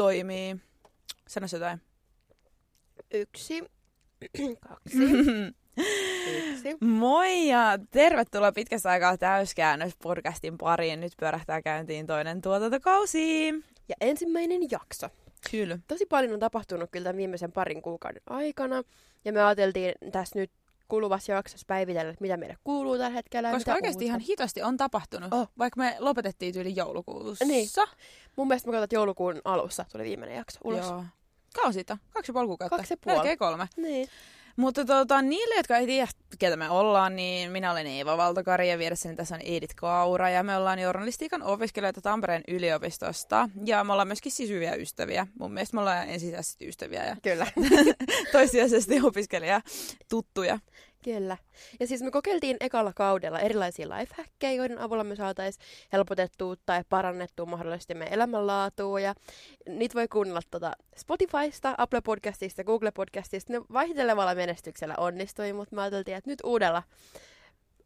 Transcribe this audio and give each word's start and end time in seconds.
toimii, 0.00 0.56
sano 1.28 1.48
se 1.48 1.56
jotain. 1.56 1.80
Yksi, 3.14 3.64
kaksi, 4.68 4.98
yksi. 6.36 6.76
Moi 6.80 7.48
ja 7.48 7.78
tervetuloa 7.90 8.52
pitkästä 8.52 8.90
aikaa 8.90 9.18
täyskäännös 9.18 9.92
podcastin 10.02 10.58
pariin. 10.58 11.00
Nyt 11.00 11.12
pyörähtää 11.20 11.62
käyntiin 11.62 12.06
toinen 12.06 12.40
tuotantokausi. 12.42 13.46
Ja 13.88 13.94
ensimmäinen 14.00 14.60
jakso. 14.70 15.08
Kyllä. 15.50 15.78
Tosi 15.88 16.06
paljon 16.06 16.32
on 16.32 16.40
tapahtunut 16.40 16.90
kyllä 16.90 17.04
tämän 17.04 17.16
viimeisen 17.16 17.52
parin 17.52 17.82
kuukauden 17.82 18.22
aikana. 18.26 18.82
Ja 19.24 19.32
me 19.32 19.42
ajateltiin 19.42 19.94
tässä 20.12 20.38
nyt 20.38 20.50
kuluvassa 20.90 21.32
jaksossa 21.32 21.64
päivitellä, 21.66 22.10
että 22.10 22.22
mitä 22.22 22.36
meille 22.36 22.56
kuuluu 22.64 22.92
tällä 22.98 23.10
hetkellä. 23.10 23.50
Koska 23.50 23.72
oikeasti 23.72 23.96
uutta. 23.96 24.04
ihan 24.04 24.20
hitosti 24.20 24.62
on 24.62 24.76
tapahtunut, 24.76 25.32
Oh. 25.32 25.48
vaikka 25.58 25.80
me 25.80 25.96
lopetettiin 25.98 26.54
tyyli 26.54 26.76
joulukuussa. 26.76 27.44
Niin. 27.44 27.68
Mun 28.36 28.48
mielestä 28.48 28.68
mä 28.68 28.72
katsoin, 28.72 28.84
että 28.84 28.96
joulukuun 28.96 29.40
alussa 29.44 29.84
tuli 29.92 30.04
viimeinen 30.04 30.36
jakso 30.36 30.58
ulos. 30.64 30.86
Joo. 30.86 31.04
Kaksi 31.54 31.84
ja 32.28 32.32
puoli 32.32 32.46
kuukautta? 32.46 32.76
Kaksi 32.76 32.92
ja 32.92 32.96
puoli. 33.04 33.16
Melkein 33.18 33.38
kolme. 33.38 33.68
Niin. 33.76 34.08
Mutta 34.56 34.84
tota, 34.84 35.22
niille, 35.22 35.54
jotka 35.56 35.76
ei 35.76 35.86
tiedä, 35.86 36.08
ketä 36.38 36.56
me 36.56 36.70
ollaan, 36.70 37.16
niin 37.16 37.52
minä 37.52 37.72
olen 37.72 37.86
Eeva 37.86 38.16
Valtokari 38.16 38.70
ja 38.70 38.78
vieressäni 38.78 39.16
tässä 39.16 39.34
on 39.34 39.40
Edith 39.40 39.74
Kaura. 39.74 40.30
Ja 40.30 40.42
me 40.42 40.56
ollaan 40.56 40.78
journalistiikan 40.78 41.42
opiskelijoita 41.42 42.00
Tampereen 42.00 42.42
yliopistosta. 42.48 43.48
Ja 43.66 43.84
me 43.84 43.92
ollaan 43.92 44.08
myöskin 44.08 44.32
siis 44.32 44.50
hyviä 44.50 44.74
ystäviä. 44.74 45.26
Mun 45.38 45.52
mielestä 45.52 45.76
me 45.76 45.80
ollaan 45.80 46.08
ensisijaisesti 46.08 46.68
ystäviä 46.68 47.06
ja 47.06 47.16
Kyllä. 47.22 47.46
toissijaisesti 48.32 49.00
opiskelija 49.02 49.60
tuttuja. 50.08 50.58
Kyllä. 51.04 51.36
Ja 51.80 51.86
siis 51.86 52.02
me 52.02 52.10
kokeiltiin 52.10 52.56
ekalla 52.60 52.92
kaudella 52.92 53.40
erilaisia 53.40 53.88
lifehackkejä, 53.88 54.52
joiden 54.52 54.78
avulla 54.78 55.04
me 55.04 55.16
saataisiin 55.16 55.64
helpotettua 55.92 56.54
tai 56.66 56.84
parannettua 56.88 57.46
mahdollisesti 57.46 57.94
meidän 57.94 58.14
elämänlaatua. 58.14 59.00
Ja 59.00 59.14
niitä 59.68 59.94
voi 59.94 60.08
kuunnella 60.08 60.40
tuota 60.50 60.72
Spotifysta, 60.96 61.74
Apple 61.78 62.00
Podcastista, 62.00 62.64
Google 62.64 62.90
Podcastista. 62.90 63.52
Ne 63.52 63.60
vaihtelevalla 63.72 64.34
menestyksellä 64.34 64.94
onnistui, 64.98 65.52
mutta 65.52 65.76
me 65.76 65.82
ajateltiin, 65.82 66.16
että 66.16 66.30
nyt 66.30 66.40
uudella, 66.44 66.82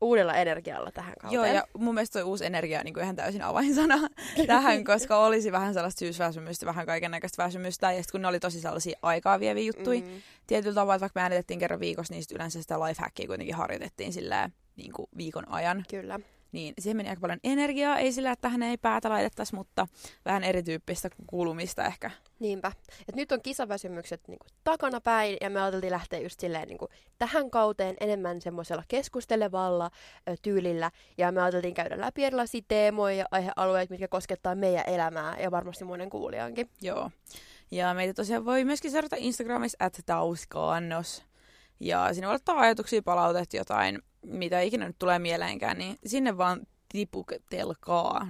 uudella 0.04 0.34
energialla 0.34 0.90
tähän 0.90 1.14
kauteen. 1.20 1.34
Joo, 1.34 1.54
ja 1.54 1.64
mun 1.78 1.94
mielestä 1.94 2.12
toi 2.12 2.22
uusi 2.22 2.46
energia 2.46 2.78
on 2.78 2.84
niin 2.84 2.94
kuin 2.94 3.04
ihan 3.04 3.16
täysin 3.16 3.42
avainsana 3.42 4.08
tähän, 4.46 4.84
koska 4.84 5.18
olisi 5.18 5.52
vähän 5.52 5.74
sellaista 5.74 5.98
syysväsymystä, 5.98 6.66
vähän 6.66 6.86
kaiken 6.86 7.10
näköistä 7.10 7.42
väsymystä. 7.44 7.92
Ja 7.92 8.02
sitten 8.02 8.12
kun 8.12 8.22
ne 8.22 8.28
oli 8.28 8.40
tosi 8.40 8.60
sellaisia 8.60 8.98
aikaa 9.02 9.40
vieviä 9.40 9.64
juttuja, 9.64 10.00
mm. 10.00 10.06
Mm. 10.06 10.22
tietyllä 10.46 10.74
tavalla, 10.74 11.00
vaikka 11.00 11.20
me 11.20 11.22
äänitettiin 11.22 11.58
kerran 11.60 11.80
viikossa, 11.80 12.14
niin 12.14 12.22
sit 12.22 12.32
yleensä 12.32 12.62
sitä 12.62 12.80
lifehackia 12.80 13.26
kuitenkin 13.26 13.54
harjoitettiin 13.54 14.12
sillä 14.12 14.50
niin 14.76 14.92
kuin 14.92 15.08
viikon 15.16 15.48
ajan. 15.48 15.84
Kyllä. 15.90 16.20
Niin 16.54 16.74
siihen 16.78 16.96
meni 16.96 17.08
aika 17.08 17.20
paljon 17.20 17.38
energiaa, 17.44 17.98
ei 17.98 18.12
sillä, 18.12 18.32
että 18.32 18.42
tähän 18.42 18.62
ei 18.62 18.76
päätä 18.76 19.08
laitettaisi, 19.08 19.54
mutta 19.54 19.86
vähän 20.24 20.44
erityyppistä 20.44 21.10
kuulumista 21.26 21.84
ehkä. 21.84 22.10
Niinpä. 22.38 22.72
Et 23.08 23.16
nyt 23.16 23.32
on 23.32 23.42
kisaväsymykset 23.42 24.28
niinku 24.28 24.46
takana 24.64 25.00
päin 25.00 25.36
ja 25.40 25.50
me 25.50 25.62
ajateltiin 25.62 25.92
lähteä 25.92 26.20
just 26.20 26.40
silleen 26.40 26.68
niinku 26.68 26.88
tähän 27.18 27.50
kauteen 27.50 27.96
enemmän 28.00 28.40
semmoisella 28.40 28.82
keskustelevalla 28.88 29.90
ö, 30.28 30.34
tyylillä. 30.42 30.90
Ja 31.18 31.32
me 31.32 31.42
ajateltiin 31.42 31.74
käydä 31.74 32.00
läpi 32.00 32.24
erilaisia 32.24 32.62
teemoja 32.68 33.16
ja 33.16 33.24
aihealueita, 33.30 33.92
mitkä 33.92 34.08
koskettaa 34.08 34.54
meidän 34.54 34.84
elämää 34.86 35.36
ja 35.40 35.50
varmasti 35.50 35.84
monen 35.84 36.10
kuulijankin. 36.10 36.70
Joo. 36.82 37.10
Ja 37.70 37.94
meitä 37.94 38.14
tosiaan 38.14 38.44
voi 38.44 38.64
myöskin 38.64 38.90
seurata 38.90 39.16
Instagramissa 39.18 39.76
at. 39.80 39.98
Ja 41.80 42.14
sinne 42.14 42.26
voi 42.26 42.32
laittaa 42.32 42.58
ajatuksia, 42.58 43.02
palautet 43.02 43.54
jotain, 43.54 44.02
mitä 44.24 44.60
ikinä 44.60 44.86
nyt 44.86 44.98
tulee 44.98 45.18
mieleenkään, 45.18 45.78
niin 45.78 45.96
sinne 46.06 46.38
vaan 46.38 46.60
tiputelkaa. 46.94 48.26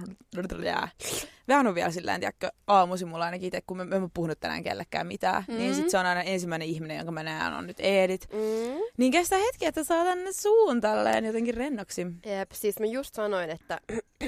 Vähän 1.47 1.67
on 1.67 1.75
vielä 1.75 1.91
silleen, 1.91 2.19
tiedätkö, 2.19 2.49
aamuisin 2.67 3.07
mulla 3.07 3.25
ainakin 3.25 3.47
itse, 3.47 3.61
kun 3.67 3.77
mä, 3.77 3.85
mä 3.85 3.95
en 3.95 4.11
puhunut 4.13 4.39
tänään 4.39 4.63
kellekään 4.63 5.07
mitään, 5.07 5.43
mm. 5.47 5.57
niin 5.57 5.75
sit 5.75 5.89
se 5.89 5.97
on 5.97 6.05
aina 6.05 6.21
ensimmäinen 6.21 6.67
ihminen, 6.67 6.97
jonka 6.97 7.11
mä 7.11 7.23
näen, 7.23 7.53
on 7.53 7.67
nyt 7.67 7.79
Edit. 7.79 8.27
Mm. 8.33 8.79
Niin 8.97 9.11
kestää 9.11 9.39
hetki, 9.39 9.65
että 9.65 9.83
saa 9.83 10.03
tänne 10.03 10.31
suun 10.31 10.81
tälleen 10.81 11.25
jotenkin 11.25 11.53
rennoksi. 11.53 12.07
Jep, 12.25 12.51
siis 12.51 12.79
mä 12.79 12.85
just 12.85 13.15
sanoin, 13.15 13.49
että 13.49 13.79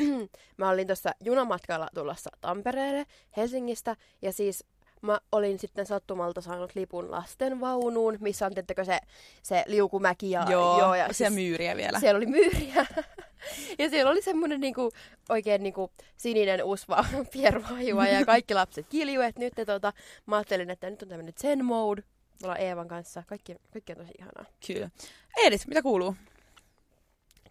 mä 0.58 0.70
olin 0.70 0.88
tuossa 0.88 1.12
junamatkalla 1.24 1.88
tulossa 1.94 2.30
Tampereelle 2.42 3.06
Helsingistä 3.38 3.96
ja 4.22 4.32
siis 4.32 4.64
mä 5.02 5.20
olin 5.32 5.60
sitten 5.60 5.86
sattumalta 5.86 6.42
saanut 6.42 6.76
lipun 6.76 7.12
lasten 7.12 7.60
vaunuun, 7.60 8.18
missä 8.20 8.46
on 8.46 8.54
tiettäkö 8.54 8.86
se, 8.86 9.00
se 9.44 9.64
liukumäki 9.68 10.32
ja, 10.32 10.46
joo, 10.50 10.80
joo, 10.80 10.96
ja 10.96 11.08
se 11.08 11.14
siis 11.14 11.34
myyriä 11.34 11.76
vielä. 11.76 12.00
siellä 12.00 12.18
oli 12.18 12.26
myyriä. 12.26 12.86
ja 13.80 13.90
siellä 13.90 14.12
oli 14.12 14.22
semmoinen 14.22 14.62
niinku, 14.62 14.92
oikein 15.30 15.64
niinku 15.64 15.92
sininen 16.18 16.64
usva 16.64 17.06
pieruhajua 17.34 18.08
ja 18.08 18.26
kaikki 18.26 18.54
lapset 18.54 18.88
kilju, 18.90 19.22
että 19.22 19.42
nyt 19.42 19.54
tota, 19.66 19.94
mä 20.26 20.36
ajattelin, 20.36 20.70
että 20.70 20.90
nyt 20.90 21.02
on 21.02 21.08
tämmöinen 21.08 21.34
zen 21.42 21.66
mode. 21.66 22.02
Me 22.42 22.48
ollaan 22.48 22.62
Eevan 22.62 22.88
kanssa. 22.88 23.24
Kaikki, 23.28 23.56
kaikki 23.74 23.94
on 23.94 23.98
tosi 23.98 24.14
ihanaa. 24.20 24.46
Kyllä. 24.68 24.90
Edit, 25.38 25.68
mitä 25.68 25.82
kuuluu? 25.82 26.16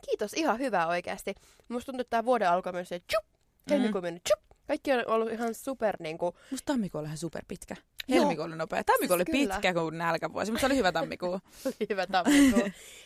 Kiitos, 0.06 0.32
ihan 0.32 0.58
hyvää 0.58 0.86
oikeasti. 0.86 1.34
Musta 1.68 1.86
tuntuu, 1.86 2.00
että 2.00 2.10
tämä 2.10 2.24
vuoden 2.24 2.50
alkoi 2.50 2.72
myös 2.72 2.88
se 2.88 3.00
tjup, 3.00 3.24
helmikuu 3.70 4.00
mennyt 4.00 4.24
tjup. 4.24 4.45
Kaikki 4.66 4.92
on 4.92 5.04
ollut 5.06 5.32
ihan 5.32 5.54
super 5.54 5.96
niinku, 6.00 6.36
Musta 6.50 6.72
tammikuu 6.72 6.98
oli 6.98 7.06
ihan 7.06 7.18
superpitkä. 7.18 7.76
Joo. 8.08 8.20
Helmikuu 8.20 8.44
oli 8.44 8.56
nopea. 8.56 8.84
Tammikuu 8.84 9.14
oli 9.14 9.24
Siis 9.26 9.38
kyllä. 9.38 9.54
pitkä 9.54 9.74
kuin 9.74 9.98
nälkävuosi, 9.98 10.50
mutta 10.52 10.60
se 10.60 10.66
oli 10.66 10.76
hyvä 10.76 10.92
tammikuu. 10.92 11.40
hyvä 11.90 12.06
tammikuu. 12.06 12.62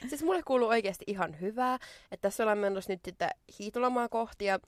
siis 0.08 0.22
mulle 0.22 0.42
kuuluu 0.42 0.68
oikeasti 0.68 1.04
ihan 1.06 1.40
hyvää, 1.40 1.74
että 2.12 2.22
tässä 2.28 2.42
ollaan 2.42 2.58
menossa 2.58 2.92
nyt 2.92 3.00
sitten 3.04 3.30
hiitolomaa 3.58 4.08
kohti 4.08 4.44
ja 4.44 4.58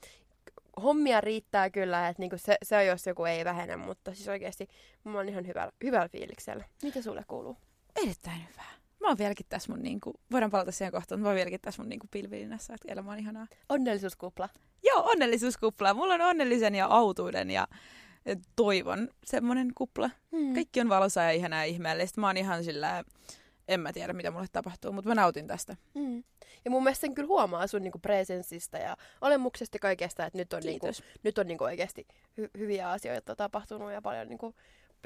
hommia 0.83 1.21
riittää 1.21 1.71
kyllä, 1.71 2.09
että 2.09 2.21
niinku 2.23 2.39
se, 2.39 2.57
se 2.63 2.85
jos 2.85 3.07
joku 3.07 3.25
ei 3.25 3.45
vähene, 3.45 3.77
mutta 3.77 4.15
siis 4.15 4.29
oikeasti 4.29 4.69
mä 5.05 5.17
oon 5.17 5.29
ihan 5.29 5.47
hyvällä, 5.47 5.73
hyvällä 5.85 6.09
fiiliksellä. 6.09 6.65
Mitä 6.83 7.03
sulle 7.03 7.23
kuuluu? 7.29 7.57
Erittäin 8.03 8.41
hyvä. 8.53 8.65
Mä 9.03 9.09
oon 9.09 9.19
vieläkin 9.19 9.47
tässä 9.49 9.73
mun 9.73 9.83
niinku, 9.83 10.15
voidaan 10.31 10.51
palata 10.51 10.73
siihen 10.73 10.93
kohtaan, 10.93 11.19
mutta 11.19 11.25
mä 11.25 11.29
oon 11.29 11.37
vieläkin 11.37 11.61
tässä 11.61 11.83
mun 11.83 11.89
niinku 11.89 12.07
pilvilinnassa, 12.11 12.75
että 12.75 12.93
elämä 12.93 13.13
on 13.13 13.19
ihanaa. 13.19 13.47
Onnellisuuskupla. 13.69 14.49
Joo, 14.85 15.11
onnellisuuskupla. 15.11 15.95
Mulla 15.95 16.15
on 16.15 16.21
onnellisen 16.21 16.75
ja 16.75 16.87
autuuden 16.87 17.51
ja 17.51 17.69
toivon 18.57 19.09
semmonen 19.25 19.73
kupla. 19.75 20.11
Hmm. 20.37 20.55
Kaikki 20.55 20.81
on 20.81 20.89
valossa 20.89 21.23
ja 21.23 21.31
ihanaa 21.31 21.59
ja 21.59 21.65
ihmeellistä. 21.65 22.21
Mä 22.21 22.27
oon 22.27 22.37
ihan 22.37 22.65
sillä, 22.65 23.05
en 23.69 23.81
mä 23.81 23.93
tiedä 23.93 24.13
mitä 24.13 24.31
mulle 24.31 24.47
tapahtuu, 24.53 24.93
mutta 24.93 25.09
mä 25.09 25.15
nautin 25.15 25.47
tästä. 25.47 25.77
Mm. 25.95 26.23
Ja 26.65 26.71
mun 26.71 26.83
mielestä 26.83 27.01
sen 27.01 27.15
kyllä 27.15 27.27
huomaa 27.27 27.67
sun 27.67 27.83
niinku 27.83 27.99
presenssistä 27.99 28.79
ja 28.79 28.97
olemuksesta 29.21 29.79
kaikesta, 29.79 30.27
että 30.27 30.39
nyt 30.39 30.53
on, 30.53 30.63
niinku, 30.63 30.87
Kiitos. 30.87 31.05
nyt 31.23 31.39
on 31.39 31.47
niinku 31.47 31.65
oikeasti 31.65 32.07
hy- 32.41 32.51
hyviä 32.59 32.91
asioita 32.91 33.37
tapahtunut 33.37 33.93
ja 33.93 34.03
paljon 34.03 34.29
niinku, 34.29 34.55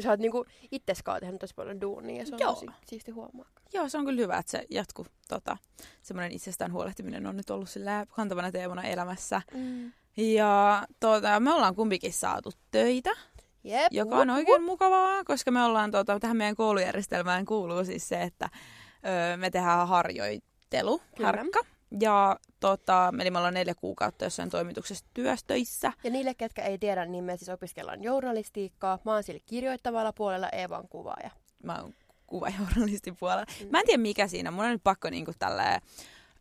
sä 0.02 0.10
oot 0.10 0.20
niinku 0.20 0.44
itseskaan 0.70 1.20
tehnyt 1.20 1.40
tosi 1.40 1.54
paljon 1.54 1.80
duunia 1.80 2.16
ja 2.16 2.26
se 2.26 2.34
on 2.34 2.40
Joo. 2.40 2.54
tosi 2.54 2.66
siisti 2.86 3.10
huomaa. 3.10 3.46
Joo, 3.72 3.88
se 3.88 3.98
on 3.98 4.04
kyllä 4.04 4.20
hyvä, 4.20 4.38
että 4.38 4.50
se 4.50 4.66
jatkuu. 4.70 5.06
Tota, 5.28 5.56
semmoinen 6.02 6.32
itsestään 6.32 6.72
huolehtiminen 6.72 7.26
on 7.26 7.36
nyt 7.36 7.50
ollut 7.50 7.68
sillä 7.68 8.06
kantavana 8.08 8.52
teemana 8.52 8.82
elämässä. 8.82 9.42
Mm. 9.54 9.92
Ja 10.16 10.86
tota, 11.00 11.40
me 11.40 11.52
ollaan 11.52 11.74
kumpikin 11.74 12.12
saatu 12.12 12.50
töitä, 12.70 13.10
Jep. 13.64 13.86
joka 13.90 14.16
on 14.16 14.30
oikein 14.30 14.62
mukavaa, 14.62 15.24
koska 15.24 15.50
me 15.50 15.64
ollaan 15.64 15.90
tota, 15.90 16.20
tähän 16.20 16.36
meidän 16.36 16.56
koulujärjestelmään 16.56 17.44
kuuluu 17.44 17.84
siis 17.84 18.08
se, 18.08 18.22
että 18.22 18.48
öö, 19.06 19.36
me 19.36 19.50
tehdään 19.50 19.88
harjoittelu, 19.88 21.00
Kyllä. 21.16 21.26
harkka. 21.26 21.60
Ja 22.00 22.36
tota, 22.60 23.12
eli 23.20 23.30
me 23.30 23.38
ollaan 23.38 23.54
neljä 23.54 23.74
kuukautta 23.74 24.24
jossain 24.24 24.50
toimituksessa 24.50 25.06
työstöissä. 25.14 25.92
Ja 26.04 26.10
niille, 26.10 26.34
ketkä 26.34 26.62
ei 26.62 26.78
tiedä, 26.78 27.04
niin 27.04 27.24
me 27.24 27.36
siis 27.36 27.48
opiskellaan 27.48 28.02
journalistiikkaa. 28.02 28.98
Mä 29.04 29.12
oon 29.12 29.22
sillä 29.22 29.40
kirjoittavalla 29.46 30.12
puolella, 30.12 30.48
Eeva 30.48 30.78
on 30.78 30.88
kuvaaja. 30.88 31.30
Mä 31.62 31.78
oon 31.80 31.94
kuvajournalistin 32.26 33.16
puolella. 33.16 33.44
Mm. 33.60 33.68
Mä 33.70 33.80
en 33.80 33.86
tiedä 33.86 34.02
mikä 34.02 34.28
siinä. 34.28 34.50
Mun 34.50 34.64
on 34.64 34.70
nyt 34.70 34.84
pakko 34.84 35.10
niinku 35.10 35.32
tälleen, 35.38 35.80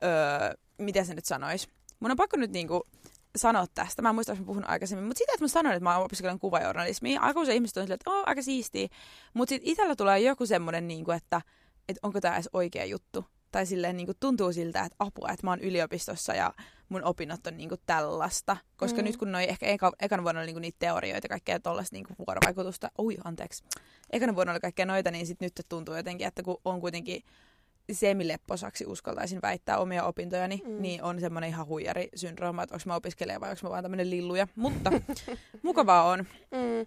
öö, 0.03 0.53
miten 0.77 1.05
se 1.05 1.13
nyt 1.13 1.25
sanois. 1.25 1.69
Mun 1.99 2.11
on 2.11 2.17
pakko 2.17 2.37
nyt 2.37 2.51
niinku 2.51 2.87
sanoa 3.35 3.65
tästä. 3.75 4.01
Mä 4.01 4.09
en 4.09 4.15
muista, 4.15 4.31
jos 4.31 4.39
mä 4.39 4.45
puhun 4.45 4.69
aikaisemmin. 4.69 5.05
Mutta 5.07 5.17
sitä, 5.17 5.31
että 5.33 5.43
mä 5.43 5.47
sanoin, 5.47 5.75
että 5.75 5.83
mä 5.83 5.97
opiskelen 5.97 6.39
kuvajournalismia, 6.39 7.21
aika 7.21 7.39
usein 7.39 7.55
ihmiset 7.55 7.77
on 7.77 7.83
silleen, 7.83 7.95
että 7.95 8.11
oh, 8.11 8.23
aika 8.25 8.41
siistiä. 8.41 8.87
Mutta 9.33 9.49
sitten 9.49 9.69
itsellä 9.69 9.95
tulee 9.95 10.19
joku 10.19 10.45
semmoinen, 10.45 10.87
niinku, 10.87 11.11
että, 11.11 11.41
että 11.89 11.99
onko 12.03 12.21
tämä 12.21 12.35
edes 12.35 12.49
oikea 12.53 12.85
juttu. 12.85 13.25
Tai 13.55 13.65
silleen 13.65 13.97
niinku, 13.97 14.13
tuntuu 14.19 14.53
siltä, 14.53 14.79
että 14.83 14.95
apua, 14.99 15.29
että 15.31 15.47
mä 15.47 15.51
oon 15.51 15.59
yliopistossa 15.59 16.33
ja 16.33 16.53
mun 16.89 17.03
opinnot 17.03 17.47
on 17.47 17.57
niinku 17.57 17.75
tällaista. 17.85 18.57
Koska 18.77 19.01
Mm. 19.01 19.05
nyt 19.05 19.17
kun 19.17 19.31
noi 19.31 19.43
ehkä 19.49 19.65
eka, 19.65 19.91
ekana 19.99 20.23
vuonna 20.23 20.39
oli 20.41 20.45
niinku 20.45 20.59
niitä 20.59 20.75
teorioita 20.79 21.25
ja 21.25 21.29
kaikkea 21.29 21.59
tollaista 21.59 21.95
niinku 21.95 22.13
vuorovaikutusta. 22.27 22.91
Ui, 22.99 23.17
anteeksi. 23.23 23.63
Ekana 24.11 24.35
vuonna 24.35 24.51
oli 24.53 24.59
kaikkea 24.59 24.85
noita, 24.85 25.11
niin 25.11 25.27
sit 25.27 25.41
nyt 25.41 25.53
tuntuu 25.69 25.95
jotenkin, 25.95 26.27
että 26.27 26.43
kun 26.43 26.57
on 26.65 26.81
kuitenkin 26.81 27.23
semilepposaksi 27.91 28.85
uskaltaisin 28.85 29.39
väittää 29.41 29.77
omia 29.77 30.03
opintojani, 30.03 30.61
Mm. 30.65 30.81
niin 30.81 31.03
on 31.03 31.19
semmoinen 31.19 31.49
ihan 31.49 31.67
huijarisyndrooma, 31.67 32.63
että 32.63 32.75
onko 32.75 32.83
mä 32.85 32.95
opiskelija 32.95 33.39
vai 33.39 33.49
onko 33.49 33.59
mä 33.63 33.69
vaan 33.69 33.83
tämmöinen 33.83 34.09
lilluja. 34.09 34.47
Mutta 34.55 34.91
mukavaa 35.63 36.03
on. 36.03 36.19
Mm. 36.51 36.85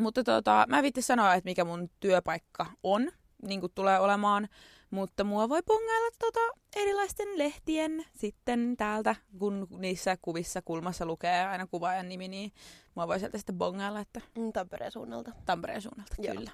Mutta 0.00 0.24
tota, 0.24 0.64
mä 0.68 0.76
en 0.76 0.82
viitti 0.82 1.02
sanoa, 1.02 1.34
että 1.34 1.48
mikä 1.50 1.64
mun 1.64 1.90
työpaikka 2.00 2.66
on, 2.82 3.10
niin 3.42 3.60
kuin 3.60 3.72
tulee 3.74 3.98
olemaan. 4.00 4.48
Mutta 4.90 5.24
mua 5.24 5.48
voi 5.48 5.62
pongailla 5.62 6.10
tota 6.18 6.40
erilaisten 6.76 7.28
lehtien 7.38 8.04
sitten 8.14 8.74
täältä, 8.76 9.16
kun 9.38 9.66
niissä 9.78 10.16
kuvissa 10.22 10.62
kulmassa 10.62 11.06
lukee 11.06 11.46
aina 11.46 11.66
kuvaajan 11.66 12.08
nimi, 12.08 12.28
niin 12.28 12.52
mua 12.94 13.08
voi 13.08 13.18
sieltä 13.18 13.38
sitten 13.38 13.58
bongailla, 13.58 14.00
että 14.00 14.20
Mm, 14.38 14.52
Tampereen 14.52 14.92
suunnalta. 14.92 15.32
Tampereen 15.46 15.82
suunnalta, 15.82 16.14
Joo. 16.18 16.34
kyllä. 16.34 16.50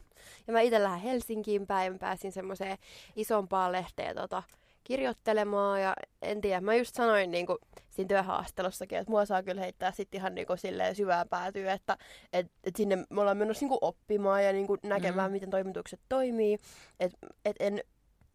Ja 0.46 0.52
mä 0.52 0.60
itse 0.60 0.82
lähden 0.82 1.00
Helsinkiin 1.00 1.66
päin, 1.66 1.92
mä 1.92 1.98
pääsin 1.98 2.32
semmoiseen 2.32 2.78
isompaan 3.16 3.72
lehteen 3.72 4.16
tota, 4.16 4.42
kirjoittelemaan 4.84 5.82
ja 5.82 5.94
en 6.22 6.40
tiedä, 6.40 6.60
mä 6.60 6.74
just 6.74 6.94
sanoin 6.94 7.30
niin 7.30 7.46
kuin, 7.46 7.58
siinä 7.90 8.08
työhaastelussakin, 8.08 8.98
että 8.98 9.10
mua 9.10 9.24
saa 9.26 9.42
kyllä 9.42 9.60
heittää 9.60 9.92
sitten 9.92 10.18
ihan 10.18 10.34
niin 10.34 10.46
kuin, 10.46 10.58
silleen 10.58 10.94
syvään 10.94 11.28
päätyä, 11.28 11.72
että 11.72 11.98
et, 12.32 12.46
et 12.64 12.76
sinne 12.76 12.96
me 13.10 13.20
ollaan 13.20 13.36
menossa 13.36 13.62
niin 13.62 13.68
kuin, 13.68 13.78
oppimaan 13.80 14.44
ja 14.44 14.52
niin 14.52 14.66
kuin, 14.66 14.80
näkemään, 14.82 15.30
Mm. 15.30 15.32
miten 15.32 15.50
toimitukset 15.50 16.00
toimii. 16.08 16.58
Että 17.00 17.18
et 17.44 17.56
en, 17.60 17.80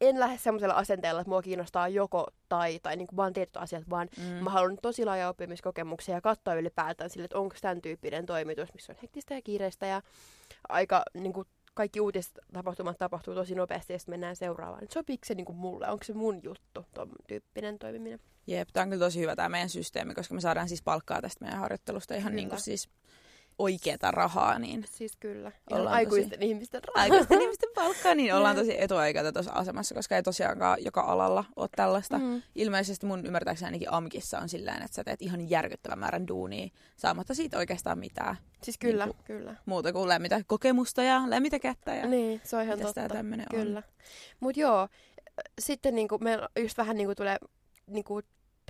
en 0.02 0.20
lähde 0.20 0.38
semmoisella 0.38 0.74
asenteella, 0.74 1.22
että 1.22 1.30
mua 1.30 1.42
kiinnostaa 1.42 1.88
joko 1.88 2.28
tai, 2.50 2.80
tai 2.84 2.96
niin 2.96 3.08
kuin 3.08 3.18
vaan 3.18 3.34
tietyt 3.34 3.58
asiat, 3.58 3.90
vaan 3.90 4.10
Mm. 4.18 4.44
Mä 4.44 4.50
haluan 4.50 4.78
tosi 4.82 5.06
laaja 5.06 5.30
oppimiskokemuksia 5.30 6.16
ja 6.16 6.22
katsoa 6.22 6.54
ylipäätään 6.54 7.10
sille, 7.10 7.26
että 7.26 7.38
onko 7.38 7.56
tämän 7.62 7.82
tyyppinen 7.82 8.26
toimitus, 8.26 8.74
missä 8.74 8.94
on 8.94 9.00
hektistä 9.02 9.34
ja 9.34 9.42
kiireistä 9.42 9.86
ja 9.86 10.02
aika 10.70 11.04
niin 11.14 11.34
kuin, 11.34 11.48
kaikki 11.74 12.02
uutistapahtumat 12.02 12.98
tapahtuu 12.98 13.36
tosi 13.36 13.56
nopeasti 13.56 13.94
ja 13.94 14.00
sitten 14.00 14.14
mennään 14.14 14.36
seuraavaan. 14.36 14.84
Et 14.84 14.92
sopiiko 14.92 15.26
se 15.26 15.36
niin 15.36 15.46
kuin 15.46 15.58
mulle? 15.58 15.88
Onko 15.88 16.04
se 16.04 16.14
mun 16.14 16.40
juttu, 16.44 16.86
tuon 16.94 17.10
tyyppinen 17.28 17.80
toimiminen? 17.80 18.20
Jep, 18.48 18.70
tämä 18.74 18.82
on 18.82 18.90
kyllä 18.90 19.06
tosi 19.06 19.20
hyvä 19.20 19.36
tämä 19.36 19.50
meidän 19.50 19.70
systeemi, 19.70 20.14
koska 20.14 20.36
me 20.36 20.42
saadaan 20.42 20.68
siis 20.68 20.82
palkkaa 20.82 21.22
tästä 21.22 21.46
meidän 21.46 21.60
harjoittelusta 21.60 22.16
ihan 22.16 22.32
Kyllä. 22.32 22.36
niin 22.36 22.50
kuin 22.50 22.62
siis 22.62 22.90
oikeata 23.60 24.12
rahaa, 24.12 24.60
niin 24.60 24.86
Siis 24.92 25.16
kyllä. 25.16 25.52
Ollaan 25.72 25.96
aikuisten 25.96 26.44
ihmisten 26.44 26.82
rahaa. 26.84 27.02
aikuisten 27.04 27.42
ihmisten 27.42 27.70
palkkaa, 27.76 28.16
niin 28.16 28.34
ollaan 28.36 28.56
tosi 28.56 28.82
etuoikeutetussa 28.82 29.52
asemassa, 29.52 29.96
koska 29.96 30.16
ei 30.16 30.24
tosiaankaan 30.24 30.78
joka 30.86 31.02
alalla 31.02 31.46
ole 31.56 31.70
tällaista. 31.76 32.18
Mm. 32.18 32.42
Ilmeisesti 32.56 33.06
mun 33.06 33.26
ymmärtääkseni 33.26 33.68
ainakin 33.68 33.94
AMKissa 33.94 34.40
on 34.40 34.50
sillä 34.50 34.72
että 34.72 34.96
sä 34.96 35.04
teet 35.04 35.22
ihan 35.22 35.50
järkyttävän 35.50 36.00
määrän 36.00 36.28
duunia 36.28 36.68
saamatta 36.98 37.34
siitä 37.34 37.58
oikeastaan 37.58 38.00
mitään 38.00 38.36
Siis 38.64 38.78
kyllä, 38.78 39.06
Niinku- 39.06 39.24
kyllä. 39.24 39.56
muuta 39.66 39.94
kuin 39.94 40.10
lämmitä 40.10 40.42
kokemusta 40.48 41.04
ja 41.04 41.22
lämmitä 41.30 41.60
kättä 41.60 41.96
ja 41.96 42.08
Niin, 42.08 42.42
se 42.44 42.56
on 42.56 42.64
ihan 42.64 42.80
totta. 42.80 43.08
tämmönen 43.08 43.46
Kyllä. 43.52 43.84
Mut 44.40 44.58
joo, 44.58 44.88
sitten 45.60 45.96
niinku 45.96 46.18
meillä 46.18 46.50
just 46.60 46.78
vähän 46.78 46.98
niinku 46.98 47.16
tulee 47.16 47.38
niinku 47.88 48.22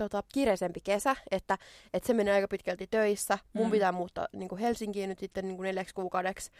tota, 0.04 0.22
kiireisempi 0.32 0.80
kesä, 0.80 1.16
että, 1.30 1.58
että 1.94 2.06
se 2.06 2.14
menee 2.14 2.34
aika 2.34 2.48
pitkälti 2.48 2.86
töissä. 2.86 3.38
Mun 3.52 3.66
Mm. 3.66 3.70
pitää 3.70 3.92
muuttaa 3.92 4.28
niinku 4.32 4.56
Helsinkiin 4.56 5.08
nyt 5.08 5.18
sitten 5.18 5.48
niinku 5.48 5.62
neljäksi 5.62 5.94
kuukaudeksi. 5.94 6.50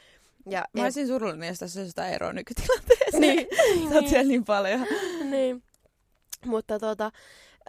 Ja 0.46 0.64
Mä 0.72 0.82
olisin 0.82 1.06
surullinen, 1.06 1.48
jos 1.48 1.58
tässä 1.58 1.80
olisi 1.80 1.88
jotain 1.90 2.14
eroa 2.14 2.32
nykytilanteeseen. 2.32 3.20
niin, 3.20 3.46
Sä 3.90 3.94
oot 3.94 4.08
siellä 4.08 4.28
niin 4.28 4.44
paljon. 4.44 4.86
niin. 5.30 5.62
Mutta 6.46 6.78
tota, 6.78 7.10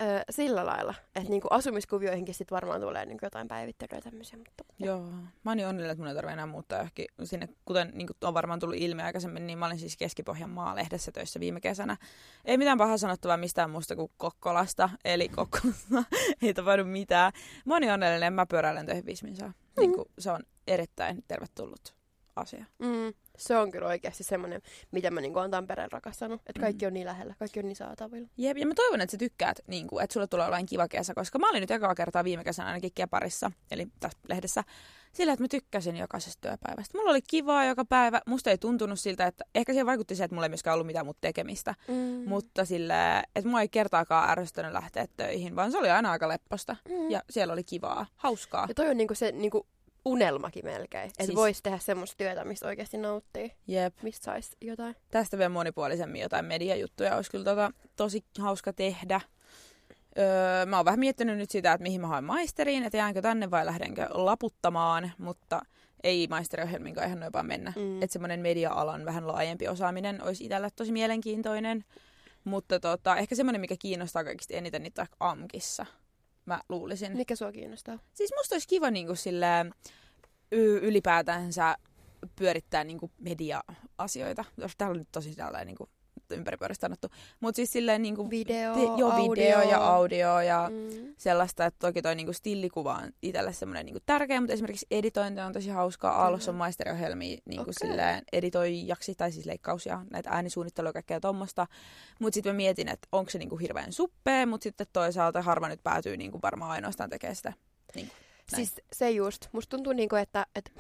ö, 0.02 0.24
sillä 0.30 0.66
lailla, 0.66 0.94
että 1.16 1.30
niinku 1.30 1.48
asumiskuvioihinkin 1.52 2.34
sit 2.34 2.52
varmaan 2.52 2.82
tulee 2.82 3.06
niinku 3.06 3.26
jotain 3.26 3.48
päivittelyä 3.48 3.98
ja 3.98 4.02
tämmöisiä. 4.02 4.38
Mutta... 4.38 4.64
Joo. 4.80 5.02
Mä 5.44 5.52
oon 5.52 5.58
niin 5.58 5.68
onnellinen, 5.68 5.92
että 5.92 6.02
mun 6.02 6.08
ei 6.08 6.16
tarvitse 6.16 6.34
enää 6.34 6.46
muuttaa 6.46 6.78
johonkin 6.78 7.08
sinne, 7.24 7.50
kuten 7.66 7.92
niin 7.94 8.08
on 8.24 8.34
varmaan 8.34 8.60
tullut 8.60 8.78
ilmi 8.80 9.02
aikaisemmin, 9.02 9.48
niin 9.48 9.60
mä 9.60 9.66
olin 9.66 9.80
siis 9.80 9.98
Keski-Pohjanmaa 9.98 10.76
lehdessä 10.76 11.12
töissä 11.12 11.40
viime 11.40 11.62
kesänä. 11.62 11.98
Ei 12.46 12.58
mitään 12.58 12.78
pahaa 12.78 12.98
sanottavaa 12.98 13.38
mistään 13.38 13.70
muusta 13.70 13.96
kuin 13.96 14.12
Kokkolasta, 14.18 14.90
eli 15.06 15.30
Kokkolasta 15.30 16.04
ei 16.42 16.54
tapahdu 16.54 16.86
mitään. 16.86 17.32
Mä 17.66 17.74
oon 17.74 17.82
niin 17.82 17.94
onnellinen, 17.94 18.34
mä 18.34 18.46
pyöräilen 18.46 18.86
töihin 18.86 19.06
Visminsaa. 19.06 19.54
Niin 19.80 19.94
kuin, 19.94 20.06
se 20.20 20.32
on 20.32 20.44
erittäin 20.68 21.24
tervetullut 21.28 22.01
asia. 22.36 22.66
Mm, 22.80 23.14
se 23.38 23.58
on 23.58 23.72
kyllä 23.72 23.88
oikeasti 23.88 24.24
semmoinen, 24.24 24.62
mitä 24.92 25.12
mä 25.12 25.22
niinku 25.22 25.40
oon 25.40 25.52
Tampereen 25.52 25.92
rakastanut. 25.92 26.42
Että 26.48 26.62
kaikki 26.62 26.86
on 26.86 26.94
niin 26.94 27.08
lähellä, 27.08 27.36
kaikki 27.40 27.60
on 27.60 27.66
niin 27.66 27.76
saatavilla. 27.76 28.30
Jep, 28.38 28.58
ja 28.58 28.68
mä 28.68 28.74
toivon, 28.74 29.02
että 29.02 29.12
sä 29.12 29.18
tykkäät, 29.18 29.60
niin 29.68 29.88
kuin, 29.88 30.04
että 30.04 30.14
sulle 30.14 30.28
tulee 30.28 30.46
olemaan 30.48 30.66
kiva 30.66 30.88
kesä, 30.88 31.14
koska 31.14 31.40
mä 31.40 31.50
olin 31.50 31.62
nyt 31.62 31.72
ekaa 31.72 31.96
kertaa 31.96 32.24
viime 32.24 32.44
kesänä 32.44 32.68
ainakin 32.68 32.92
Keparissa, 32.96 33.52
eli 33.72 33.88
tässä 34.00 34.18
lehdessä, 34.30 34.64
sillä, 35.14 35.34
että 35.34 35.44
mä 35.44 35.48
tykkäsin 35.48 35.98
jokaisesta 35.98 36.42
työpäivästä. 36.42 36.98
Mulla 36.98 37.12
oli 37.12 37.22
kivaa 37.22 37.66
joka 37.66 37.86
päivä, 37.86 38.22
musta 38.26 38.50
ei 38.50 38.58
tuntunut 38.58 39.00
siltä, 39.00 39.26
että 39.28 39.44
ehkä 39.56 39.74
siihen 39.74 39.86
vaikutti 39.86 40.16
se, 40.16 40.24
että 40.24 40.36
mulla 40.36 40.46
ei 40.46 40.50
myöskään 40.50 40.74
ollut 40.74 40.88
mitään 40.88 41.06
muuta 41.06 41.18
tekemistä, 41.22 41.76
Mm. 41.88 42.30
mutta 42.30 42.66
sillä, 42.66 43.24
että 43.36 43.50
mua 43.50 43.62
ei 43.62 43.70
kertaakaan 43.70 44.30
ärsyttänyt 44.30 44.74
lähteä 44.74 45.06
töihin, 45.18 45.56
vaan 45.56 45.72
se 45.72 45.78
oli 45.78 45.90
aina 45.90 46.12
aika 46.12 46.28
lepposta, 46.28 46.76
Mm. 46.90 47.12
ja 47.12 47.22
siellä 47.30 47.54
oli 47.54 47.64
kivaa, 47.64 48.06
hauskaa. 48.16 48.66
Ja 48.70 48.74
toi 48.74 48.90
on 48.90 48.98
niinku 48.98 49.16
se 49.16 49.32
niinku 49.32 49.68
unelmakin 50.06 50.66
melkein. 50.66 51.10
Että 51.10 51.26
Siis- 51.26 51.36
voisi 51.36 51.64
tehdä 51.64 51.78
semmoista 51.78 52.18
työtä, 52.18 52.46
mistä 52.46 52.68
oikeasti 52.68 52.98
nauttii. 52.98 53.52
Jep, 53.68 53.94
Mistä 54.02 54.24
saisi 54.24 54.58
jotain. 54.62 54.96
tästä 55.12 55.38
vielä 55.38 55.50
monipuolisemmin 55.50 56.22
jotain 56.22 56.46
mediajuttuja 56.46 57.16
olisi 57.16 57.32
kyllä 57.32 57.46
tota, 57.46 57.72
tosi 57.96 58.24
hauska 58.40 58.74
tehdä. 58.74 59.22
Öö, 60.18 60.66
mä 60.66 60.78
oon 60.78 60.86
vähän 60.86 61.00
miettinyt 61.00 61.38
nyt 61.38 61.52
sitä, 61.52 61.74
että 61.74 61.84
mihin 61.84 62.02
mä 62.02 62.08
haen 62.08 62.24
maisteriin, 62.24 62.84
että 62.84 62.98
jäänkö 62.98 63.22
tänne 63.22 63.52
vai 63.52 63.66
lähdenkö 63.66 64.08
laputtamaan, 64.10 65.12
mutta 65.18 65.62
ei 66.04 66.28
maisteriohjelmiin 66.30 66.96
ihan 67.06 67.20
noin 67.20 67.34
vaan 67.34 67.46
mennä. 67.46 67.74
Mm. 67.76 68.02
Että 68.02 68.14
semmoinen 68.14 68.40
media-alan 68.40 69.06
vähän 69.06 69.28
laajempi 69.28 69.68
osaaminen 69.68 70.24
olisi 70.24 70.44
itsellä 70.44 70.70
tosi 70.76 70.92
mielenkiintoinen. 70.92 71.86
Mutta 72.44 72.80
tota, 72.80 73.18
ehkä 73.18 73.36
semmoinen, 73.36 73.62
mikä 73.62 73.76
kiinnostaa 73.80 74.24
kaikista 74.24 74.54
eniten, 74.54 74.84
niin 74.84 74.94
AMKissa, 75.20 75.86
mä 76.46 76.62
luulisin. 76.70 77.18
Mikä 77.18 77.36
sua 77.36 77.52
kiinnostaa? 77.52 78.00
Siis 78.14 78.32
musta 78.38 78.56
olisi 78.56 78.68
kiva 78.68 78.92
niin 78.92 79.06
kuin 79.06 79.18
silleen, 79.18 79.74
y- 80.52 80.80
ylipäätänsä 80.82 81.76
pyörittää 82.36 82.84
niin 82.84 83.00
kuin 83.00 83.12
media-asioita. 83.20 84.46
Täällä 84.78 84.94
on 84.94 84.98
nyt 85.00 85.12
tosi 85.12 85.36
tällainen 85.36 85.76
niin 85.78 85.90
kuin 86.32 86.40
ympäripyörästä 86.40 86.82
sanottu. 86.82 87.08
Mutta 87.40 87.56
siis 87.56 87.72
silleen 87.72 88.02
niin 88.02 88.16
kuin, 88.16 88.30
Video, 88.30 88.74
te- 88.74 88.82
joo, 88.98 89.12
audio. 89.12 89.32
video 89.32 89.62
ja 89.62 89.78
audio 89.78 90.40
ja 90.40 90.70
mm. 90.72 91.14
Sellaista, 91.18 91.66
että 91.66 91.88
toki 91.88 92.02
toi 92.02 92.16
niinku 92.16 92.34
stillikuva 92.34 92.94
on 92.94 93.12
itselle 93.22 93.54
semmoinen 93.54 93.86
niinku 93.86 94.00
tärkeä, 94.06 94.42
mutta 94.42 94.54
esimerkiksi 94.54 94.86
editointi 94.92 95.42
on 95.42 95.54
tosi 95.54 95.70
hauskaa. 95.70 96.12
Aallossa 96.12 96.52
on 96.52 96.58
maisteriohjelmia 96.58 97.38
niinku 97.46 97.62
Okei. 97.62 97.74
silleen 97.74 98.24
editoijaksi, 98.34 99.16
tai 99.16 99.32
siis 99.32 99.46
leikkaus 99.46 99.86
ja 99.86 100.06
näitä 100.12 100.30
äänisuunnittelua 100.30 100.90
ja 100.90 100.94
kaikkea 100.94 101.20
tommosta. 101.20 101.68
Mutta 102.20 102.34
sitten 102.36 102.54
mä 102.54 102.58
mietin, 102.58 102.88
että 102.88 103.08
onko 103.12 103.32
se 103.32 103.38
niinku 103.38 103.58
hirveän 103.58 103.94
suppea, 103.94 104.46
mutta 104.46 104.64
sitten 104.64 104.88
toisaalta 104.94 105.42
harva 105.42 105.68
nyt 105.68 105.84
päätyy 105.84 106.18
niinku 106.18 106.40
varmaan 106.44 106.72
ainoastaan 106.72 107.10
tekemään 107.10 107.36
sitä. 107.36 107.54
Niinku, 107.96 108.14
näin. 108.52 108.66
Siis 108.66 108.82
se 108.94 109.12
just. 109.12 109.48
Musta 109.52 109.78
tuntuu, 109.78 109.94
niinku, 109.94 110.16
että, 110.16 110.46
että 110.56 110.72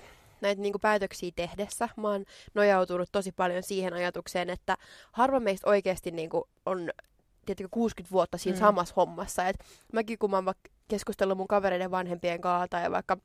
näitä 0.41 0.61
niinku 0.61 0.79
päätöksiä 0.79 1.31
tehdessä 1.35 1.89
mä 1.97 2.07
oon 2.09 2.25
nojautunut 2.53 3.09
tosi 3.11 3.31
paljon 3.31 3.63
siihen 3.63 3.93
ajatukseen, 3.93 4.49
että 4.49 4.77
harva 5.11 5.39
meistä 5.39 5.69
oikeasti 5.69 6.11
niinku 6.11 6.47
on 6.65 6.89
tietenkin 7.45 7.69
60 7.71 8.11
vuotta 8.13 8.37
siinä 8.37 8.55
Mm. 8.57 8.59
samassa 8.59 8.93
hommassa. 8.97 9.47
Et 9.47 9.55
mäkin 9.93 10.17
kun 10.19 10.29
mä 10.31 10.37
oon 10.37 10.45
vaikka 10.45 10.69
keskustellut 10.87 11.37
mun 11.37 11.47
kavereiden 11.47 11.91
vanhempien 11.91 12.41
kanssa 12.41 12.67
tai 12.67 12.91
vaikka 12.91 13.17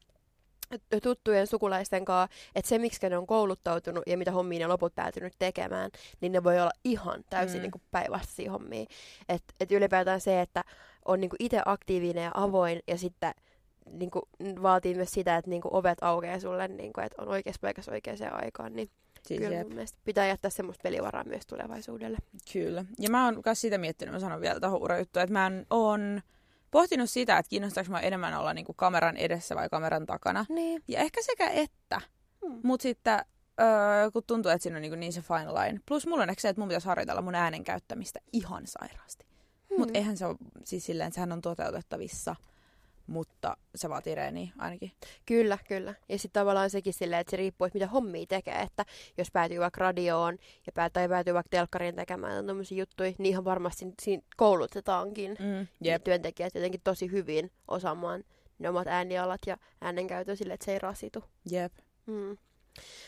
tuttujen 1.03 1.47
sukulaisten 1.47 2.05
kanssa, 2.05 2.37
että 2.55 2.69
se 2.69 2.79
miksi 2.79 3.09
ne 3.09 3.19
on 3.19 3.27
kouluttautunut 3.27 4.03
ja 4.07 4.17
mitä 4.19 4.33
hommia 4.33 4.59
ne 4.59 4.67
loput 4.67 4.95
päätynyt 4.95 5.33
tekemään, 5.39 5.91
niin 6.21 6.33
ne 6.33 6.45
voi 6.45 6.61
olla 6.61 6.71
ihan 6.85 7.25
täysin 7.31 7.57
Mm. 7.59 7.63
niinku 7.63 7.81
päinvastaisia 7.91 8.51
hommia. 8.51 8.85
Että 9.29 9.55
et 9.61 9.73
ylipäätään 9.73 10.21
se, 10.21 10.41
että 10.41 10.65
on 11.05 11.21
niinku 11.21 11.37
itse 11.39 11.63
aktiivinen 11.65 12.25
ja 12.25 12.31
avoin 12.35 12.81
ja 12.87 12.99
sitten 12.99 13.35
niinku, 13.91 14.29
vaatii 14.63 14.95
myös 14.95 15.11
sitä, 15.11 15.37
että 15.37 15.51
niinku 15.51 15.69
ovet 15.73 15.99
aukeaa 16.01 16.41
sulle, 16.41 16.69
niinku, 16.69 17.01
että 17.01 17.23
on 17.23 17.29
oikeassa 17.29 17.61
paikassa 17.61 17.93
oikeaan 17.93 18.45
aikaan, 18.45 18.77
niin 18.77 18.91
siis 19.23 19.41
kyllä 19.41 19.57
jep. 19.57 19.67
mun 19.67 19.75
mielestä 19.75 19.99
pitää 20.05 20.27
jättää 20.27 20.51
semmoista 20.51 20.83
pelivaraa 20.83 21.25
myös 21.25 21.47
tulevaisuudelle. 21.47 22.19
Kyllä. 22.53 22.85
Ja 22.99 23.11
mä 23.11 23.25
oon 23.25 23.43
myös 23.45 23.61
sitä 23.61 23.79
miettinyt, 23.79 24.15
mä 24.15 24.21
sanon 24.21 24.41
vielä 24.41 24.61
tuohon 24.61 24.83
urajuttuun, 24.83 25.23
että 25.23 25.33
mä 25.33 25.51
oon 25.71 26.21
pohtinut 26.71 27.11
sitä, 27.11 27.39
että 27.39 27.51
kiinnostaako 27.51 27.91
mä 27.91 28.01
enemmän 28.01 28.39
olla 28.39 28.55
niinku 28.55 28.75
kameran 28.75 29.17
edessä 29.17 29.55
vai 29.55 29.69
kameran 29.69 30.07
takana. 30.07 30.47
Niin. 30.49 30.83
Ja 30.89 31.01
ehkä 31.01 31.23
sekä 31.23 31.51
että. 31.51 32.01
Mm. 32.45 32.61
Mutta 32.63 32.83
sitten, 32.83 33.21
öö, 33.61 34.11
kun 34.11 34.23
tuntuu, 34.27 34.51
että 34.51 34.63
siinä 34.63 34.77
on 34.77 34.83
niin, 34.83 35.01
niin 35.01 35.13
se 35.13 35.21
fine 35.21 35.53
line. 35.53 35.81
Plus 35.89 36.07
mulla 36.07 36.23
on 36.23 36.31
ehkä 36.31 36.41
se, 36.41 36.49
että 36.49 36.61
mun 36.61 36.69
pitäisi 36.69 36.87
harjoitella 36.87 37.23
mun 37.23 37.35
äänen 37.35 37.65
käyttämistä 37.65 38.21
ihan 38.33 38.67
sairaasti. 38.67 39.27
Mm. 39.71 39.79
Mutta 39.79 39.99
eihän 39.99 40.17
se 40.17 40.27
ole 40.27 40.37
siis 40.65 40.87
silleen, 40.87 41.13
sehän 41.13 41.33
on 41.33 41.41
toteutettavissa, 41.41 42.37
mutta 43.07 43.57
se 43.75 43.89
vaatii 43.89 44.15
reeniä 44.15 44.49
ainakin. 44.59 44.93
Kyllä, 45.27 45.59
kyllä. 45.69 45.95
Ja 46.09 46.19
sitten 46.19 46.41
tavallaan 46.41 46.71
sekin 46.71 46.93
silleen, 46.93 47.21
että 47.21 47.31
se 47.31 47.37
riippuu, 47.37 47.65
että 47.65 47.77
mitä 47.77 47.87
hommia 47.87 48.27
tekee. 48.29 48.61
Että 48.61 48.85
jos 49.19 49.31
päätyy 49.33 49.61
vaikka 49.61 49.81
radioon 49.81 50.39
ja 50.67 50.73
pää- 50.73 50.91
tai 50.91 51.09
päätyy 51.09 51.35
vaikka 51.35 51.51
telkkariin 51.51 51.97
tekemään 51.97 52.47
tämmöisiä 52.47 52.79
juttuja, 52.79 53.13
niin 53.19 53.27
ihan 53.27 53.45
varmasti 53.45 53.85
siinä 54.03 54.23
koulutetaankin 54.37 55.31
Mm, 55.41 55.67
Jep. 55.81 56.05
työntekijät 56.05 56.55
jotenkin 56.55 56.81
tosi 56.85 57.11
hyvin 57.11 57.51
osaamaan 57.69 58.25
ne 58.59 58.69
omat 58.69 58.87
äänialat 58.87 59.41
ja 59.47 59.57
äänenkäytön 59.81 60.37
sille, 60.37 60.55
että 60.55 60.65
se 60.65 60.73
ei 60.73 60.79
rasitu. 60.79 61.25
Jep. 61.51 61.73
Mm. 62.07 62.37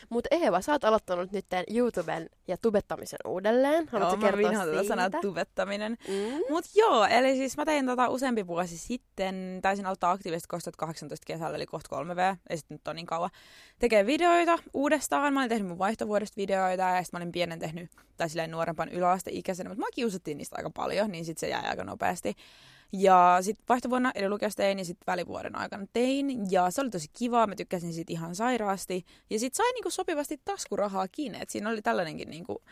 Mutta 0.09 0.27
Eeva, 0.31 0.61
sä 0.61 0.71
oot 0.71 0.83
aloittanut 0.83 1.31
nyt 1.31 1.45
YouTuben 1.73 2.29
ja 2.47 2.57
tubettamisen 2.57 3.19
uudelleen. 3.27 3.87
Haluatko 3.91 4.15
Joo, 4.15 4.31
kertoa 4.31 4.51
mä 4.51 4.65
tätä 4.65 4.83
sanaa 4.87 5.05
siitä? 5.05 5.17
tubettaminen. 5.21 5.97
Mm. 6.07 6.41
Mut 6.49 6.65
joo, 6.75 7.05
eli 7.05 7.35
siis 7.35 7.57
mä 7.57 7.65
tein 7.65 7.85
tota 7.85 8.07
useampi 8.07 8.47
vuosi 8.47 8.77
sitten, 8.77 9.59
taisin 9.61 9.85
aloittaa 9.85 10.11
aktiivisesti 10.11 10.47
2018 10.47 11.25
kesällä, 11.25 11.55
eli 11.55 11.65
kohta 11.65 11.95
3V, 11.95 12.37
ei 12.49 12.57
sit 12.57 12.69
nyt 12.69 12.87
ole 12.87 12.95
niin 12.95 13.05
kauan, 13.05 13.29
tekee 13.79 14.05
videoita 14.05 14.59
uudestaan. 14.73 15.33
Mä 15.33 15.39
olin 15.39 15.49
tehnyt 15.49 15.67
mun 15.67 15.79
vaihtovuodesta 15.79 16.37
videoita 16.37 16.83
ja 16.83 17.03
sitten 17.03 17.19
mä 17.19 17.23
olin 17.23 17.31
pienen 17.31 17.59
tehnyt, 17.59 17.91
tai 18.17 18.29
silleen 18.29 18.51
nuorempan 18.51 18.89
yläasteikäisenä, 18.89 19.69
mutta 19.69 19.81
mä 19.81 19.87
kiusattiin 19.93 20.37
niistä 20.37 20.55
aika 20.57 20.69
paljon, 20.69 21.11
niin 21.11 21.25
sitten 21.25 21.39
se 21.39 21.49
jäi 21.49 21.65
aika 21.65 21.83
nopeasti. 21.83 22.35
Ja 22.93 23.37
sitten 23.41 23.65
vaihtovuonna 23.69 24.11
eli 24.15 24.29
lukiossa 24.29 24.57
tein 24.57 24.79
ja 24.79 24.85
sitten 24.85 25.03
välivuoden 25.07 25.55
aikana 25.55 25.85
tein. 25.93 26.51
Ja 26.51 26.71
se 26.71 26.81
oli 26.81 26.89
tosi 26.89 27.07
kiva, 27.17 27.47
mä 27.47 27.55
tykkäsin 27.55 27.93
siitä 27.93 28.13
ihan 28.13 28.35
sairaasti. 28.35 29.05
Ja 29.29 29.39
sitten 29.39 29.57
sai 29.57 29.71
niinku 29.73 29.89
sopivasti 29.89 30.41
taskurahaakin, 30.45 31.35
että 31.35 31.51
siinä 31.51 31.69
oli 31.69 31.81
tällainenkin 31.81 32.29
niinku 32.29 32.63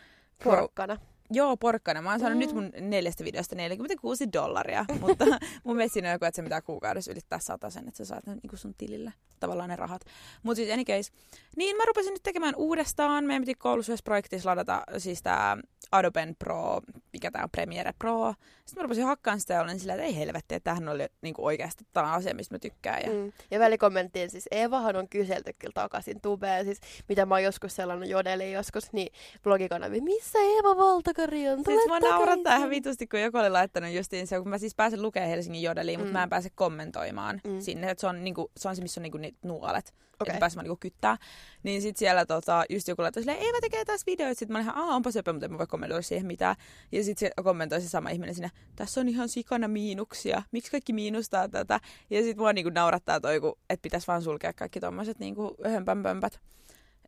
Porkkana. 0.44 0.98
Joo, 1.32 1.58
porkkana. 1.58 2.02
Mä 2.02 2.10
oon 2.12 2.20
saanut 2.20 2.38
Mm. 2.38 2.40
nyt 2.40 2.54
mun 2.54 2.72
neljästä 2.90 3.24
videosta 3.24 3.56
46 3.56 4.34
dollaria, 4.34 4.86
mutta 5.02 5.26
mun 5.64 5.76
mielestä 5.76 5.94
siinä 5.94 6.08
on 6.10 6.14
joku, 6.14 6.26
että 6.26 6.36
se 6.36 6.44
pitää 6.44 6.62
kuukaudessa 6.62 7.12
ylittää 7.12 7.40
sen, 7.70 7.88
että 7.88 7.98
sä 7.98 8.06
saat 8.06 8.26
ne 8.26 8.36
niinku 8.36 8.58
sun 8.58 8.74
tilille 8.78 9.14
tavallaan 9.40 9.70
ne 9.70 9.76
rahat. 9.76 10.02
Mutta 10.44 10.56
siis 10.56 10.72
any 10.74 10.84
case. 10.84 11.12
Niin 11.56 11.78
mä 11.78 11.84
rupesin 11.88 12.14
nyt 12.14 12.24
tekemään 12.24 12.56
uudestaan. 12.58 13.26
Meidän 13.26 13.42
piti 13.42 13.56
koulussa 13.56 13.92
yhdessä 13.92 14.04
projektissa 14.04 14.50
ladata 14.50 14.84
siis 14.98 15.22
tää 15.24 15.58
Adobe 15.92 16.28
Pro, 16.40 16.82
mikä 17.14 17.32
tää 17.32 17.44
on 17.44 17.50
Premiere 17.52 17.94
Pro. 18.00 18.34
Sitten 18.66 18.82
mä 18.82 18.84
rupesin 18.84 19.04
hakkaan 19.06 19.40
sitä 19.40 19.54
ja 19.54 19.62
olin 19.62 19.80
silleen, 19.80 20.00
että 20.00 20.08
ei 20.08 20.18
helvetti, 20.18 20.56
että 20.56 20.64
tämähän 20.64 20.90
oli 20.90 21.08
niinku 21.22 21.46
oikeasti 21.46 21.84
on 21.96 22.06
asia, 22.06 22.36
mistä 22.36 22.56
mä 22.56 22.60
tykkään. 22.60 23.02
Ja... 23.02 23.10
Mm. 23.14 23.32
Ja 23.52 23.60
välikommenttiin 23.60 24.30
siis 24.30 24.48
Eevahan 24.52 24.96
on 24.96 25.10
kyselty 25.10 25.54
kyllä 25.60 25.74
takaisin 25.74 26.22
tubeen, 26.22 26.66
siis 26.66 26.80
mitä 27.10 27.26
mä 27.26 27.36
oon 27.36 27.44
joskus 27.44 27.76
sellainen 27.76 28.10
jodeli 28.10 28.52
joskus, 28.52 28.94
niin 28.94 29.14
blogikanavi, 29.44 30.02
missä 30.02 30.40
Eeva 30.40 30.78
Valtakari 30.78 31.17
on? 31.24 31.64
Tule 31.64 31.76
Siis 31.76 31.88
mua 31.88 32.00
naurattaa 32.00 32.36
takaisin." 32.36 32.58
ihan 32.60 32.70
vitusti, 32.70 33.08
kun 33.08 33.22
joku 33.22 33.38
oli 33.38 33.50
laittanut 33.50 33.92
justiin 33.94 34.28
se, 34.28 34.38
kun 34.40 34.50
mä 34.50 34.58
siis 34.58 34.76
pääsen 34.76 35.02
lukemaan 35.02 35.30
Helsingin 35.30 35.62
jodeliin, 35.62 36.00
mutta 36.00 36.10
Mm. 36.12 36.14
mä 36.18 36.24
en 36.24 36.30
pääse 36.30 36.50
kommentoimaan 36.56 37.42
Mm. 37.48 37.60
sinne. 37.62 37.92
Et 37.92 38.00
se, 38.00 38.08
on, 38.08 38.24
niinku, 38.24 38.52
se 38.58 38.70
on 38.70 38.76
se, 38.76 38.82
missä 38.82 39.00
on 39.02 39.04
niinku 39.04 39.18
niitä 39.18 39.38
nuolet. 39.44 39.94
Okay. 40.20 40.32
Että 40.34 40.40
pääsemään 40.40 40.64
niinku 40.64 40.78
kyttää. 40.80 41.18
Niin 41.64 41.82
sit 41.82 41.98
siellä 41.98 42.26
tota, 42.26 42.64
just 42.70 42.88
joku 42.88 43.02
laittoi 43.02 43.24
silleen, 43.24 43.42
Eeva 43.46 43.58
tekee 43.62 43.86
taas 43.86 44.06
videoita. 44.06 44.40
Sitten 44.40 44.54
mä 44.54 44.58
olin 44.58 44.70
ihan, 44.70 44.78
aah, 44.84 44.96
onpa 44.96 45.12
söpö, 45.12 45.34
mutta 45.34 45.46
en 45.46 45.52
mä 45.52 45.58
voi 45.58 45.68
kommentoida 45.68 46.02
siihen 46.02 46.26
mitään. 46.28 46.56
Ja 46.92 47.04
sit 47.04 47.18
se 47.18 47.32
kommentoi 47.44 47.82
se 47.82 47.90
sama 47.90 48.10
ihminen 48.10 48.36
sinne, 48.36 48.52
tässä 48.76 49.02
on 49.02 49.10
ihan 49.10 49.30
sikana 49.30 49.68
miinuksia. 49.68 50.44
Miksi 50.52 50.72
kaikki 50.72 50.94
miinustaa 50.94 51.50
tätä? 51.50 51.80
Ja 52.10 52.22
sit 52.24 52.38
mua 52.38 52.54
niinku 52.54 52.70
naurattaa 52.70 53.20
toi, 53.20 53.36
että 53.70 53.82
pitäisi 53.82 54.08
vaan 54.08 54.22
sulkea 54.22 54.54
kaikki 54.54 54.80
tommoset 54.80 55.20
niinku 55.20 55.56
hömpänpömpät. 55.66 56.40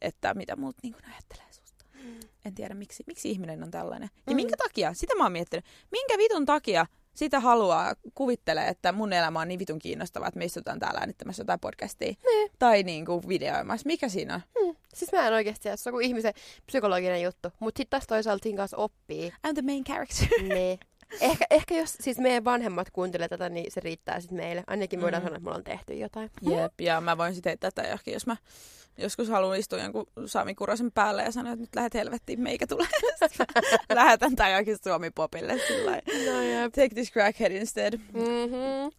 Että 0.01 0.33
mitä 0.33 0.55
muut 0.55 0.75
niinku 0.83 0.99
ajattelee. 1.11 1.45
En 2.45 2.55
tiedä, 2.55 2.73
miksi, 2.75 3.03
miksi 3.07 3.29
ihminen 3.31 3.63
on 3.63 3.71
tällainen. 3.71 4.09
Ja 4.27 4.33
Mm. 4.33 4.35
minkä 4.35 4.57
takia? 4.57 4.93
Sitä 4.93 5.15
mä 5.15 5.23
oon 5.23 5.31
miettinyt. 5.31 5.65
Minkä 5.91 6.17
vitun 6.17 6.45
takia 6.45 6.85
sitä 7.13 7.39
haluaa, 7.39 7.93
kuvittelee, 8.15 8.67
että 8.67 8.91
mun 8.91 9.13
elämä 9.13 9.39
on 9.39 9.47
niin 9.47 9.59
vitun 9.59 9.79
kiinnostavaa, 9.79 10.27
että 10.27 10.37
me 10.37 10.45
istutaan 10.45 10.79
täällä 10.79 10.99
äänittämässä 10.99 11.41
jotain 11.41 11.59
podcastia. 11.59 12.13
Niin. 12.25 12.51
Tai 12.59 12.83
niinku 12.83 13.23
videoimassa. 13.27 13.87
Mikä 13.87 14.09
siinä 14.09 14.35
on? 14.35 14.41
Mm. 14.67 14.75
Siis 14.93 15.11
mä 15.11 15.27
en 15.27 15.33
oikeasti 15.33 15.63
tiedä, 15.63 15.77
se 15.77 15.89
on 15.89 15.93
kuin 15.93 16.05
ihmisen 16.05 16.33
psykologinen 16.65 17.21
juttu. 17.21 17.49
Mutta 17.59 17.79
sitten 17.79 17.89
taas 17.99 18.07
toisaalta 18.07 18.43
siinä 18.43 18.57
kanssa 18.57 18.77
oppii. 18.77 19.29
I'm 19.47 19.53
the 19.53 19.61
main 19.61 19.83
character. 19.83 20.27
niin. 20.53 20.79
Ehkä, 21.21 21.45
ehkä 21.49 21.75
jos 21.75 21.97
siis 21.99 22.17
meidän 22.17 22.45
vanhemmat 22.45 22.89
kuuntelee 22.89 23.27
tätä, 23.29 23.49
niin 23.49 23.71
se 23.71 23.79
riittää 23.79 24.19
sitten 24.19 24.37
meille. 24.37 24.63
Ainakin 24.67 24.99
me 24.99 25.03
voidaan 25.03 25.23
Mm. 25.23 25.25
sanoa, 25.25 25.35
että 25.37 25.43
me 25.43 25.49
ollaan 25.49 25.63
tehty 25.63 25.93
jotain. 25.93 26.31
Jep, 26.41 26.81
ja 26.81 27.01
mä 27.01 27.17
voin 27.17 27.35
sitten 27.35 27.59
tätä 27.59 27.81
johonkin, 27.83 28.13
jos 28.13 28.25
mä 28.27 28.35
joskus 29.01 29.29
haluan 29.29 29.59
istua 29.59 29.79
jonkun 29.79 30.05
Sami 30.25 30.55
Kurasen 30.55 30.91
päälle 30.91 31.23
ja 31.23 31.31
sanoa, 31.31 31.53
että 31.53 31.61
nyt 31.63 31.75
lähet 31.75 31.93
helvettiin, 31.93 32.41
meikä 32.41 32.67
tulee. 32.67 32.87
Lähetän 33.93 34.35
tää 34.35 34.49
johonkin 34.49 34.77
Suomi-popille 34.83 35.57
sillä. 35.67 35.91
No 36.31 36.41
jep. 36.41 36.73
Take 36.73 36.89
this 36.89 37.11
crackhead 37.11 37.51
instead. 37.51 37.93
Mm-hmm. 38.13 38.91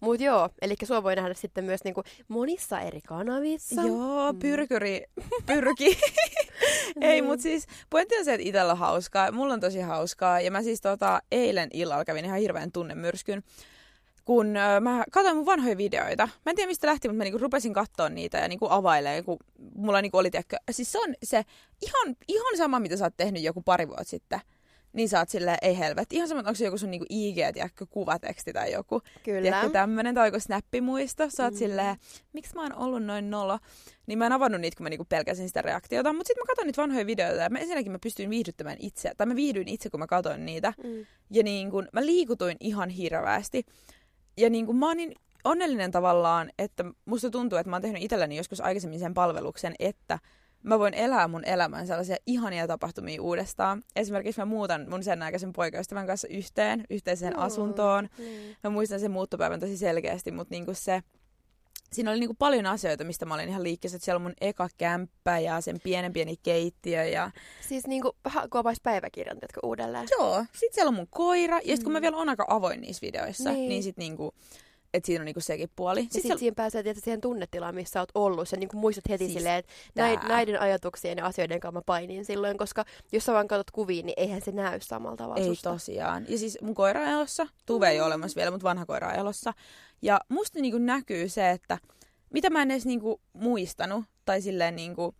Mut 0.00 0.20
joo, 0.20 0.48
eli 0.62 0.74
sua 0.84 1.02
voi 1.02 1.16
nähdä 1.16 1.34
sitten 1.34 1.64
myös 1.64 1.84
niinku 1.84 2.02
monissa 2.28 2.80
eri 2.80 3.00
kanavissa. 3.00 3.82
Joo, 3.82 4.32
Mm. 4.32 4.38
pyrkyri, 4.38 5.04
pyrki. 5.46 5.98
Ei, 7.00 7.22
Mm. 7.22 7.26
mutta 7.28 7.42
siis 7.42 7.66
pointti 7.90 8.18
on 8.18 8.24
se, 8.24 8.34
että 8.34 8.48
itsellä 8.48 8.72
on 8.72 8.78
hauskaa. 8.78 9.32
Mulla 9.32 9.54
on 9.54 9.60
tosi 9.60 9.80
hauskaa. 9.80 10.40
Ja 10.40 10.50
mä 10.50 10.62
siis 10.62 10.80
tota, 10.80 11.20
eilen 11.32 11.68
illalla 11.72 12.04
kävin 12.04 12.24
ihan 12.24 12.38
hirveän 12.40 12.72
tunnemyrskyn. 12.72 13.42
Kun 14.26 14.46
mä 14.80 15.04
katsoin 15.12 15.36
mun 15.36 15.46
vanhoja 15.46 15.76
videoita. 15.76 16.28
Mä 16.46 16.50
en 16.50 16.56
tiedä 16.56 16.68
mistä 16.68 16.86
lähti, 16.86 17.08
mutta 17.08 17.16
mä 17.16 17.24
niinku 17.24 17.38
rupesin 17.38 17.72
katsoa 17.72 18.08
niitä 18.08 18.38
ja 18.38 18.48
niinku 18.48 18.66
availemaan, 18.70 19.24
kun 19.24 19.36
mulla 19.74 20.02
niinku 20.02 20.18
oli, 20.18 20.30
tiedätkö, 20.30 20.56
siis 20.70 20.92
se 20.92 20.98
on 20.98 21.14
se 21.22 21.44
ihan, 21.82 22.16
ihan 22.28 22.56
sama, 22.56 22.80
mitä 22.80 22.96
sä 22.96 23.04
oot 23.04 23.16
tehnyt 23.16 23.42
joku 23.42 23.62
pari 23.62 23.88
vuotta 23.88 24.04
sitten. 24.04 24.40
Niin 24.92 25.08
sä 25.08 25.18
oot 25.18 25.28
silleen, 25.28 25.58
ei 25.62 25.78
helvetti. 25.78 26.16
Ihan 26.16 26.28
sama, 26.28 26.40
että 26.40 26.50
onko 26.50 26.56
se 26.56 26.64
joku 26.64 26.78
sun 26.78 26.90
niinku 26.90 27.06
IG, 27.08 27.36
tiedätkö, 27.54 27.86
kuvateksti 27.90 28.52
tai 28.52 28.72
joku. 28.72 29.00
Kyllä. 29.24 29.42
Tiedätkö, 29.42 29.70
tämmönen 29.70 30.14
tai 30.14 30.28
joku 30.28 30.40
snappimuisto. 30.40 31.30
Sä 31.30 31.44
oot 31.44 31.54
mm. 31.54 31.58
silleen, 31.58 31.96
miksi 32.32 32.54
mä 32.54 32.62
oon 32.62 32.74
ollut 32.74 33.02
noin 33.02 33.30
nolo. 33.30 33.58
Niin 34.06 34.18
mä 34.18 34.26
en 34.26 34.32
avannut 34.32 34.60
niitä, 34.60 34.76
kun 34.76 34.84
mä 34.84 34.90
niinku 34.90 35.06
pelkäsin 35.08 35.48
sitä 35.48 35.62
reaktiota. 35.62 36.12
Mutta 36.12 36.28
sitten 36.28 36.42
mä 36.42 36.46
katsoin 36.46 36.66
niitä 36.66 36.82
vanhoja 36.82 37.06
videoita 37.06 37.42
ja 37.42 37.50
mä, 37.50 37.58
ensinnäkin 37.58 37.92
mä 37.92 37.98
pystyin 37.98 38.30
viihdyttämään 38.30 38.76
itse. 38.80 39.12
Tai 39.16 39.26
mä 39.26 39.36
viihdyin 39.36 39.68
itse, 39.68 39.90
kun 39.90 40.00
mä 40.00 40.06
katsoin 40.06 40.46
niitä. 40.46 40.72
Mm. 40.84 41.06
Ja 41.30 41.42
niin 41.42 41.70
kun, 41.70 41.88
mä 41.92 42.06
liikutuin 42.06 42.56
ihan 42.60 42.88
hirveästi. 42.88 43.66
Ja 44.36 44.50
niin 44.50 44.66
kun, 44.66 44.76
mä 44.76 44.86
oon 44.86 44.96
niin 44.96 45.12
onnellinen 45.44 45.90
tavallaan, 45.90 46.50
että 46.58 46.84
musta 47.04 47.30
tuntuu, 47.30 47.58
että 47.58 47.70
mä 47.70 47.76
oon 47.76 47.82
tehnyt 47.82 48.02
itselleni 48.02 48.36
joskus 48.36 48.60
aikaisemmin 48.60 48.98
sen 48.98 49.14
palveluksen, 49.14 49.74
että 49.78 50.18
mä 50.62 50.78
voin 50.78 50.94
elää 50.94 51.28
mun 51.28 51.44
elämän 51.44 51.86
sellaisia 51.86 52.16
ihania 52.26 52.66
tapahtumia 52.66 53.22
uudestaan. 53.22 53.82
Esimerkiksi 53.96 54.40
mä 54.40 54.44
muutan 54.44 54.86
mun 54.90 55.02
sen 55.02 55.22
aikaisen 55.22 55.52
poikaystävän 55.52 56.06
kanssa 56.06 56.28
yhteen, 56.28 56.84
yhteiseen 56.90 57.32
Mm. 57.32 57.42
asuntoon. 57.42 58.08
Niin. 58.18 58.56
Mä 58.64 58.70
muistan 58.70 59.00
sen 59.00 59.10
muuttopäivän 59.10 59.60
tosi 59.60 59.76
selkeästi, 59.76 60.30
mutta 60.30 60.54
niinku 60.54 60.74
se, 60.74 61.02
siinä 61.96 62.10
oli 62.10 62.20
niinku 62.20 62.34
paljon 62.38 62.66
asioita, 62.66 63.04
mistä 63.04 63.26
mä 63.26 63.34
olin 63.34 63.48
ihan 63.48 63.62
liikkeessä. 63.62 63.98
Siellä 63.98 64.16
on 64.16 64.22
mun 64.22 64.34
eka 64.40 64.68
kämppä 64.78 65.38
ja 65.38 65.60
sen 65.60 65.80
pienen 65.82 66.12
pieni 66.12 66.34
keittiö 66.42 67.04
ja 67.04 67.30
Siis 67.68 67.86
niinku 67.86 68.16
vähän 68.24 68.50
koopaisi 68.50 68.80
päiväkirjan, 68.82 69.38
uudelleen. 69.62 70.08
Joo, 70.18 70.44
sit 70.54 70.72
siellä 70.74 70.88
on 70.88 70.94
mun 70.94 71.08
koira, 71.10 71.60
ja 71.64 71.76
sit 71.76 71.84
kun 71.84 71.92
Mm. 71.92 71.96
mä 71.96 72.00
vielä 72.02 72.16
on 72.16 72.28
aika 72.28 72.44
avoin 72.48 72.80
niissä 72.80 73.06
videoissa, 73.06 73.50
Niin. 73.50 73.58
niin, 73.58 73.68
niin 73.68 73.82
sit 73.82 73.96
niinku, 73.96 74.34
että 74.94 75.06
siinä 75.06 75.22
on 75.22 75.24
niinku 75.24 75.40
sekin 75.40 75.70
puoli. 75.76 76.00
Ja 76.00 76.02
Sit 76.02 76.12
sitten 76.12 76.28
siellä, 76.28 76.38
siihen 76.38 76.54
pääsee 76.54 76.82
tietysti 76.82 77.04
siihen 77.04 77.20
tunnetilaan, 77.20 77.74
missä 77.74 78.00
oot 78.00 78.08
ollut. 78.14 78.48
Sä 78.48 78.56
niin 78.56 78.68
muistat 78.74 79.08
heti 79.08 79.24
Siis 79.24 79.34
silleen, 79.34 79.58
että 79.58 79.72
näid, 79.94 80.18
näiden 80.28 80.60
ajatuksien 80.60 81.18
ja 81.18 81.26
asioiden 81.26 81.60
kanssa 81.60 81.78
mä 81.78 81.82
painin 81.86 82.24
silloin, 82.24 82.58
koska 82.58 82.84
jos 83.12 83.24
sä 83.24 83.32
vaan 83.32 83.48
katsot 83.48 83.70
kuvia, 83.70 84.02
niin 84.02 84.14
eihän 84.16 84.40
se 84.40 84.52
näy 84.52 84.80
samalla 84.80 85.16
tavalla 85.16 85.36
ei 85.36 85.46
susta. 85.46 85.70
tosiaan. 85.70 86.26
Ja 86.28 86.38
siis 86.38 86.58
mun 86.62 86.74
koira 86.74 87.00
on 87.00 87.08
elossa, 87.08 87.46
Tuve 87.66 87.88
ei 87.88 88.00
ole 88.00 88.06
olemassa 88.06 88.36
vielä, 88.36 88.50
mutta 88.50 88.68
vanha 88.68 88.86
koira 88.86 89.08
on 89.08 89.14
elossa. 89.14 89.52
Ja 90.02 90.20
musta 90.28 90.60
niinku 90.60 90.78
näkyy 90.78 91.28
se, 91.28 91.50
että 91.50 91.78
mitä 92.30 92.50
mä 92.50 92.62
en 92.62 92.70
edes 92.70 92.86
niinku 92.86 93.20
muistanut, 93.32 94.04
tai 94.24 94.40
silleen 94.40 94.76
niinku 94.76 95.14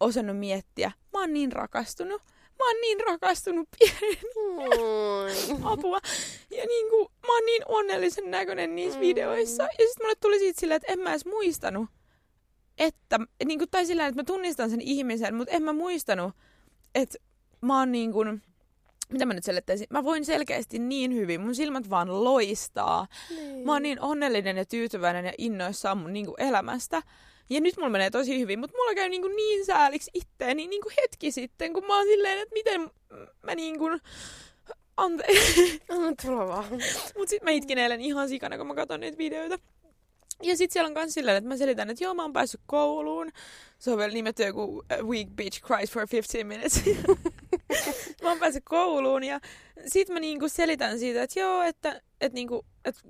osannut 0.00 0.38
miettiä. 0.38 0.92
Mä 1.12 1.20
oon 1.20 1.32
niin 1.32 1.52
rakastunut. 1.52 2.22
Mä 2.64 2.68
oon 2.68 2.80
niin 2.80 3.00
rakastunut 3.06 3.68
pienen 3.78 4.18
Mm. 5.48 5.66
apua. 5.66 5.98
Ja 6.50 6.64
niinku, 6.66 7.10
mä 7.26 7.32
oon 7.34 7.46
niin 7.46 7.62
onnellisen 7.68 8.30
näköinen 8.30 8.74
niissä 8.74 8.98
Mm. 8.98 9.00
videoissa. 9.00 9.62
Ja 9.62 9.68
sitten 9.68 10.04
mulle 10.06 10.14
tuli 10.20 10.38
siitä 10.38 10.60
silleen, 10.60 10.76
että 10.76 10.92
en 10.92 10.98
mä 10.98 11.10
edes 11.10 11.26
muistanut, 11.26 11.88
että, 12.78 13.18
niinku, 13.44 13.66
tai 13.66 13.86
sillä 13.86 14.06
että 14.06 14.20
mä 14.20 14.24
tunnistan 14.24 14.70
sen 14.70 14.80
ihmisen, 14.80 15.34
mutta 15.34 15.54
en 15.54 15.62
mä 15.62 15.72
muistanut, 15.72 16.32
että 16.94 17.18
mä 17.60 17.78
oon 17.78 17.92
niin 17.92 18.12
kuin, 18.12 18.42
mitä 19.08 19.26
mä 19.26 19.34
nyt 19.34 19.44
selittäisin, 19.44 19.86
mä 19.90 20.04
voin 20.04 20.24
selkeästi 20.24 20.78
niin 20.78 21.14
hyvin, 21.14 21.40
mun 21.40 21.54
silmät 21.54 21.90
vaan 21.90 22.24
loistaa. 22.24 23.06
Niin. 23.30 23.66
Mä 23.66 23.72
oon 23.72 23.82
niin 23.82 24.00
onnellinen 24.00 24.56
ja 24.56 24.64
tyytyväinen 24.64 25.24
ja 25.24 25.32
innoissaan 25.38 25.98
mun 25.98 26.12
niin 26.12 26.26
kuin 26.26 26.40
elämästä. 26.40 27.02
Ja 27.50 27.60
nyt 27.60 27.76
mulla 27.76 27.90
menee 27.90 28.10
tosi 28.10 28.40
hyvin, 28.40 28.58
mutta 28.58 28.76
mulla 28.76 28.94
käy 28.94 29.08
niin, 29.08 29.36
niin 29.36 29.64
sääliksi 29.64 30.10
itteeni 30.14 30.66
niin 30.66 30.82
kuin 30.82 30.94
hetki 31.02 31.32
sitten, 31.32 31.72
kun 31.72 31.86
mä 31.86 31.96
oon 31.96 32.06
silleen, 32.06 32.38
että 32.38 32.54
miten 32.54 32.90
mä 33.42 33.54
niin 33.54 33.78
kuin... 33.78 34.00
Anteeksi. 34.96 35.80
Anna 35.92 36.12
tulla 36.22 36.48
vaan. 36.48 36.64
Mut 37.16 37.28
sit 37.28 37.42
mä 37.42 37.50
itkin 37.50 37.78
eilen 37.78 38.00
ihan 38.00 38.28
sikana, 38.28 38.58
kun 38.58 38.66
mä 38.66 38.74
katson 38.74 39.00
niitä 39.00 39.18
videoita. 39.18 39.58
Ja 40.42 40.56
sit 40.56 40.70
siellä 40.70 40.88
on 40.88 40.94
kans 40.94 41.14
silleen, 41.14 41.36
että 41.36 41.48
mä 41.48 41.56
selitän, 41.56 41.90
että 41.90 42.04
joo, 42.04 42.14
mä 42.14 42.22
oon 42.22 42.32
päässyt 42.32 42.60
kouluun. 42.66 43.32
Se 43.78 43.90
on 43.90 43.98
vielä 43.98 44.12
nimetty 44.12 44.42
joku 44.42 44.62
uh, 44.64 44.82
Week 45.08 45.28
Beach 45.36 45.62
Cries 45.62 45.90
for 45.90 46.06
15 46.12 46.44
minutes. 46.44 46.82
mä 48.22 48.28
oon 48.28 48.38
päässyt 48.38 48.64
kouluun 48.66 49.24
ja 49.24 49.40
sit 49.86 50.08
mä 50.08 50.20
niinku 50.20 50.48
selitän 50.48 50.98
siitä, 50.98 51.22
että 51.22 51.40
joo, 51.40 51.62
että, 51.62 52.00
että, 52.20 52.34
niinku, 52.34 52.66
että 52.84 53.00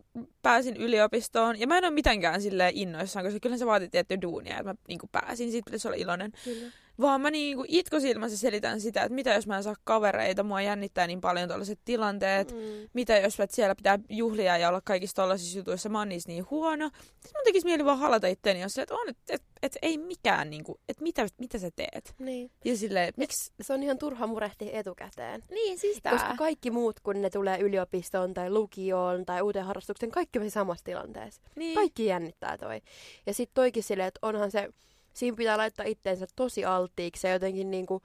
pääsin 0.43 0.77
yliopistoon. 0.77 1.61
Ja 1.61 1.67
mä 1.67 1.79
en 1.79 1.85
ole 1.85 1.93
mitenkään 1.93 2.43
silleen 2.43 2.77
innoissaan, 2.77 3.25
koska 3.25 3.41
kyllä 3.41 3.57
se 3.57 3.67
vaatii 3.67 3.89
tiettyä 3.89 4.23
duunia, 4.23 4.53
että 4.59 4.65
mä 4.65 4.75
niinku 4.89 5.09
pääsin. 5.13 5.51
Siitä 5.51 5.65
pitäisi 5.65 5.89
olla 5.89 5.97
iloinen. 5.97 6.33
Kyllä. 6.45 6.71
Vaan 7.01 7.21
mä 7.21 7.31
niinku 7.31 7.65
itkosilmässä 7.69 8.37
selitän 8.37 8.81
sitä, 8.81 9.03
että 9.03 9.15
mitä 9.15 9.35
jos 9.35 9.47
mä 9.47 9.57
en 9.57 9.63
saa 9.63 9.75
kavereita, 9.85 10.43
mua 10.43 10.63
jännittää 10.63 11.07
niin 11.07 11.21
paljon 11.21 11.49
tällaiset 11.49 11.79
tilanteet. 11.85 12.53
Mm. 12.53 12.59
Mitä 12.93 13.19
jos 13.19 13.41
että 13.41 13.57
siellä 13.57 13.75
pitää 13.75 13.99
juhlia 14.09 14.59
ja 14.59 14.69
olla 14.69 14.81
kaikissa 14.85 15.17
tollaisissa 15.17 15.59
jutuissa, 15.59 15.89
mä 15.89 15.99
oon 15.99 16.09
niissä 16.09 16.29
niin 16.29 16.51
huono. 16.51 16.91
Sitten 17.05 17.33
mun 17.35 17.45
tekisi 17.45 17.67
mieli 17.67 17.85
vaan 17.85 17.99
halata 17.99 18.27
itteeni, 18.27 18.61
jos 18.61 18.79
että 18.79 18.95
on, 18.95 19.09
että 19.09 19.35
et, 19.35 19.43
et, 19.63 19.77
ei 19.83 19.99
mikään, 19.99 20.51
niinku, 20.51 20.81
että 20.89 21.03
mitä, 21.03 21.27
mitä 21.39 21.59
sä 21.59 21.71
teet. 21.77 22.15
Niin. 22.19 22.51
Ja 22.65 22.77
silleen, 22.77 23.13
miksi... 23.17 23.53
Se 23.63 23.73
on 23.73 23.83
ihan 23.83 23.99
turha 23.99 24.27
murehtia 24.27 24.79
etukäteen. 24.79 25.43
Niin, 25.51 25.79
siis 25.79 25.99
tää. 26.03 26.13
Koska 26.13 26.35
kaikki 26.39 26.71
muut, 26.71 27.01
kun 27.01 27.23
ne 27.23 27.31
tulee 27.31 27.59
yliopistoon 27.59 28.35
tai 28.35 28.51
lukioon 28.51 29.25
tai 29.25 29.43
uuteen 29.43 29.65
harrastukseen, 29.65 30.13
kaikki 30.13 30.39
on 30.39 30.51
samassa 30.51 30.85
tilanteessa. 30.85 31.43
Niin. 31.57 31.75
Kaikki 31.75 32.07
jännittää 32.07 32.59
toi. 32.59 32.81
Ja 33.27 33.35
sitten 33.35 33.55
toikin 33.55 33.83
silleen, 33.83 34.09
että 34.09 34.19
onhan 34.23 34.51
se, 34.51 34.69
siinä 35.15 35.37
pitää 35.37 35.57
laittaa 35.59 35.87
itteensä 35.87 36.27
tosi 36.37 36.65
alttiiksi 36.65 37.27
ja 37.27 37.33
jotenkin 37.33 37.71
niinku 37.71 38.03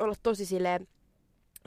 olla 0.00 0.14
tosi 0.22 0.46
silleen 0.46 0.88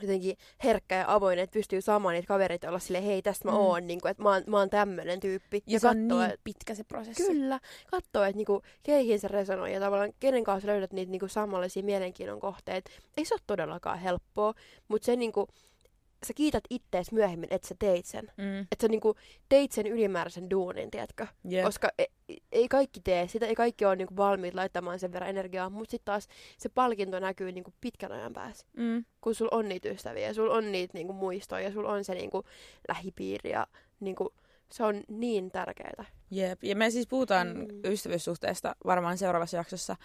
jotenkin 0.02 0.36
herkkä 0.64 0.94
ja 0.94 1.04
avoin, 1.14 1.38
että 1.38 1.54
pystyy 1.54 1.80
saamaan 1.80 2.14
niitä 2.14 2.26
kavereita 2.28 2.68
olla 2.68 2.78
silleen, 2.78 3.04
hei, 3.04 3.22
tästä 3.22 3.48
mä 3.48 3.52
Mm. 3.52 3.58
oon, 3.58 3.86
niin 3.86 4.00
kuin, 4.00 4.10
että 4.10 4.22
mä 4.22 4.28
oon, 4.32 4.42
mä 4.46 4.58
oon 4.58 4.70
tämmönen 4.70 5.20
tyyppi. 5.20 5.62
Ja 5.66 5.80
se 5.80 5.88
on 5.88 5.96
kattoo, 5.96 6.20
niin 6.22 6.30
et- 6.30 6.40
pitkä 6.44 6.74
se 6.74 6.84
prosessi. 6.84 7.22
Kyllä, 7.22 7.60
katsoo, 7.90 8.22
että 8.24 8.36
niinku, 8.36 8.62
keihin 8.82 9.20
se 9.20 9.28
resonoi 9.28 9.72
ja 9.74 9.80
tavallaan 9.80 10.12
kenen 10.20 10.44
kanssa 10.44 10.66
löydät 10.66 10.92
niitä 10.92 11.10
niinku, 11.10 11.28
samanlaisia 11.28 11.82
mielenkiinnon 11.82 12.40
kohteita. 12.40 12.90
Ei 13.16 13.24
se 13.24 13.34
ole 13.34 13.40
todellakaan 13.46 13.98
helppoa, 13.98 14.54
mutta 14.88 15.06
se 15.06 15.16
niinku, 15.16 15.48
sä 16.26 16.34
kiität 16.34 16.64
ittees 16.70 17.12
myöhemmin, 17.12 17.48
että 17.52 17.68
sä 17.68 17.74
teit 17.78 18.06
sen. 18.06 18.32
Mm. 18.36 18.58
Että 18.60 18.76
sä 18.80 18.88
niinku, 18.88 19.14
teit 19.48 19.72
sen 19.72 19.86
ylimääräisen 19.86 20.50
duunin, 20.50 20.90
tiedätkö? 20.90 21.26
Jep. 21.44 21.64
Koska 21.64 21.88
ei, 21.98 22.06
ei 22.52 22.68
kaikki 22.68 23.00
tee 23.00 23.28
sitä, 23.28 23.46
ei 23.46 23.54
kaikki 23.54 23.84
ole 23.84 23.96
niinku 23.96 24.16
valmiit 24.16 24.54
laittamaan 24.54 24.98
sen 24.98 25.12
verran 25.12 25.30
energiaa, 25.30 25.70
mutta 25.70 25.90
sitten 25.90 26.04
taas 26.04 26.28
se 26.58 26.68
palkinto 26.68 27.18
näkyy 27.20 27.52
niinku 27.52 27.72
pitkän 27.80 28.12
ajan 28.12 28.32
päässä. 28.32 28.66
Mm. 28.76 29.04
Kun 29.20 29.34
sulla 29.34 29.56
on 29.56 29.68
niitä 29.68 29.88
ystäviä 29.88 30.34
sulla 30.34 30.54
on 30.54 30.72
niitä 30.72 30.94
niinku 30.98 31.12
muistoja 31.12 31.64
ja 31.64 31.72
sulla 31.72 31.92
on 31.92 32.04
se 32.04 32.14
niinku 32.14 32.44
lähipiiri 32.88 33.50
ja 33.50 33.66
niinku, 34.00 34.34
se 34.72 34.84
on 34.84 35.02
niin 35.08 35.50
tärkeää. 35.50 36.04
Jep. 36.30 36.64
Ja 36.64 36.76
me 36.76 36.90
siis 36.90 37.06
puhutaan 37.06 37.48
Mm. 37.48 37.66
ystävyyssuhteesta 37.92 38.76
varmaan 38.84 39.18
seuraavassa 39.18 39.56
jaksossa. 39.56 39.96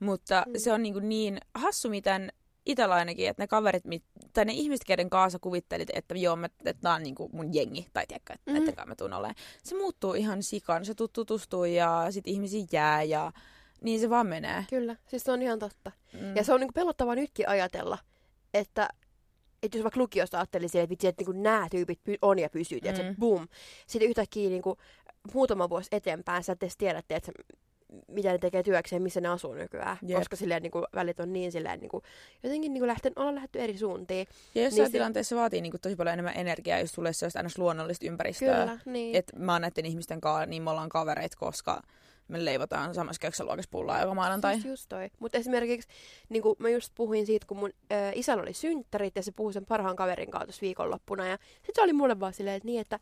Mutta 0.00 0.44
Mm. 0.46 0.52
se 0.56 0.72
on 0.72 0.82
niin, 0.82 1.08
niin 1.08 1.38
hassu, 1.54 1.88
miten 1.90 2.32
itsellä 2.66 2.94
ainakin, 2.94 3.28
että 3.28 3.42
ne 3.42 3.46
kaverit, 3.46 3.84
mit- 3.84 4.04
tai 4.32 4.44
ne 4.44 4.52
ihmiset, 4.52 4.84
keiden 4.84 5.10
kanssa 5.10 5.38
kuvittelit, 5.38 5.88
että 5.94 6.14
joo, 6.14 6.36
mä, 6.36 6.46
että 6.46 6.74
tää 6.80 6.94
on 6.94 7.02
niin 7.02 7.14
kuin 7.14 7.30
mun 7.32 7.54
jengi, 7.54 7.86
tai 7.92 8.06
tiedätkö, 8.06 8.32
että, 8.32 8.50
Mm. 8.50 8.56
mm. 8.62 8.68
että 8.68 8.86
mä 8.86 8.94
tuun 8.94 9.12
olemaan. 9.12 9.34
Se 9.62 9.76
muuttuu 9.76 10.14
ihan 10.14 10.42
sikan, 10.42 10.84
se 10.84 10.92
tut- 10.92 11.12
tutustuu 11.12 11.64
ja 11.64 12.06
sit 12.10 12.26
ihmisiä 12.28 12.66
jää 12.72 13.02
ja 13.02 13.32
niin 13.82 14.00
se 14.00 14.10
vaan 14.10 14.26
menee. 14.26 14.64
Kyllä, 14.70 14.96
siis 15.06 15.22
se 15.24 15.32
on 15.32 15.42
ihan 15.42 15.58
totta. 15.58 15.92
Mm. 16.12 16.36
Ja 16.36 16.44
se 16.44 16.52
on 16.52 16.60
niinku 16.60 16.72
pelottavaa 16.72 17.14
nytkin 17.14 17.48
ajatella, 17.48 17.98
että, 18.54 18.88
että 19.62 19.78
jos 19.78 19.84
vaikka 19.84 20.00
lukiosta 20.00 20.38
ajattelin 20.38 20.68
silleen, 20.68 20.84
että 20.84 20.90
vitsi, 20.90 21.06
että 21.06 21.20
niinku 21.24 21.42
nämä 21.42 21.68
tyypit 21.70 22.00
on 22.22 22.38
ja 22.38 22.50
pysyy, 22.50 22.78
mm. 22.82 22.88
että 22.88 23.14
boom. 23.18 23.48
Sitten 23.86 24.08
yhtäkkiä 24.08 24.48
niinku, 24.50 24.76
muutama 25.34 25.68
vuosi 25.68 25.88
eteenpäin 25.92 26.44
sä 26.44 26.52
et 26.52 26.62
edes 26.62 26.76
tiedä, 26.76 26.98
että 26.98 27.32
mitä 28.08 28.32
ne 28.32 28.38
tekee 28.38 28.62
työkseen, 28.62 29.02
missä 29.02 29.20
ne 29.20 29.28
asuu 29.28 29.54
nykyään. 29.54 29.96
Jep. 30.06 30.18
Koska 30.18 30.36
silleen 30.36 30.62
niinku, 30.62 30.84
välit 30.94 31.20
on 31.20 31.32
niin 31.32 31.52
silleen, 31.52 31.80
niinku, 31.80 32.02
jotenkin 32.42 32.72
niinku 32.72 32.86
lähten, 32.86 33.12
ollaan 33.16 33.34
lähdetty 33.34 33.60
eri 33.60 33.78
suuntiin. 33.78 34.26
ja 34.54 34.62
jossain 34.62 34.76
niin 34.76 34.82
niin 34.82 34.86
se- 34.86 34.92
tilanteessa 34.92 35.36
vaatii 35.36 35.60
niin 35.60 35.70
kuin 35.72 35.80
tosi 35.80 35.96
paljon 35.96 36.12
enemmän 36.12 36.36
energiaa, 36.36 36.78
jos 36.78 36.92
tulee 36.92 37.12
sellaista 37.12 37.38
aina 37.38 37.50
luonnollista 37.58 38.06
ympäristöä. 38.06 38.58
Kyllä, 38.60 38.78
niin. 38.84 39.16
Että 39.16 39.36
mä 39.38 39.52
oon 39.52 39.62
näiden 39.62 39.86
ihmisten 39.86 40.20
kanssa, 40.20 40.46
niin 40.46 40.62
me 40.62 40.70
ollaan 40.70 40.88
kavereita, 40.88 41.36
koska 41.40 41.82
me 42.28 42.44
leivotaan 42.44 42.94
samassa 42.94 43.20
keksoluokassa 43.20 43.68
pullaa 43.70 44.00
joka 44.00 44.14
maanantai. 44.14 44.54
Just, 44.54 44.66
just 44.66 44.88
toi. 44.88 45.10
Mutta 45.18 45.38
esimerkiksi 45.38 45.88
niin 46.28 46.42
mä 46.58 46.68
just 46.68 46.92
puhuin 46.94 47.26
siitä, 47.26 47.46
kun 47.46 47.56
mun 47.56 47.70
ö, 47.92 47.94
isällä 48.14 48.42
oli 48.42 48.52
synttärit 48.52 49.16
ja 49.16 49.22
se 49.22 49.32
puhui 49.32 49.52
sen 49.52 49.66
parhaan 49.66 49.96
kaverin 49.96 50.30
kanssa 50.30 50.46
tuossa 50.46 50.60
viikonloppuna. 50.62 51.26
Ja 51.26 51.38
sitten 51.54 51.74
se 51.74 51.82
oli 51.82 51.92
mulle 51.92 52.20
vaan 52.20 52.32
silleen, 52.34 52.56
että 52.56 52.66
niin, 52.66 52.80
että, 52.80 52.98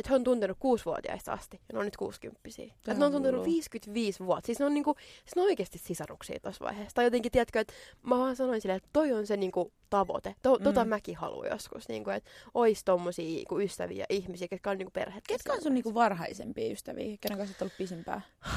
että 0.00 0.10
he 0.10 0.14
on 0.14 0.24
tuntenut 0.24 0.56
kuusivuotiaista 0.60 1.32
asti 1.32 1.60
ja 1.68 1.72
ne 1.72 1.78
on 1.78 1.84
nyt 1.84 1.96
kuusikymppisiä. 1.96 2.64
Että 2.64 2.94
ne 2.94 3.04
on 3.04 3.12
tuntenut 3.12 3.38
hullua. 3.38 3.54
55 3.54 4.24
vuotta. 4.24 4.46
Siis 4.46 4.58
ne 4.58 4.64
on, 4.64 4.74
niinku, 4.74 4.94
siis 4.98 5.36
ne 5.36 5.42
on 5.42 5.48
oikeasti 5.48 5.78
sisaruksia 5.78 6.40
tuossa 6.42 6.64
vaiheessa. 6.64 6.94
Tai 6.94 7.04
jotenkin, 7.04 7.32
tiedätkö, 7.32 7.60
että 7.60 7.74
mä 8.02 8.18
vaan 8.18 8.36
sanoin 8.36 8.60
silleen, 8.60 8.76
että 8.76 8.88
toi 8.92 9.12
on 9.12 9.26
se 9.26 9.36
niinku, 9.36 9.72
tavoite. 9.90 10.34
To, 10.42 10.56
mm. 10.56 10.64
Tota 10.64 10.84
mäkin 10.84 11.16
haluan 11.16 11.50
joskus. 11.50 11.88
Niinku, 11.88 12.10
että 12.10 12.30
ois 12.54 12.84
tommosia 12.84 13.24
niinku, 13.24 13.60
ystäviä 13.60 14.06
ihmisiä, 14.08 14.48
ketkä 14.48 14.70
on 14.70 14.78
niinku 14.78 14.90
perheet. 14.90 15.24
Ketkä 15.28 15.52
on 15.52 15.62
sun 15.62 15.74
niinku 15.74 15.94
varhaisempia 15.94 16.72
ystäviä, 16.72 17.16
kenen 17.20 17.38
kanssa 17.38 17.54
oot 17.54 17.62
ollut 17.62 17.78
pisimpää? 17.78 18.20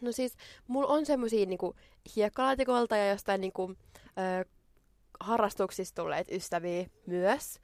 No 0.00 0.12
siis, 0.12 0.36
mulla 0.66 0.88
on 0.88 1.06
semmosia 1.06 1.46
niinku 1.46 1.74
hiekkalaatikolta 2.16 2.96
ja 2.96 3.10
jostain 3.10 3.40
niinku, 3.40 3.74
ö, 4.18 4.44
harrastuksista 5.20 6.02
tulleet 6.02 6.30
ystäviä 6.30 6.86
myös. 7.06 7.60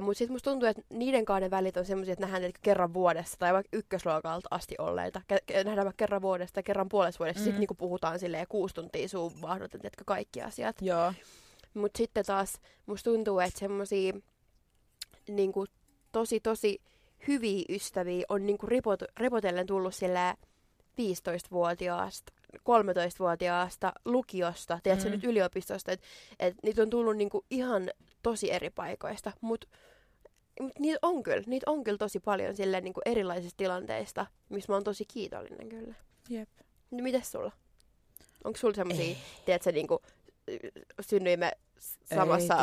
Mutta 0.00 0.18
sitten 0.18 0.34
musta 0.34 0.50
tuntuu, 0.50 0.68
että 0.68 0.82
niiden 0.90 1.24
kahden 1.24 1.50
välit 1.50 1.76
on 1.76 1.84
semmoisia, 1.84 2.12
että 2.12 2.26
nähdään 2.26 2.52
kerran 2.62 2.94
vuodessa 2.94 3.38
tai 3.38 3.52
vaikka 3.52 3.76
ykkösluokalta 3.76 4.48
asti 4.50 4.74
olleita. 4.78 5.22
Ke- 5.32 5.64
nähdään 5.64 5.84
vaikka 5.84 6.02
kerran 6.02 6.22
vuodesta 6.22 6.54
tai 6.54 6.62
kerran 6.62 6.88
puolessa 6.88 7.18
vuodessa. 7.18 7.40
Mm. 7.40 7.44
Sitten 7.44 7.60
niinku 7.60 7.74
puhutaan 7.74 8.18
silleen 8.18 8.46
kuusi 8.48 8.74
tuntia 8.74 9.08
suun 9.08 9.32
vahdot, 9.42 9.74
että 9.74 9.88
kaikki 10.06 10.42
asiat. 10.42 10.76
Joo. 10.82 11.12
Mutta 11.74 11.98
sitten 11.98 12.24
taas 12.24 12.60
musta 12.86 13.10
tuntuu, 13.10 13.38
että 13.40 13.58
semmosia 13.58 14.12
niinku, 15.28 15.66
tosi 16.12 16.40
tosi 16.40 16.80
hyviä 17.28 17.64
ystäviä 17.68 18.24
on 18.28 18.46
niinku 18.46 18.66
ripot, 18.66 19.00
ripotellen 19.16 19.66
tullut 19.66 19.94
silleen 19.94 20.36
15-vuotiaasta, 21.00 22.32
13-vuotiaasta 22.58 23.92
lukiosta, 24.04 24.78
tiedätkö 24.82 25.08
Mm. 25.08 25.12
nyt 25.12 25.24
yliopistosta, 25.24 25.92
että 25.92 26.06
et 26.38 26.56
niitä 26.62 26.82
on 26.82 26.90
tullut 26.90 27.16
niinku 27.16 27.44
ihan 27.50 27.90
tosi 28.22 28.52
eri 28.52 28.70
paikoista, 28.70 29.32
mutta 29.40 29.66
mut 30.60 30.72
niitä 30.78 30.98
on 31.02 31.22
kyllä, 31.22 31.42
niitä 31.46 31.70
on 31.70 31.84
kyllä 31.84 31.98
tosi 31.98 32.20
paljon 32.20 32.56
silleen 32.56 32.84
niinku 32.84 33.00
erilaisista 33.04 33.56
tilanteista, 33.56 34.26
missä 34.48 34.72
mä 34.72 34.76
oon 34.76 34.84
tosi 34.84 35.04
kiitollinen 35.04 35.68
kyllä. 35.68 35.94
Jep. 36.28 36.48
No 36.90 37.02
mites 37.02 37.32
sulla? 37.32 37.52
Onko 38.44 38.58
sulla 38.58 38.74
semmosia, 38.74 39.16
tiedätkö, 39.44 39.72
niinku, 39.72 40.02
synnyimme 41.00 41.52
samassa 42.14 42.54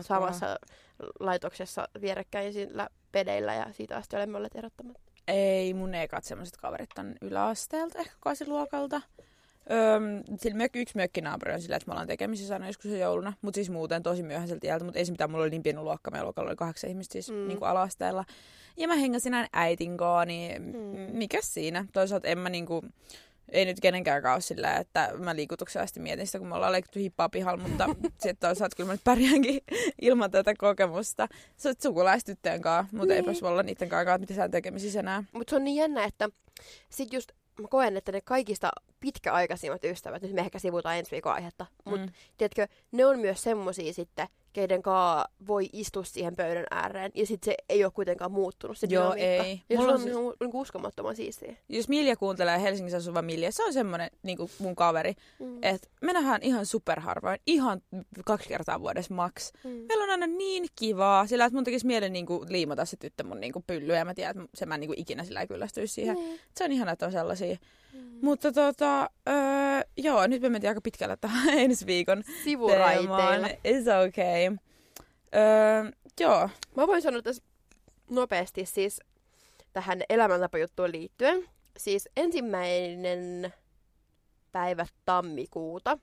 samassa 0.00 0.58
laitoksessa 1.20 1.88
vierekkäin 2.00 2.52
sillä 2.52 2.88
pedeillä 3.12 3.54
ja 3.54 3.72
siitä 3.72 3.96
asti 3.96 4.16
olemme 4.16 4.36
olleet 4.36 4.56
erottamatta. 4.56 5.12
Ei, 5.28 5.74
mun 5.74 5.94
ekat 5.94 6.24
semmoiset 6.24 6.56
kaverit 6.56 6.98
on 6.98 7.14
yläasteelta, 7.20 7.98
ehkä 7.98 8.16
luokalta. 8.46 9.00
Öm, 9.70 10.22
sillä 10.38 10.56
mök, 10.56 10.76
yksi 10.76 10.96
mökkinaapuri 10.96 11.52
on 11.54 11.62
sillä, 11.62 11.76
että 11.76 11.86
me 11.88 11.92
ollaan 11.92 12.06
tekemisissä 12.06 12.54
aina 12.54 12.66
joskus 12.66 12.90
jo 12.90 12.96
jouluna, 12.96 13.32
mutta 13.42 13.54
siis 13.58 13.70
muuten 13.70 14.02
tosi 14.02 14.22
myöhäiseltä 14.22 14.66
iältä, 14.66 14.84
mutta 14.84 14.98
ei 14.98 15.04
se 15.04 15.12
mitään, 15.12 15.30
mulla 15.30 15.42
oli 15.42 15.50
niin 15.50 15.62
pieni 15.62 15.80
luokka, 15.80 16.10
meidän 16.10 16.24
luokalla 16.26 16.48
oli 16.50 16.56
kahdeksan 16.56 16.90
ihmistä 16.90 17.12
siis 17.12 17.30
Mm. 17.30 17.48
niin 17.48 17.58
kuin 17.58 17.68
ala-asteella. 17.68 18.24
Ja 18.76 18.88
mä 18.88 18.94
hengasin 18.96 19.34
aina 19.34 19.48
äitin 19.52 19.96
kanssa, 19.96 20.24
niin 20.24 20.62
Mm. 20.62 21.16
mikä 21.16 21.38
siinä? 21.42 21.84
Toisaalta 21.92 22.28
en 22.28 22.38
mä 22.38 22.48
niinku, 22.48 22.84
ei 23.48 23.64
nyt 23.64 23.80
kenenkään 23.82 24.26
ole 24.32 24.40
sillä, 24.40 24.76
että 24.76 25.10
mä 25.18 25.36
liikutuksellisesti 25.36 26.00
mietin 26.00 26.26
sitä, 26.26 26.38
kun 26.38 26.48
me 26.48 26.54
ollaan 26.54 26.72
leikitty 26.72 27.00
hippaa 27.00 27.28
pihalla, 27.28 27.68
mutta 27.68 27.84
sitten 28.22 28.36
toisaalta 28.40 28.76
kyllä 28.76 28.86
mä 28.86 28.92
nyt 28.94 29.04
pärjäänkin 29.04 29.60
ilman 30.02 30.30
tätä 30.30 30.54
kokemusta. 30.58 31.28
Sä 31.56 31.68
oot 31.68 31.80
sukulaistyttöjen 31.80 32.60
kanssa, 32.62 32.96
mutta 32.96 33.14
Niin. 33.14 33.16
eipäs 33.16 33.42
voi 33.42 33.50
olla 33.50 33.62
niiden 33.62 33.88
kanssa, 33.88 34.18
mitä 34.18 34.34
sä 34.34 34.48
tekemisissä 34.48 35.00
enää. 35.00 35.24
Mutta 35.32 35.50
se 35.50 35.56
on 35.56 35.64
niin 35.64 35.76
jännä, 35.76 36.04
että 36.04 36.28
sit 36.90 37.12
just 37.12 37.32
mä 37.58 37.68
koen, 37.68 37.96
että 37.96 38.12
ne 38.12 38.20
kaikista 38.20 38.70
pitkäaikaisimmat 39.00 39.84
ystävät, 39.84 40.22
nyt 40.22 40.32
me 40.32 40.40
ehkä 40.40 40.58
sivutaan 40.58 40.96
ensi 40.96 41.10
viikon 41.10 41.32
aihetta, 41.32 41.66
mutta 41.84 42.06
Mm. 42.06 42.12
tiedätkö, 42.36 42.66
ne 42.92 43.06
on 43.06 43.18
myös 43.18 43.42
semmosia 43.42 43.92
sitten, 43.92 44.28
keiden 44.52 44.82
kaa 44.82 45.26
voi 45.46 45.68
istua 45.72 46.04
siihen 46.04 46.36
pöydän 46.36 46.64
ääreen, 46.70 47.12
ja 47.14 47.26
sitten 47.26 47.52
se 47.52 47.56
ei 47.68 47.84
ole 47.84 47.92
kuitenkaan 47.92 48.32
muuttunut, 48.32 48.78
se 48.78 48.86
Joo, 48.90 49.04
dynamiikka. 49.04 49.44
ei. 49.44 49.62
Ja 49.68 49.76
se 49.76 49.80
Mulla 49.80 49.88
on 49.88 49.94
on 49.94 50.00
siis- 50.02 50.16
niin 50.40 50.50
uskomattoman 50.54 51.16
siistiä. 51.16 51.56
jos 51.68 51.88
Milja 51.88 52.16
kuuntelee 52.16 52.62
Helsingissä 52.62 52.96
asuva 52.98 53.22
Milja, 53.22 53.52
se 53.52 53.64
on 53.64 53.72
semmoinen 53.72 54.10
niin 54.22 54.38
mun 54.58 54.76
kaveri, 54.76 55.14
Mm. 55.38 55.58
että 55.62 55.88
me 56.02 56.12
nähdään 56.12 56.42
ihan 56.42 56.66
superharvoin, 56.66 57.38
ihan 57.46 57.80
kaksi 58.24 58.48
kertaa 58.48 58.80
vuodessa 58.80 59.14
maks. 59.14 59.52
Mm. 59.64 59.70
Meillä 59.70 60.04
on 60.04 60.10
aina 60.10 60.26
niin 60.26 60.66
kivaa, 60.78 61.26
sillä 61.26 61.44
että 61.44 61.54
mun 61.56 61.64
tekisi 61.64 61.86
mieli 61.86 62.10
niin 62.10 62.26
kuin, 62.26 62.52
liimata 62.52 62.84
se 62.84 62.96
tyttö 62.96 63.24
mun 63.24 63.40
niin 63.40 63.52
kuin, 63.52 63.64
pyllyä 63.66 63.96
ja 63.98 64.04
mä 64.04 64.14
tiedän, 64.14 64.30
että 64.44 64.50
se 64.54 64.66
mä 64.66 64.78
niin 64.78 64.88
kuin, 64.88 64.98
ikinä 65.00 65.24
sillä 65.24 65.40
ei 65.40 65.46
kyllästyisi 65.46 65.94
siihen. 65.94 66.14
Niin. 66.16 66.40
Se 66.56 66.64
on 66.64 66.72
ihana, 66.72 66.92
että 66.92 67.06
on 67.06 67.12
sellaisia. 67.12 67.56
Mm. 67.92 68.18
Mutta 68.22 68.52
tota, 68.52 69.10
öö, 69.28 69.80
joo, 69.96 70.26
nyt 70.26 70.42
me 70.42 70.48
mentiin 70.48 70.68
aika 70.68 70.80
pitkälle 70.80 71.16
tähän 71.16 71.58
ensi 71.64 71.86
viikon 71.86 72.24
Sivuraiteilla. 72.44 73.48
It's 73.48 74.08
okay. 74.08 74.56
Öö, 75.34 75.90
joo, 76.20 76.48
Mä 76.76 76.86
voin 76.86 77.02
sanoa 77.02 77.22
tässä 77.22 77.42
nopeasti 78.10 78.66
siis 78.66 79.00
tähän 79.72 80.02
elämäntapajuttuun 80.08 80.92
liittyen. 80.92 81.44
Siis 81.76 82.08
ensimmäinen 82.16 83.52
päivä 84.52 84.86
tammikuuta. 85.04 85.98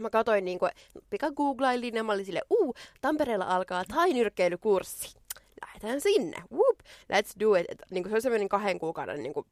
Mä 0.00 0.10
katsoin 0.10 0.44
niinku, 0.44 0.68
pika 1.10 1.30
googlailin 1.30 1.94
ja 1.94 2.04
mä 2.04 2.12
olin 2.12 2.24
silleen, 2.24 2.44
uu, 2.50 2.74
Tampereella 3.00 3.44
alkaa 3.44 3.84
thai-nyrkkeilykurssi. 3.84 5.18
Lähdetään 5.66 6.00
sinne. 6.00 6.42
Whoop, 6.52 6.78
let's 7.12 7.40
do 7.40 7.54
it. 7.54 7.66
Et, 7.68 7.82
niinku, 7.90 8.08
se 8.08 8.14
on 8.14 8.22
semmoinen 8.22 8.48
kahden 8.48 8.78
kuukauden 8.78 9.22
niinku, 9.22 9.46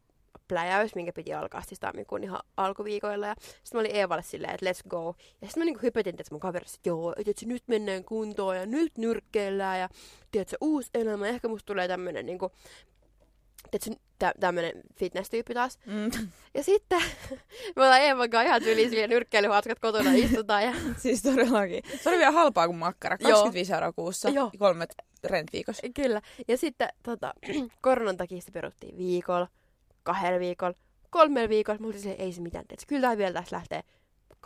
pläjäys, 0.49 0.95
minkä 0.95 1.13
piti 1.13 1.35
alkaa 1.35 1.63
siis 1.63 1.81
tammikuun 1.81 2.25
ihan 2.25 2.41
alkuviikoilla. 2.57 3.27
Ja 3.27 3.35
sitten 3.41 3.79
mä 3.79 3.81
olin 3.81 3.97
Eevalle 3.97 4.23
silleen, 4.23 4.55
että 4.55 4.67
let's 4.71 4.89
go. 4.89 5.15
Ja 5.41 5.47
sitten 5.47 5.61
mä 5.61 5.65
niinku 5.65 5.83
hypetin, 5.83 6.17
että 6.19 6.25
mun 6.35 6.41
kaverissa, 6.41 6.77
että 6.77 6.89
joo, 6.89 7.15
että 7.17 7.47
nyt 7.47 7.63
mennään 7.67 8.05
kuntoon 8.05 8.57
ja 8.57 8.67
nyt 8.67 8.99
nyrkkeillään 8.99 9.81
ja 9.81 9.89
tiedätkö, 10.31 10.57
uusi 10.61 10.91
elämä. 10.95 11.29
Ehkä 11.29 11.49
musta 11.49 11.67
tulee 11.67 11.89
tämmönen 11.89 12.27
niinku 12.27 12.51
tiedätkö, 13.71 14.05
tä- 14.19 14.35
tämmönen 14.41 14.73
fitness-tyyppi 14.97 15.55
taas. 15.55 15.79
Mm. 15.87 16.11
Ja 16.55 16.63
sitten 16.63 17.03
me 17.77 17.83
ollaan 17.83 18.01
Eevan 18.01 18.31
kanssa 18.31 18.49
ihan 18.49 18.63
tyyliin 18.63 18.89
silleen 18.91 19.11
nyrkkeilyhatskat 19.11 19.79
kotona 19.79 20.11
istutaan. 20.25 20.65
Ja... 20.65 20.73
siis 20.99 21.23
todellakin. 21.23 21.83
Se 22.03 22.09
oli 22.09 22.19
vielä 22.19 22.31
halpaa 22.31 22.67
kuin 22.67 22.79
makkara. 22.79 23.17
Joo. 23.21 23.31
25 23.31 23.73
euroa 23.73 23.93
kuussa. 23.93 24.29
Joo. 24.29 24.51
Kolmet 24.59 24.95
rent 25.25 25.53
viikossa. 25.53 25.87
Kyllä. 25.95 26.23
Ja 26.49 26.57
sitten 26.57 26.89
tota, 27.03 27.35
koronan 27.83 28.17
takia 28.17 28.41
se 28.41 28.51
peruttiin 28.51 28.99
viikolla, 28.99 29.49
kahdella 30.07 30.40
viikolla, 30.40 30.77
kolmella 31.11 31.49
viikolla. 31.49 31.79
Mä 31.79 31.87
olin 31.87 32.01
silleen, 32.01 32.21
ei 32.21 32.33
se 32.33 32.40
mitään. 32.42 32.66
Tiedätkö, 32.69 32.88
kyllä 32.88 33.09
tää 33.09 33.19
vielä 33.19 33.33
tässä 33.33 33.57
lähtee 33.57 33.83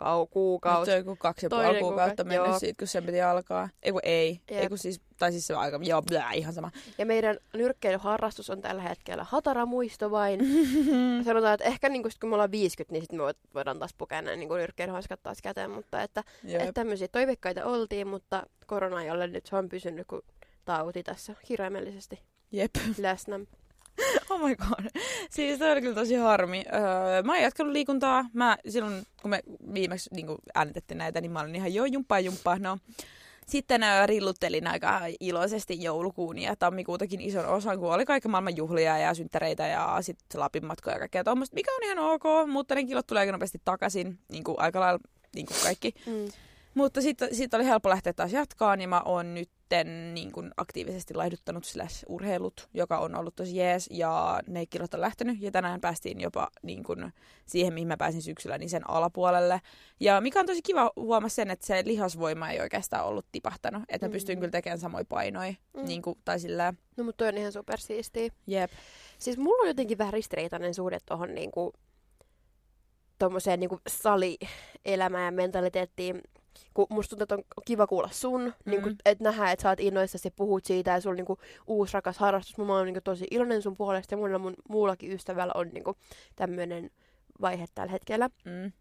kau- 0.01 0.27
kuukausi. 0.29 0.91
se 0.91 0.91
on 0.91 0.97
joku 0.97 1.15
kaksi 1.15 1.45
ja 1.45 1.49
puoli 1.49 1.79
kuukautta 1.79 2.23
joo. 2.23 2.43
mennyt 2.43 2.59
siitä, 2.59 2.79
kun 2.79 2.87
sen 2.87 3.03
piti 3.03 3.21
alkaa. 3.21 3.69
Ei 3.83 3.91
kun 3.91 4.01
ei. 4.03 4.41
Jep. 4.51 4.61
Ei 4.61 4.69
kun 4.69 4.77
siis, 4.77 5.01
tai 5.17 5.31
siis 5.31 5.47
se 5.47 5.53
aika, 5.53 5.79
joo, 5.83 6.01
blää, 6.01 6.31
ihan 6.31 6.53
sama. 6.53 6.71
Ja 6.97 7.05
meidän 7.05 7.37
nyrkkeilyharrastus 7.53 8.49
on 8.49 8.61
tällä 8.61 8.81
hetkellä 8.81 9.23
hatara 9.23 9.65
muisto 9.65 10.11
vain. 10.11 10.39
Sanotaan, 11.25 11.53
että 11.53 11.65
ehkä 11.65 11.89
niin 11.89 12.01
kun, 12.01 12.11
sit 12.11 12.19
kun 12.19 12.29
me 12.29 12.35
ollaan 12.35 12.51
50, 12.51 12.93
niin 12.93 13.01
sitten 13.01 13.21
me 13.21 13.33
voidaan 13.53 13.79
taas 13.79 13.93
pukea 13.97 14.21
näin 14.21 14.39
niin 14.39 14.49
nyrkkeilyhanskat 14.49 15.23
taas 15.23 15.41
käteen. 15.41 15.71
Mutta 15.71 16.01
että, 16.01 16.23
Jep. 16.43 16.61
että 16.61 16.73
tämmöisiä 16.73 17.07
toiveikkaita 17.07 17.65
oltiin, 17.65 18.07
mutta 18.07 18.43
korona 18.65 19.03
ei 19.03 19.11
ole 19.11 19.27
nyt, 19.27 19.45
se 19.45 19.55
on 19.55 19.69
pysynyt 19.69 20.07
kuin 20.07 20.21
tauti 20.65 21.03
tässä 21.03 21.35
kirjaimellisesti 21.45 22.19
Jep. 22.51 22.71
läsnä. 22.97 23.39
Oh 24.29 24.39
my 24.39 24.55
god. 24.55 24.85
Siis 25.29 25.59
toi 25.59 25.71
oli 25.71 25.81
kyllä 25.81 25.95
tosi 25.95 26.15
harmi. 26.15 26.65
Öö, 26.73 27.23
mä 27.23 27.33
oon 27.33 27.41
jatkanut 27.41 27.73
liikuntaa. 27.73 28.25
Mä 28.33 28.57
silloin, 28.69 29.03
kun 29.21 29.31
me 29.31 29.39
viimeksi 29.73 30.09
niin 30.15 30.27
äänitettiin 30.55 30.97
näitä, 30.97 31.21
niin 31.21 31.31
mä 31.31 31.39
olin 31.39 31.55
ihan 31.55 31.73
joo 31.73 31.85
jumppaa 31.85 32.19
jumppaa. 32.19 32.59
No, 32.59 32.77
sitten 33.47 33.83
öö, 33.83 34.05
rilluttelin 34.05 34.67
aika 34.67 35.01
iloisesti 35.19 35.83
joulukuun 35.83 36.39
ja 36.39 36.55
tammikuutakin 36.55 37.21
ison 37.21 37.45
osan, 37.45 37.79
kun 37.79 37.93
oli 37.93 38.05
kaiken 38.05 38.31
maailman 38.31 38.57
juhlia 38.57 38.97
ja 38.97 39.13
synttäreitä 39.13 39.67
ja 39.67 39.97
sitten 40.01 40.41
Lapin 40.41 40.65
matkoja 40.65 40.95
ja 40.95 40.99
kaikkea 40.99 41.23
tuommoista, 41.23 41.55
mikä 41.55 41.71
on 41.75 41.83
ihan 41.83 41.99
ok, 41.99 42.23
mutta 42.47 42.75
ne 42.75 42.83
kilot 42.83 43.07
tulee 43.07 43.21
aika 43.21 43.31
nopeasti 43.31 43.61
takaisin, 43.65 44.19
niin 44.29 44.43
kuin 44.43 44.59
aika 44.59 44.79
lailla 44.79 44.99
niin 45.35 45.45
kuin 45.45 45.57
kaikki. 45.63 45.93
Mm. 46.05 46.31
Mutta 46.73 47.01
sitten 47.01 47.35
sit 47.35 47.53
oli 47.53 47.65
helppo 47.65 47.89
lähteä 47.89 48.13
taas 48.13 48.33
jatkaan, 48.33 48.77
niin 48.77 48.89
mä 48.89 49.01
oon 49.05 49.35
nytten 49.71 50.13
niin 50.13 50.31
kun 50.31 50.51
aktiivisesti 50.57 51.13
laihduttanut 51.13 51.63
slash 51.65 52.03
urheilut, 52.07 52.69
joka 52.73 52.97
on 52.99 53.15
ollut 53.15 53.35
tosi 53.35 53.57
jees, 53.57 53.87
ja 53.91 54.39
ne 54.47 54.65
kilot 54.65 54.93
on 54.93 55.01
lähtenyt, 55.01 55.41
ja 55.41 55.51
tänään 55.51 55.81
päästiin 55.81 56.21
jopa 56.21 56.47
niin 56.63 56.83
kun, 56.83 57.11
siihen, 57.45 57.73
mihin 57.73 57.87
mä 57.87 57.97
pääsin 57.97 58.21
syksyllä, 58.21 58.57
niin 58.57 58.69
sen 58.69 58.89
alapuolelle. 58.89 59.61
Ja 59.99 60.21
mikä 60.21 60.39
on 60.39 60.45
tosi 60.45 60.61
kiva 60.61 60.91
huomata 60.95 61.29
sen, 61.33 61.51
että 61.51 61.65
se 61.67 61.83
lihasvoima 61.85 62.49
ei 62.49 62.59
oikeastaan 62.59 63.05
ollut 63.05 63.25
tipahtanut, 63.31 63.83
että 63.89 64.05
mä 64.05 64.09
Mm. 64.09 64.13
pystyn 64.13 64.37
kyllä 64.39 64.51
tekemään 64.51 64.79
samoja 64.79 65.05
painoja, 65.09 65.53
Mm. 65.73 65.85
niin 65.85 66.01
kuin, 66.01 66.15
tai 66.25 66.39
sillä, 66.39 66.73
No 66.97 67.03
mutta 67.03 67.17
toi 67.17 67.27
on 67.27 67.37
ihan 67.37 67.51
supersiistiä. 67.51 68.29
jep, 68.47 68.71
Siis 69.19 69.37
mulla 69.37 69.61
on 69.61 69.67
jotenkin 69.67 69.97
vähän 69.97 70.13
ristiriitainen 70.13 70.73
suhde 70.73 70.97
tohon 71.05 71.35
niinku, 71.35 71.73
tommoseen 73.19 73.59
niinku 73.59 73.79
salielämään 73.87 75.25
ja 75.25 75.31
mentaliteettiin. 75.31 76.21
Kun 76.73 76.87
musta 76.89 77.09
tuntuu, 77.09 77.23
että 77.23 77.35
on 77.35 77.63
kiva 77.65 77.87
kuulla 77.87 78.09
sun, 78.11 78.41
mm. 78.41 78.71
niinku, 78.71 78.89
että 79.05 79.23
nähdään, 79.23 79.51
että 79.51 79.63
sä 79.63 79.69
oot 79.69 79.79
innoissasi 79.79 80.27
ja 80.27 80.31
puhut 80.35 80.65
siitä 80.65 80.91
ja 80.91 81.01
sulla 81.01 81.13
on 81.13 81.17
niinku 81.17 81.37
uusi 81.67 81.93
rakas 81.93 82.17
harrastus. 82.17 82.57
Mä 82.57 82.73
oon 82.73 82.85
niinku 82.85 83.01
tosi 83.03 83.27
iloinen 83.31 83.61
sun 83.61 83.75
puolesta 83.77 84.13
ja 84.13 84.17
monella 84.17 84.39
mun 84.39 84.55
muullakin 84.69 85.11
ystävällä 85.11 85.53
on 85.55 85.69
niinku 85.69 85.95
tämmönen 86.35 86.91
vaihe 87.41 87.65
tällä 87.75 87.91
hetkellä. 87.91 88.29
mm. 88.45 88.71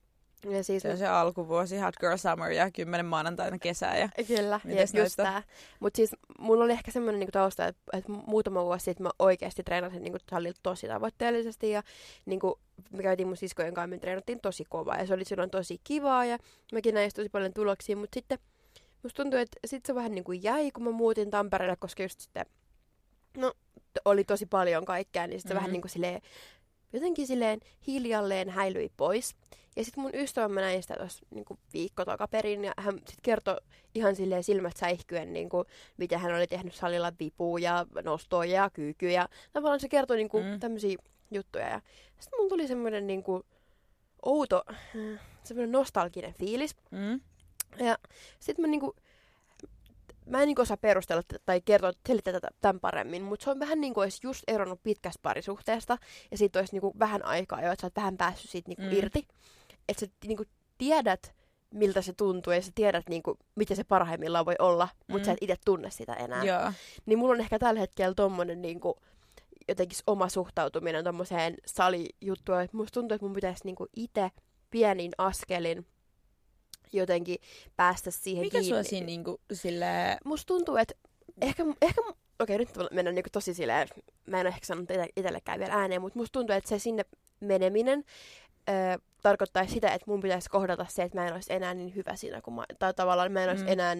Ja 0.48 0.64
siis 0.64 0.82
se 0.82 0.90
on 0.90 0.98
se 0.98 1.06
alkuvuosi, 1.06 1.78
Hot 1.78 1.96
Girl 1.96 2.16
Summer 2.16 2.52
ja 2.52 2.70
kymmenen 2.70 3.06
maanantaina 3.06 3.58
kesää. 3.58 3.98
Ja... 3.98 4.08
Kyllä, 4.26 4.60
jep, 4.64 4.78
just 4.78 4.94
näyttää? 4.94 5.24
tää. 5.24 5.42
Mutta 5.80 5.96
siis 5.96 6.10
mulla 6.38 6.64
oli 6.64 6.72
ehkä 6.72 6.90
semmoinen 6.90 7.20
niinku 7.20 7.32
tausta, 7.32 7.66
että, 7.66 7.82
että 7.92 8.12
muutama 8.12 8.64
vuosi 8.64 8.84
sitten 8.84 9.04
mä 9.04 9.10
oikeasti 9.18 9.62
treenasin 9.62 10.02
niinku 10.02 10.18
salilla 10.30 10.58
tosi 10.62 10.86
tavoitteellisesti 10.86 11.70
ja 11.70 11.82
niinku, 12.26 12.58
me 12.90 13.02
käytiin 13.02 13.26
mun 13.26 13.36
siskojen 13.36 13.74
kanssa, 13.74 13.86
me 13.86 13.98
treenattiin 13.98 14.40
tosi 14.40 14.64
kovaa 14.68 14.98
ja 14.98 15.06
se 15.06 15.14
oli 15.14 15.24
silloin 15.24 15.50
tosi 15.50 15.80
kivaa 15.84 16.24
ja 16.24 16.38
mäkin 16.72 16.94
näin 16.94 17.10
tosi 17.14 17.28
paljon 17.28 17.52
tuloksia, 17.52 17.96
mutta 17.96 18.14
sitten 18.14 18.38
musta 19.02 19.22
tuntuu, 19.22 19.40
että 19.40 19.58
sit 19.66 19.86
se 19.86 19.94
vähän 19.94 20.12
niinku 20.12 20.32
jäi, 20.32 20.70
kun 20.70 20.84
mä 20.84 20.90
muutin 20.90 21.30
Tampereelle, 21.30 21.76
koska 21.76 22.02
just 22.02 22.20
sitten, 22.20 22.46
no 23.36 23.52
oli 24.04 24.24
tosi 24.24 24.46
paljon 24.46 24.84
kaikkea, 24.84 25.26
niin 25.26 25.40
sitten 25.40 25.56
mm-hmm. 25.56 25.60
vähän 25.62 25.72
niinku 25.72 25.88
silleen, 25.88 26.20
jotenkin 26.92 27.26
silleen 27.26 27.60
hiljalleen 27.86 28.50
häilyi 28.50 28.90
pois. 28.96 29.36
Ja 29.76 29.84
sitten 29.84 30.02
mun 30.02 30.14
ystävä, 30.14 30.48
mä 30.48 30.60
näin 30.60 30.82
sitä 30.82 30.96
tuossa 30.96 31.26
niinku 31.30 31.58
viikko 31.72 32.04
takaperin, 32.04 32.64
ja 32.64 32.72
hän 32.76 32.94
sitten 32.94 33.22
kertoi 33.22 33.56
ihan 33.94 34.16
silleen 34.16 34.44
silmät 34.44 34.76
säihkyen, 34.76 35.32
niinku, 35.32 35.64
miten 35.96 36.20
hän 36.20 36.34
oli 36.34 36.46
tehnyt 36.46 36.74
salilla 36.74 37.12
vipua 37.20 37.58
ja 37.58 37.86
nostoja 38.04 38.54
ja 38.54 38.70
kyykyä. 38.70 39.10
Ja 39.10 39.28
tavallaan 39.52 39.80
se 39.80 39.88
kertoi 39.88 40.16
niinku, 40.16 40.40
mm. 40.40 40.46
Mm. 40.46 40.60
tämmöisiä 40.60 40.96
juttuja. 41.30 41.68
Ja 41.68 41.80
sitten 42.20 42.40
mun 42.40 42.48
tuli 42.48 42.68
semmoinen 42.68 43.06
niinku, 43.06 43.46
outo, 44.22 44.64
semmoinen 45.44 45.72
nostalginen 45.72 46.34
fiilis. 46.34 46.76
Mm. 46.90 47.20
Ja 47.78 47.98
sitten 48.40 48.62
mä 48.62 48.66
niinku, 48.66 48.96
mä 50.26 50.40
en 50.42 50.46
niinku 50.46 50.62
osaa 50.62 50.76
perustella 50.76 51.22
tai 51.46 51.60
kertoa, 51.60 51.92
selittää 52.08 52.32
tätä 52.32 52.48
tämän 52.60 52.80
paremmin, 52.80 53.22
mutta 53.22 53.44
se 53.44 53.50
on 53.50 53.60
vähän 53.60 53.80
niin 53.80 53.94
kuin 53.94 54.02
olisi 54.02 54.20
just 54.22 54.44
eronnut 54.48 54.82
pitkästä 54.82 55.20
parisuhteesta 55.22 55.98
ja 56.30 56.38
siitä 56.38 56.58
olisi 56.58 56.72
niinku 56.72 56.92
vähän 56.98 57.24
aikaa 57.24 57.62
jo, 57.62 57.72
että 57.72 57.80
sä 57.80 57.86
oot 57.86 57.96
vähän 57.96 58.16
päässyt 58.16 58.50
siitä 58.50 58.68
niinku 58.68 58.82
Mm. 58.82 58.88
mm. 58.88 58.96
irti. 58.96 59.26
Että 59.90 60.06
sä 60.06 60.12
niinku 60.26 60.44
tiedät, 60.78 61.34
miltä 61.74 62.02
se 62.02 62.12
tuntuu 62.12 62.52
ja 62.52 62.62
sä 62.62 62.72
tiedät, 62.74 63.08
niinku, 63.08 63.38
miten 63.54 63.76
se 63.76 63.84
parhaimmillaan 63.84 64.46
voi 64.46 64.54
olla, 64.58 64.88
mutta 65.08 65.22
Mm. 65.22 65.24
sä 65.26 65.32
et 65.32 65.38
itse 65.40 65.56
tunne 65.64 65.90
sitä 65.90 66.14
enää. 66.14 66.44
Joo. 66.44 66.72
Niin 67.06 67.18
mulla 67.18 67.32
on 67.34 67.40
ehkä 67.40 67.58
tällä 67.58 67.80
hetkellä 67.80 68.14
tommonen 68.14 68.62
niinku, 68.62 68.96
jotenkin 69.68 69.98
oma 70.06 70.28
suhtautuminen 70.28 71.04
tommoseen 71.04 71.56
salijuttuun. 71.66 72.60
että 72.60 72.76
Musta 72.76 73.00
tuntuu, 73.00 73.14
että 73.14 73.24
mun 73.24 73.34
pitäisi 73.34 73.64
niinku 73.64 73.86
itse 73.96 74.30
pienin 74.70 75.12
askelin 75.18 75.86
jotenkin 76.92 77.38
päästä 77.76 78.10
siihen 78.10 78.44
Mikä 78.44 78.50
kiinni. 78.58 78.68
sulla 78.68 78.82
siinä 78.82 79.06
niinku 79.06 79.40
silleen... 79.52 80.18
Musta 80.24 80.46
tuntuu, 80.46 80.76
että 80.76 80.94
ehkä, 81.40 81.64
ehkä 81.82 82.00
okei 82.40 82.58
nyt 82.58 82.68
mennään 82.92 83.14
niinku 83.14 83.30
tosi 83.32 83.54
silleen, 83.54 83.88
mä 84.26 84.40
en 84.40 84.46
ole 84.46 84.54
ehkä 84.54 84.66
sanonut 84.66 84.90
itsellekään 85.16 85.58
vielä 85.58 85.74
ääneen, 85.74 86.00
mutta 86.00 86.18
musta 86.18 86.32
tuntuu, 86.32 86.56
että 86.56 86.68
se 86.68 86.78
sinne 86.78 87.04
meneminen 87.40 88.04
ö, 88.70 88.98
tarkoittaa 89.22 89.66
sitä, 89.66 89.88
että 89.94 90.04
mun 90.06 90.20
pitäisi 90.20 90.50
kohdata 90.50 90.86
se, 90.88 91.02
että 91.02 91.18
mä 91.18 91.26
en 91.26 91.32
olisi 91.34 91.52
enää 91.52 91.74
niin 91.74 91.94
hyvä 91.94 92.16
siinä, 92.16 92.40
kun 92.40 92.54
mä, 92.54 92.64
tai 92.78 92.94
tavallaan 92.94 93.32
mä 93.32 93.44
en 93.44 93.48
olisi 93.50 93.64
Mm. 93.64 93.72
enää, 93.72 93.96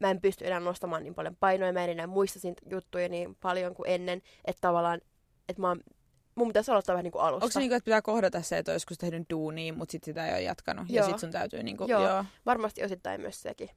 mä 0.00 0.10
en 0.10 0.20
pysty 0.20 0.46
enää 0.46 0.60
nostamaan 0.60 1.02
niin 1.02 1.14
paljon 1.14 1.36
painoja, 1.40 1.72
mä 1.72 1.84
en 1.84 1.90
enää 1.90 2.06
muista 2.06 2.40
siitä 2.40 2.62
juttuja 2.70 3.08
niin 3.08 3.36
paljon 3.40 3.74
kuin 3.74 3.90
ennen, 3.90 4.22
että 4.44 4.60
tavallaan, 4.60 5.00
että 5.48 5.60
mä 5.62 5.68
oon, 5.68 5.80
mun 6.34 6.48
pitäisi 6.48 6.70
aloittaa 6.70 6.92
vähän 6.92 7.04
niin 7.04 7.12
kuin 7.12 7.22
alusta. 7.22 7.44
Onko 7.44 7.52
se 7.52 7.58
niinku, 7.60 7.74
että 7.74 7.84
pitää 7.84 8.02
kohdata 8.02 8.42
se, 8.42 8.58
että 8.58 8.72
on 8.72 8.74
joskus 8.74 8.98
tehnyt 8.98 9.30
duunia, 9.30 9.72
mutta 9.72 9.92
sit 9.92 10.04
sitä 10.04 10.26
ei 10.26 10.32
ole 10.32 10.42
jatkanut? 10.42 10.90
Ja 10.90 10.96
Joo. 11.02 11.08
sit 11.08 11.18
sun 11.18 11.30
täytyy 11.30 11.62
niinku... 11.62 11.84
Joo. 11.88 12.02
joo. 12.08 12.24
Varmasti 12.46 12.84
osittain 12.84 13.20
myös 13.20 13.42
sekin. 13.42 13.70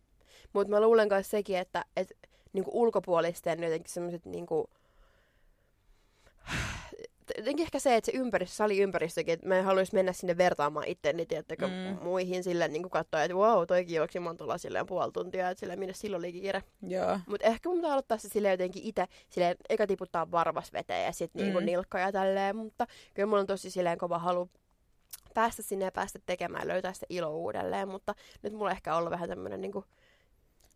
Mutta 0.53 0.71
mä 0.71 0.81
luulen 0.81 1.07
myös 1.11 1.29
sekin, 1.29 1.57
että 1.57 1.85
et, 1.97 2.13
niinku 2.53 2.71
ulkopuolisten 2.73 3.63
jotenkin 3.63 3.93
semmoiset 3.93 4.25
niinku, 7.35 7.41
jotenkin 7.41 7.63
ehkä 7.63 7.79
se, 7.79 7.95
että 7.95 8.11
se 8.11 8.17
ympäristö, 8.17 8.55
saliympäristökin, 8.55 9.33
että 9.33 9.47
mä 9.47 9.55
en 9.57 9.65
haluaisi 9.65 9.93
mennä 9.93 10.13
sinne 10.13 10.37
vertaamaan 10.37 10.87
itteni, 10.87 11.25
tiedättekö, 11.25 11.67
Mm. 11.67 12.03
muihin 12.03 12.43
silleen 12.43 12.73
niin 12.73 12.89
katsoa, 12.89 13.23
että 13.23 13.35
wow, 13.35 13.63
toikin 13.67 13.95
juoksi 13.95 14.19
montolla 14.19 14.57
silleen 14.57 14.85
puoli 14.85 15.11
tuntia, 15.11 15.49
että 15.49 15.59
silleen 15.59 15.79
minne 15.79 15.93
silloin 15.93 16.19
oli 16.21 16.31
kiire. 16.31 16.63
Joo. 16.87 17.19
Mutta 17.27 17.47
ehkä 17.47 17.69
mun 17.69 17.77
pitää 17.77 17.91
aloittaa 17.93 18.17
se 18.17 18.29
silleen 18.29 18.53
jotenkin 18.53 18.83
itse, 18.83 19.05
silleen 19.29 19.55
eka 19.69 19.87
tiputtaa 19.87 20.31
varvas 20.31 20.73
veteen 20.73 21.05
ja 21.05 21.11
sitten 21.11 21.43
niinku 21.43 21.59
Mm. 21.59 21.65
nilkka 21.65 21.99
ja 21.99 22.11
tälleen, 22.11 22.55
mutta 22.55 22.87
kyllä 23.13 23.27
mulla 23.27 23.41
on 23.41 23.47
tosi 23.47 23.69
silleen 23.71 23.97
kova 23.97 24.19
halu 24.19 24.49
päästä 25.33 25.61
sinne 25.61 25.85
ja 25.85 25.91
päästä 25.91 26.19
tekemään, 26.25 26.67
löytää 26.67 26.93
sitä 26.93 27.05
ilo 27.09 27.37
uudelleen, 27.37 27.87
mutta 27.87 28.15
nyt 28.43 28.53
mulla 28.53 28.71
ehkä 28.71 28.95
ollut 28.95 29.11
vähän 29.11 29.29
tämmönen 29.29 29.61
niinku 29.61 29.85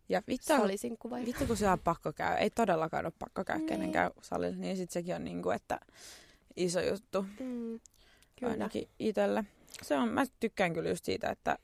Ja 0.08 0.22
vittu, 0.28 0.46
salisin 0.46 0.96
vai? 1.10 1.26
vittu 1.26 1.46
kun 1.46 1.56
se 1.56 1.68
on 1.68 1.78
pakko 1.78 2.12
käydä. 2.12 2.36
Ei 2.36 2.50
todellakaan 2.50 3.06
ole 3.06 3.12
pakko 3.18 3.44
käydä 3.44 3.58
Niin. 3.58 3.68
kenenkään 3.68 4.10
salilla. 4.22 4.56
Niin 4.56 4.76
sit 4.76 4.90
sekin 4.90 5.14
on 5.14 5.24
niinku, 5.24 5.50
että 5.50 5.80
iso 6.56 6.80
juttu 6.80 7.22
Mm, 7.40 7.80
kyllä. 8.40 8.52
ainakin 8.52 8.88
itselle. 8.98 9.44
Se 9.82 9.96
on, 9.96 10.08
mä 10.08 10.24
tykkään 10.40 10.72
kyllä 10.72 10.88
just 10.88 11.04
siitä, 11.04 11.30
että 11.30 11.58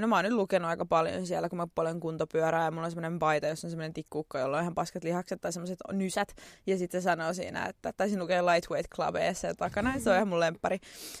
no 0.00 0.06
mä 0.06 0.16
oon 0.16 0.24
nyt 0.24 0.32
lukenut 0.32 0.68
aika 0.68 0.86
paljon 0.86 1.26
siellä, 1.26 1.48
kun 1.48 1.56
mä 1.56 1.66
paljon 1.74 2.00
kuntopyörää 2.00 2.64
ja 2.64 2.70
mulla 2.70 2.84
on 2.84 2.90
semmoinen 2.90 3.18
paita, 3.18 3.46
jossa 3.46 3.66
on 3.66 3.70
semmoinen 3.70 3.92
tikkuukko, 3.92 4.38
jolla 4.38 4.56
on 4.56 4.62
ihan 4.62 4.74
paskat 4.74 5.04
lihakset 5.04 5.40
tai 5.40 5.52
semmoiset 5.52 5.78
nysät. 5.92 6.34
Ja 6.66 6.78
sitten 6.78 7.02
se 7.02 7.04
sanoo 7.04 7.32
siinä, 7.32 7.66
että 7.66 7.92
taisin 7.96 8.18
lukea 8.18 8.46
Lightweight 8.46 8.90
Clubeissa 8.94 9.54
takana, 9.54 9.94
ja 9.94 10.00
se 10.00 10.10
on 10.10 10.16
ihan 10.16 10.28
mun 10.28 10.40
lemppari. 10.40 10.78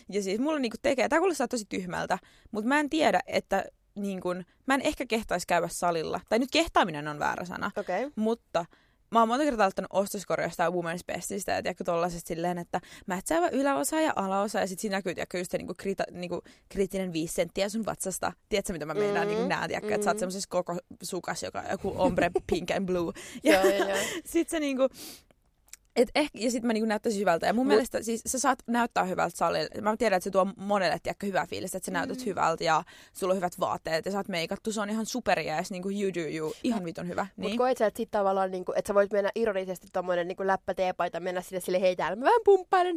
Ja 0.08 0.22
siis 0.22 0.40
mulla 0.40 0.58
niinku 0.58 0.76
tekee, 0.82 1.08
tää 1.08 1.18
kuulostaa 1.18 1.48
tosi 1.48 1.64
tyhmältä, 1.68 2.18
mutta 2.50 2.68
mä 2.68 2.80
en 2.80 2.90
tiedä, 2.90 3.20
että 3.26 3.64
niin 3.94 4.20
kun, 4.20 4.44
mä 4.66 4.74
en 4.74 4.80
ehkä 4.80 5.06
kehtaisi 5.06 5.46
käydä 5.46 5.68
salilla. 5.68 6.20
Tai 6.28 6.38
nyt 6.38 6.50
kehtaaminen 6.52 7.08
on 7.08 7.18
väärä 7.18 7.44
sana. 7.44 7.70
Okay. 7.76 8.10
mutta 8.16 8.64
mä 9.10 9.18
oon 9.18 9.28
monta 9.28 9.44
kertaa 9.44 9.66
ottanut 9.66 9.90
ostoskorjausta 9.92 10.62
ja 10.62 10.70
Women's 10.70 11.04
Bestistä 11.06 11.52
ja 11.52 11.62
tiedätkö 11.62 11.84
tollasesta 11.84 12.28
silleen, 12.28 12.58
että 12.58 12.80
mätsäävä 13.06 13.48
yläosa 13.48 14.00
ja 14.00 14.12
alaosa 14.16 14.60
ja 14.60 14.66
sit 14.66 14.78
siinä 14.78 14.96
näkyy 14.96 15.14
tiedätkö 15.14 15.38
just 15.38 15.50
se 15.50 15.58
niinku, 15.58 15.74
krita, 15.78 16.04
niinku, 16.10 16.42
kriittinen 16.68 17.12
viisi 17.12 17.34
senttiä 17.34 17.68
sun 17.68 17.86
vatsasta. 17.86 18.32
Tiedätkö 18.48 18.72
mitä 18.72 18.86
mä 18.86 18.94
meinaan 18.94 19.16
Mm-hmm. 19.16 19.30
mm, 19.42 19.48
niinku 19.48 19.48
nää, 19.48 19.68
tiedätkö, 19.68 19.94
että 19.94 20.04
sä 20.04 20.10
oot 20.10 20.16
Mm. 20.16 20.20
semmosessa 20.20 20.48
koko 20.50 20.76
sukas, 21.02 21.42
joka 21.42 21.58
on 21.60 21.70
joku 21.70 21.94
ombre 21.96 22.30
pink 22.46 22.70
and 22.70 22.86
blue. 22.86 23.12
Ja 23.42 23.52
Joo, 23.52 23.74
joo, 23.76 23.88
joo. 23.88 23.98
sit 24.24 24.48
se 24.48 24.60
niinku, 24.60 24.88
et 25.96 26.08
ehkä, 26.14 26.38
ja 26.38 26.50
sitten 26.50 26.66
mä 26.66 26.72
niinku 26.72 26.88
näyttäisin 26.88 27.20
hyvältä. 27.20 27.46
Ja 27.46 27.52
mun 27.52 27.56
Mut- 27.56 27.64
Mut, 27.66 27.68
mielestä 27.68 28.02
siis 28.02 28.22
sä 28.26 28.38
saat 28.38 28.58
näyttää 28.66 29.04
hyvältä 29.04 29.36
salille. 29.36 29.68
Mä 29.80 29.96
tiedän, 29.96 30.16
että 30.16 30.24
se 30.24 30.30
tuo 30.30 30.46
monelle 30.56 30.98
tiedätkö, 31.02 31.26
hyvää 31.26 31.46
fiilistä, 31.46 31.78
että 31.78 31.86
sä 31.86 31.92
näytät 31.92 32.18
Mm. 32.18 32.24
hyvältä 32.26 32.64
ja 32.64 32.82
sulla 33.12 33.32
on 33.32 33.36
hyvät 33.36 33.52
vaatteet 33.60 34.06
ja 34.06 34.12
sä 34.12 34.18
oot 34.18 34.28
meikattu. 34.28 34.72
Se 34.72 34.80
on 34.80 34.90
ihan 34.90 35.06
superia 35.06 35.56
ja 35.56 35.62
niinku 35.70 35.90
you 35.90 36.10
do 36.14 36.20
you. 36.36 36.52
Ihan 36.62 36.84
vitun 36.84 37.08
hyvä. 37.08 37.22
Niin. 37.22 37.32
Niin. 37.36 37.50
Mut 37.50 37.58
koet 37.58 37.78
sä, 37.78 37.86
että 37.86 37.96
sit 37.96 38.10
tavallaan, 38.10 38.50
niinku, 38.50 38.72
että 38.76 38.88
sä 38.88 38.94
voit 38.94 39.12
mennä 39.12 39.30
ironisesti 39.34 39.86
tommonen 39.92 40.28
niinku 40.28 40.46
läppä 40.46 40.74
teepaita, 40.74 41.20
mennä 41.20 41.40
sille 41.40 41.60
sille 41.60 41.80
hei 41.80 41.96
täällä 41.96 42.16
mä 42.16 42.24
vähän 42.24 42.40
pumppailen. 42.44 42.96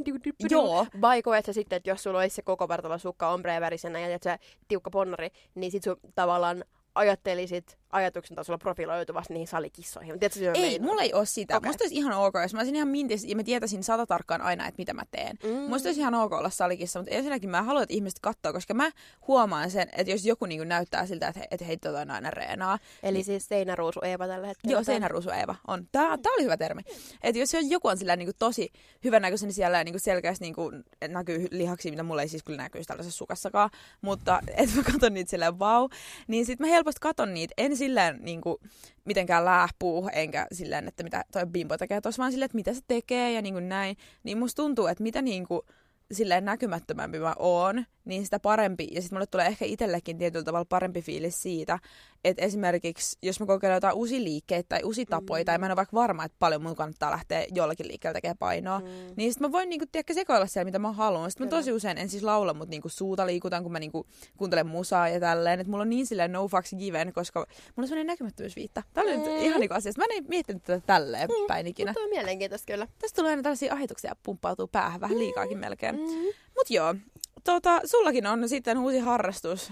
Joo. 0.50 0.86
Vai 1.02 1.22
koet 1.22 1.46
sä 1.46 1.54
sitten, 1.54 1.78
että 1.78 1.90
jos 1.90 2.04
sulla 2.04 2.20
olisi 2.20 2.36
se 2.36 2.42
koko 2.42 2.68
vartalo 2.68 2.98
sukka 2.98 3.30
ombre 3.30 3.62
värisenä 3.62 4.00
ja 4.00 4.20
sä 4.24 4.40
tiukka 4.68 4.90
ponnari, 4.90 5.30
niin 5.56 5.72
sit 5.72 5.84
sun 5.84 5.98
tavallaan 6.16 6.64
ajattelisit 6.96 7.78
ajatuksen 7.90 8.36
tasolla 8.36 8.58
profiloituvasti 8.58 9.34
niihin 9.34 9.48
salikissoihin. 9.48 10.20
Tiedätkö, 10.20 10.52
Ei, 10.54 10.62
meinaan? 10.62 10.90
mulla 10.90 11.02
ei 11.02 11.14
ole 11.14 11.26
sitä. 11.26 11.58
Okay. 11.58 11.70
Musta 11.70 11.84
olisi 11.84 11.96
ihan 11.96 12.14
ok, 12.14 12.34
jos 12.42 12.54
mä 12.54 12.60
olisin 12.60 12.76
ihan 12.76 12.88
mintis 12.88 13.24
ja 13.26 13.36
mä 13.36 13.44
tietäisin 13.44 13.84
sata 13.84 14.06
tarkkaan 14.06 14.42
aina, 14.42 14.68
että 14.68 14.82
mitä 14.82 14.94
mä 14.94 15.04
teen. 15.12 15.38
Mm. 15.44 15.70
Musta 15.70 15.90
olisi 15.90 16.02
ihan 16.02 16.16
ok 16.16 16.34
olla 16.34 16.50
salikissa, 16.50 17.00
mutta 17.00 17.16
ensinnäkin 17.16 17.50
mä 17.50 17.64
haluan, 17.64 17.84
että 17.84 17.94
ihmiset 17.94 18.20
katsoo, 18.20 18.54
koska 18.54 18.74
mä 18.74 18.92
huomaan 19.28 19.72
sen, 19.72 19.90
että 19.98 20.12
jos 20.12 20.26
joku 20.26 20.46
niinku 20.46 20.64
näyttää 20.64 21.06
siltä, 21.06 21.28
että, 21.28 21.40
he, 21.40 21.48
että 21.52 21.66
hei, 21.66 21.78
tota 21.78 22.00
on 22.00 22.12
aina 22.12 22.32
reenaa. 22.32 22.80
Eli 23.04 23.24
siis 23.24 23.48
seinäruusu 23.48 24.00
Eeva 24.04 24.28
tällä 24.28 24.48
hetkellä. 24.48 24.74
Joo, 24.74 24.84
seinäruusu 24.84 25.30
Eeva 25.30 25.56
on. 25.68 25.88
Tää, 25.92 26.18
tää 26.18 26.32
oli 26.34 26.44
hyvä 26.44 26.58
termi. 26.58 26.82
Että 27.24 27.40
jos 27.40 27.50
joku 27.70 27.88
on 27.88 27.98
sillä 27.98 28.16
niinku 28.16 28.34
tosi 28.40 28.72
hyvän 29.04 29.22
näköisen, 29.22 29.48
niin 29.48 29.54
siellä 29.54 29.84
niinku 29.84 30.00
selkeästi 30.00 30.46
niinku 30.46 30.72
näkyy 31.08 31.48
lihaksia, 31.52 31.92
mitä 31.92 32.04
mulla 32.04 32.22
ei 32.22 32.28
siis 32.28 32.44
kyllä 32.44 32.64
näkyisi 32.64 32.88
tällaisessa 32.88 33.18
sukassakaan. 33.18 33.70
Mutta 34.02 34.42
että 34.58 34.76
mä 34.76 34.84
katson 34.84 35.14
niitä 35.14 35.30
silleen 35.30 35.60
vau. 35.60 35.82
Wow, 35.82 35.92
niin 36.28 36.46
sit 36.46 36.60
mä 36.60 36.68
helposti 36.68 37.00
katon 37.02 37.34
niitä. 37.34 37.54
En 37.58 37.78
silleen 37.80 38.20
niinku 38.22 38.60
mitenkään 39.06 39.46
lähpuu, 39.46 40.10
enkä 40.14 40.48
silleen, 40.52 40.88
että 40.88 41.04
mitä 41.04 41.26
toi 41.32 41.46
bimbo 41.46 41.78
tekee 41.78 42.02
tuossa, 42.02 42.22
vaan 42.22 42.32
silleen, 42.32 42.46
että 42.46 42.56
mitä 42.56 42.74
se 42.74 42.82
tekee 42.88 43.32
ja 43.32 43.42
niinku 43.42 43.60
näin. 43.60 43.98
Niin 44.24 44.38
musta 44.38 44.64
tuntuu, 44.64 44.88
että 44.88 45.04
mitä 45.04 45.22
niinku 45.22 45.66
silleen 46.12 46.46
näkymättömämpi 46.46 47.20
mä 47.20 47.36
oon, 47.40 47.86
niin 48.06 48.24
sitä 48.24 48.40
parempi. 48.40 48.88
Ja 48.92 49.02
sitten 49.02 49.16
mulle 49.16 49.28
tulee 49.28 49.48
ehkä 49.48 49.66
itsellekin 49.66 50.18
tietyllä 50.18 50.46
tavalla 50.46 50.66
parempi 50.66 51.02
fiilis 51.02 51.42
siitä, 51.42 51.80
että 52.24 52.46
esimerkiksi 52.46 53.18
jos 53.22 53.40
mä 53.40 53.46
kokeilen 53.46 53.76
jotain 53.76 53.96
uusia 53.96 54.24
liikkeitä 54.24 54.70
tai 54.70 54.84
uusia 54.84 55.06
tapoja, 55.10 55.42
mm. 55.44 55.46
tai 55.46 55.58
mä 55.58 55.66
en 55.66 55.72
ole 55.72 55.76
vaikka 55.76 55.96
varma, 55.98 56.24
että 56.24 56.36
paljon 56.40 56.64
mun 56.64 56.76
kannattaa 56.76 57.12
lähteä 57.12 57.46
jollakin 57.54 57.88
liikkeellä 57.88 58.14
tekemään 58.14 58.38
painoa, 58.38 58.80
Mm. 58.80 58.86
mm. 58.86 59.14
niin 59.16 59.32
sitten 59.34 59.48
mä 59.48 59.52
voin 59.52 59.70
niinku, 59.70 59.86
tiedätkö, 59.92 60.14
sekoilla 60.14 60.48
siellä, 60.48 60.66
mitä 60.66 60.80
mä 60.80 60.92
haluan. 60.92 61.32
Sitten 61.32 61.48
mä 61.48 61.52
tosi 61.52 61.72
usein 61.72 61.98
en 61.98 62.10
siis 62.10 62.24
laula, 62.24 62.54
mutta 62.54 62.70
niinku 62.70 62.90
suuta 62.90 63.26
liikutan, 63.26 63.64
kun 63.64 63.72
mä 63.72 63.80
niinku 63.80 64.06
kuuntelen 64.38 64.68
musaa 64.68 65.10
ja 65.10 65.20
tälleen. 65.20 65.60
Että 65.60 65.72
mulla 65.72 65.82
on 65.82 65.90
niin 65.90 66.06
silleen 66.06 66.32
no 66.32 66.48
fucks 66.48 66.76
given, 66.78 67.14
koska 67.14 67.40
mulla 67.40 67.56
on 67.78 67.88
sellainen 67.88 68.08
näkymättömyysviitta. 68.08 68.84
Tää 68.94 69.04
oli 69.04 69.18
Mm. 69.18 69.24
nyt 69.24 69.42
ihan 69.42 69.60
niinku 69.60 69.76
asia. 69.76 69.92
Mä 69.98 70.04
en 70.10 70.26
miettinyt 70.28 70.64
tätä 70.64 70.82
tälleen 70.88 71.30
Mm, 71.30 71.48
päin 71.48 71.68
ikinä. 71.68 71.92
Mutta 71.92 72.04
on 72.04 72.10
mielenkiintoista 72.10 72.66
kyllä. 72.74 72.88
Tästä 73.02 73.16
tulee 73.16 73.30
aina 73.32 73.44
tällaisia 73.44 73.74
ajatuksia 73.74 74.16
pumppautuu 74.24 74.68
päähän 74.68 75.02
vähän 75.02 75.20
liikaakin 75.20 75.58
melkein. 75.58 75.96
Mm. 75.96 76.02
Mut 76.58 76.70
joo, 76.70 76.96
tota, 77.44 77.82
sullakin 77.86 78.28
on 78.28 78.50
sitten 78.50 78.78
uusi 78.78 79.00
harrastus. 79.00 79.72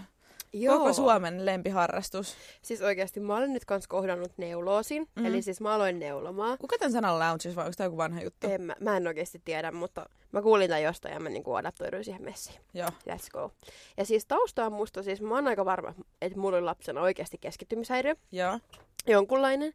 Joo. 0.54 0.78
Koko 0.78 0.94
Suomen 0.94 1.46
lempiharrastus. 1.46 2.36
Siis 2.62 2.82
oikeasti 2.82 3.20
mä 3.20 3.36
olen 3.36 3.54
nyt 3.54 3.66
kans 3.66 3.88
kohdannut 3.88 4.32
neuloosin. 4.38 5.08
Mm. 5.16 5.26
Eli 5.26 5.42
siis 5.42 5.62
mä 5.62 5.74
aloin 5.74 6.00
neulomaan. 6.00 6.58
Kuka 6.58 6.78
tämän 6.78 6.92
sanan 6.92 7.20
lounges 7.20 7.56
vai 7.56 7.66
onko 7.66 7.74
tämä 7.78 7.86
joku 7.86 7.98
vanha 7.98 8.22
juttu? 8.22 8.48
En, 8.48 8.62
mä, 8.62 8.76
mä 8.80 8.98
en 8.98 9.08
oikeasti 9.08 9.42
tiedä, 9.46 9.72
mutta 9.72 10.10
mä 10.32 10.42
kuulin 10.42 10.70
tämän 10.70 10.84
jostain 10.84 11.14
ja 11.14 11.20
mä 11.20 11.30
niinku 11.30 11.54
adaptoiduin 11.54 12.04
siihen 12.04 12.24
messiin. 12.24 12.60
Joo. 12.74 12.90
Let's 13.10 13.30
go. 13.34 13.52
Ja 13.98 14.06
siis 14.06 14.26
tausta 14.26 14.66
on 14.66 14.74
musta 14.74 15.04
siis, 15.04 15.22
mä 15.22 15.36
oon 15.36 15.48
aika 15.48 15.66
varma, 15.66 15.94
että 16.22 16.40
mulla 16.40 16.58
oli 16.58 16.66
lapsena 16.66 17.02
oikeasti 17.02 17.38
keskittymishäiriö. 17.38 18.16
Joo. 18.32 18.60
jonkunlainen. 19.08 19.74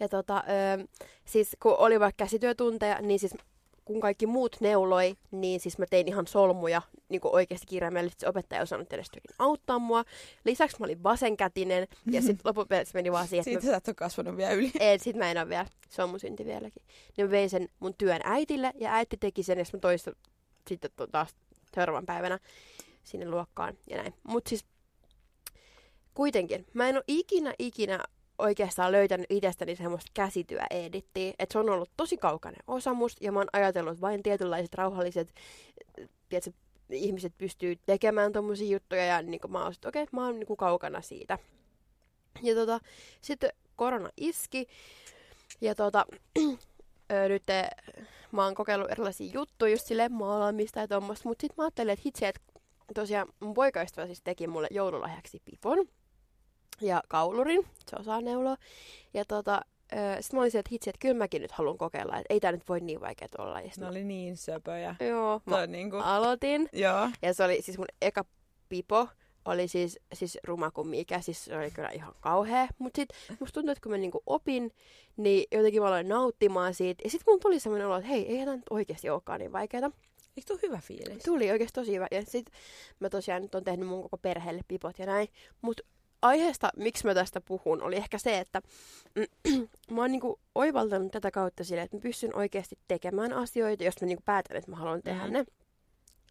Ja 0.00 0.08
tota, 0.08 0.44
ö, 0.80 0.86
siis 1.24 1.56
kun 1.62 1.76
oli 1.78 2.00
vaikka 2.00 2.24
käsityötunteja, 2.24 3.00
niin 3.00 3.18
siis 3.18 3.34
kun 3.84 4.00
kaikki 4.00 4.26
muut 4.26 4.56
neuloi, 4.60 5.16
niin 5.30 5.60
siis 5.60 5.78
mä 5.78 5.86
tein 5.90 6.08
ihan 6.08 6.26
solmuja 6.26 6.82
niin 7.08 7.20
kuin 7.20 7.34
oikeasti 7.34 7.66
kirjaimellisesti. 7.66 8.20
Se 8.20 8.28
opettaja 8.28 8.58
ei 8.58 8.62
osannut 8.62 8.92
edes 8.92 9.10
auttaa 9.38 9.78
mua. 9.78 10.04
Lisäksi 10.44 10.76
mä 10.80 10.84
olin 10.84 11.02
vasenkätinen 11.02 11.88
ja 12.10 12.22
sitten 12.22 12.40
loppupeleissä 12.48 12.98
meni 12.98 13.12
vaan 13.12 13.28
siihen, 13.28 13.44
Siitä 13.44 13.58
että 13.58 13.70
sä 13.70 13.76
et 13.76 13.88
ole 13.88 13.94
kasvanut 13.94 14.36
vielä 14.36 14.52
yli. 14.52 14.66
mä, 14.66 14.72
ei, 14.80 14.98
sit 14.98 15.16
mä 15.16 15.30
en 15.30 15.38
ole 15.38 15.48
vielä, 15.48 15.66
se 15.88 16.02
on 16.02 16.10
mun 16.10 16.20
synti 16.20 16.44
vieläkin. 16.44 16.82
Niin 17.16 17.26
mä 17.26 17.30
vein 17.30 17.50
sen 17.50 17.68
mun 17.80 17.94
työn 17.98 18.20
äitille 18.24 18.72
ja 18.78 18.94
äiti 18.94 19.16
teki 19.16 19.42
sen 19.42 19.58
ja 19.58 19.64
mä 19.72 19.78
toin 19.78 19.98
sitä 19.98 20.12
sitten 20.68 20.90
taas 21.12 21.34
seuraavan 21.74 22.06
päivänä 22.06 22.38
sinne 23.02 23.30
luokkaan 23.30 23.74
ja 23.90 23.96
näin. 23.96 24.14
Mut 24.22 24.46
siis 24.46 24.64
kuitenkin, 26.14 26.66
mä 26.74 26.88
en 26.88 26.96
ole 26.96 27.04
ikinä, 27.08 27.54
ikinä 27.58 28.04
oikeastaan 28.38 28.92
löytänyt 28.92 29.26
itsestäni 29.30 29.76
semmoista 29.76 30.10
käsityöedittiä. 30.14 31.32
Että 31.38 31.52
se 31.52 31.58
on 31.58 31.70
ollut 31.70 31.90
tosi 31.96 32.16
kaukainen 32.16 32.62
osa 32.66 32.94
musta 32.94 33.24
ja 33.24 33.32
mä 33.32 33.38
oon 33.38 33.48
ajatellut, 33.52 33.92
että 33.92 34.00
vain 34.00 34.22
tietynlaiset 34.22 34.74
rauhalliset 34.74 35.34
tiedätkö, 36.28 36.50
ihmiset 36.90 37.32
pystyy 37.38 37.76
tekemään 37.86 38.32
tommosia 38.32 38.72
juttuja 38.72 39.04
ja 39.04 39.22
niin 39.22 39.40
mä 39.48 39.62
oon 39.62 39.74
okei, 39.86 40.02
okay, 40.02 40.06
mä 40.12 40.24
oon 40.24 40.40
niin 40.40 40.56
kaukana 40.56 41.00
siitä. 41.00 41.38
Ja 42.42 42.54
tota, 42.54 42.80
sitten 43.20 43.50
korona 43.76 44.10
iski 44.16 44.66
ja 45.60 45.74
tota, 45.74 46.06
ö, 47.12 47.28
nyt 47.28 47.50
eh, 47.50 47.68
mä 48.32 48.44
oon 48.44 48.54
kokeillut 48.54 48.90
erilaisia 48.90 49.32
juttuja 49.34 49.72
just 49.72 49.86
silleen 49.86 50.12
maalaamista 50.12 50.80
ja 50.80 50.88
tommoista, 50.88 51.28
mutta 51.28 51.40
sitten 51.42 51.54
mä 51.56 51.64
ajattelin, 51.64 51.92
että 51.92 52.02
hitsi, 52.04 52.24
että 52.24 52.40
tosiaan 52.94 53.28
mun 53.40 53.54
poikaystävä 53.54 54.06
siis 54.06 54.22
teki 54.24 54.46
mulle 54.46 54.68
joululahjaksi 54.70 55.42
pipon 55.44 55.88
ja 56.80 57.02
kaulurin, 57.08 57.66
se 57.90 57.96
osaa 58.00 58.20
neuloa. 58.20 58.56
Ja 59.14 59.24
tota, 59.24 59.60
sitten 60.20 60.38
mä 60.38 60.42
olisin, 60.42 60.58
että 60.58 60.68
hitsi, 60.72 60.90
että 60.90 60.98
kyllä 61.00 61.14
mäkin 61.14 61.42
nyt 61.42 61.52
haluan 61.52 61.78
kokeilla, 61.78 62.16
että 62.16 62.34
ei 62.34 62.40
tää 62.40 62.52
nyt 62.52 62.68
voi 62.68 62.80
niin 62.80 63.00
vaikea 63.00 63.28
olla. 63.38 63.60
Ja 63.60 63.66
Ne 63.76 63.82
mä, 63.84 63.88
oli 63.88 64.04
niin 64.04 64.36
söpöjä. 64.36 64.96
joo, 65.00 65.40
Toi 65.50 65.60
mä 65.60 65.66
niinku... 65.66 65.96
aloitin. 65.96 66.68
Joo. 66.72 67.08
Ja 67.22 67.34
se 67.34 67.44
oli 67.44 67.62
siis 67.62 67.78
mun 67.78 67.86
eka 68.02 68.24
pipo, 68.68 69.08
oli 69.44 69.68
siis, 69.68 69.98
siis 70.14 70.38
ruma 70.44 70.70
kuin 70.70 70.88
mikä, 70.88 71.20
siis 71.20 71.44
se 71.44 71.56
oli 71.56 71.70
kyllä 71.70 71.88
ihan 71.88 72.14
kauhea. 72.20 72.68
Mutta 72.78 72.96
sit 73.00 73.08
musta 73.40 73.54
tuntuu, 73.54 73.72
että 73.72 73.82
kun 73.82 73.92
mä 73.92 73.98
niinku 73.98 74.22
opin, 74.26 74.70
niin 75.16 75.44
jotenkin 75.52 75.82
mä 75.82 75.88
aloin 75.88 76.08
nauttimaan 76.08 76.74
siitä. 76.74 77.00
Ja 77.04 77.10
sitten 77.10 77.32
mun 77.32 77.40
tuli 77.40 77.60
semmoinen 77.60 77.86
olo, 77.86 77.96
että 77.96 78.08
hei, 78.08 78.28
eihän 78.28 78.46
tämä 78.46 78.56
nyt 78.56 78.66
oikeasti 78.70 79.10
olekaan 79.10 79.40
niin 79.40 79.52
vaikeaa. 79.52 79.90
Eikö 80.36 80.46
tuu 80.46 80.58
hyvä 80.62 80.78
fiilis? 80.84 81.22
Tuli 81.22 81.50
oikeasti 81.50 81.80
tosi 81.80 81.94
hyvä. 81.94 82.06
Ja 82.10 82.22
sit 82.24 82.46
mä 83.00 83.10
tosiaan 83.10 83.42
nyt 83.42 83.54
on 83.54 83.64
tehnyt 83.64 83.88
mun 83.88 84.02
koko 84.02 84.18
perheelle 84.18 84.62
pipot 84.68 84.98
ja 84.98 85.06
näin. 85.06 85.28
Mutta 85.62 85.82
aiheesta, 86.24 86.70
miksi 86.76 87.06
mä 87.06 87.14
tästä 87.14 87.40
puhun, 87.40 87.82
oli 87.82 87.96
ehkä 87.96 88.18
se, 88.18 88.38
että 88.38 88.62
mä 89.90 90.00
oon 90.00 90.12
niinku 90.12 90.40
oivaltanut 90.54 91.12
tätä 91.12 91.30
kautta 91.30 91.64
sille, 91.64 91.82
että 91.82 91.96
mä 91.96 92.00
pystyn 92.00 92.36
oikeasti 92.36 92.78
tekemään 92.88 93.32
asioita, 93.32 93.84
jos 93.84 93.94
mä 94.00 94.06
niinku 94.06 94.22
päätän, 94.26 94.56
että 94.56 94.70
mä 94.70 94.76
haluan 94.76 95.02
tehdä 95.02 95.24
Mhm. 95.24 95.32
ne. 95.32 95.44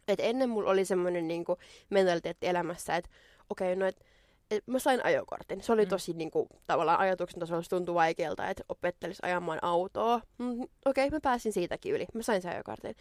Et 0.08 0.20
ennen 0.20 0.50
mulla 0.50 0.70
oli 0.72 0.86
semmoinen 0.86 1.28
niinku 1.28 1.58
mentaliteetti 1.90 2.48
elämässä, 2.48 2.96
että 2.96 3.10
okei, 3.50 3.68
okay, 3.74 3.76
no 3.80 3.86
et, 3.86 4.06
et 4.52 4.68
mä 4.68 4.80
sain 4.80 5.06
ajokortin. 5.06 5.62
Se 5.64 5.72
oli 5.72 5.84
Mm. 5.86 5.90
tosi 5.90 6.14
niinku, 6.14 6.48
tavallaan 6.68 7.00
ajatuksen 7.00 7.40
tasolla 7.40 7.62
se 7.64 7.70
tuntui 7.70 7.96
vaikealta, 7.96 8.50
että 8.50 8.64
opettelis 8.70 9.18
ajamaan 9.22 9.60
autoa. 9.62 10.22
Mm, 10.38 10.48
okei, 10.62 10.68
okay, 10.86 11.10
mä 11.10 11.20
pääsin 11.24 11.54
siitäkin 11.54 11.94
yli. 11.94 12.06
Mä 12.14 12.22
sain 12.22 12.42
sen 12.42 12.52
ajokortin. 12.54 12.96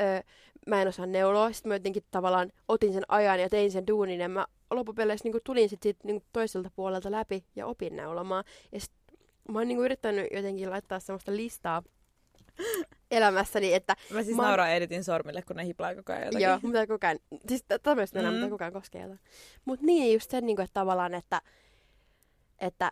Öö, 0.00 0.20
mä 0.66 0.82
en 0.82 0.88
osaa 0.88 1.06
neuloa. 1.06 1.52
Sitten 1.52 1.70
mä 1.70 1.74
jotenkin 1.74 2.04
tavallaan 2.10 2.52
otin 2.68 2.92
sen 2.92 3.02
ajan 3.08 3.40
ja 3.40 3.48
tein 3.48 3.70
sen 3.72 3.86
duunin. 3.86 4.20
Ja 4.20 4.28
mä 4.28 4.46
loppupeleissä 4.70 5.24
niinku 5.26 5.40
tulin 5.44 5.68
sit 5.68 5.82
siitä 5.82 6.00
niinku 6.04 6.26
toiselta 6.32 6.70
puolelta 6.76 7.10
läpi 7.10 7.44
ja 7.56 7.66
opin 7.66 7.96
neulomaan. 7.96 8.44
Ja 8.72 8.80
sit 8.80 8.92
mä 9.48 9.58
oon 9.58 9.68
niinku 9.68 9.84
yrittänyt 9.84 10.26
jotenkin 10.32 10.70
laittaa 10.70 11.00
semmoista 11.00 11.36
listaa 11.36 11.82
elämässäni, 13.10 13.74
että 13.74 13.96
Mä 14.10 14.22
siis 14.22 14.36
Mä 14.36 14.42
nauraan 14.42 14.70
editin 14.70 15.04
sormille, 15.04 15.42
kun 15.42 15.56
ne 15.56 15.64
hiplaa 15.66 15.94
koko 15.94 16.12
ajan 16.12 16.24
jotakin. 16.24 16.44
Joo, 16.48 16.58
pitää 16.62 16.86
koko 16.86 17.06
ajan, 17.06 17.18
siis 17.48 17.64
tä- 17.68 17.78
tämmöistä 17.78 18.22
Mm. 18.22 18.28
mutta 18.32 18.48
koko 18.48 18.64
ajan 18.64 18.72
koskee 18.72 19.02
jotain. 19.02 19.20
Mut 19.64 19.80
niin, 19.82 20.12
just 20.14 20.30
sen, 20.30 20.46
niin 20.46 20.56
kuin, 20.56 20.64
että 20.64 20.80
tavallaan, 20.80 21.14
että, 21.14 21.42
että 22.58 22.90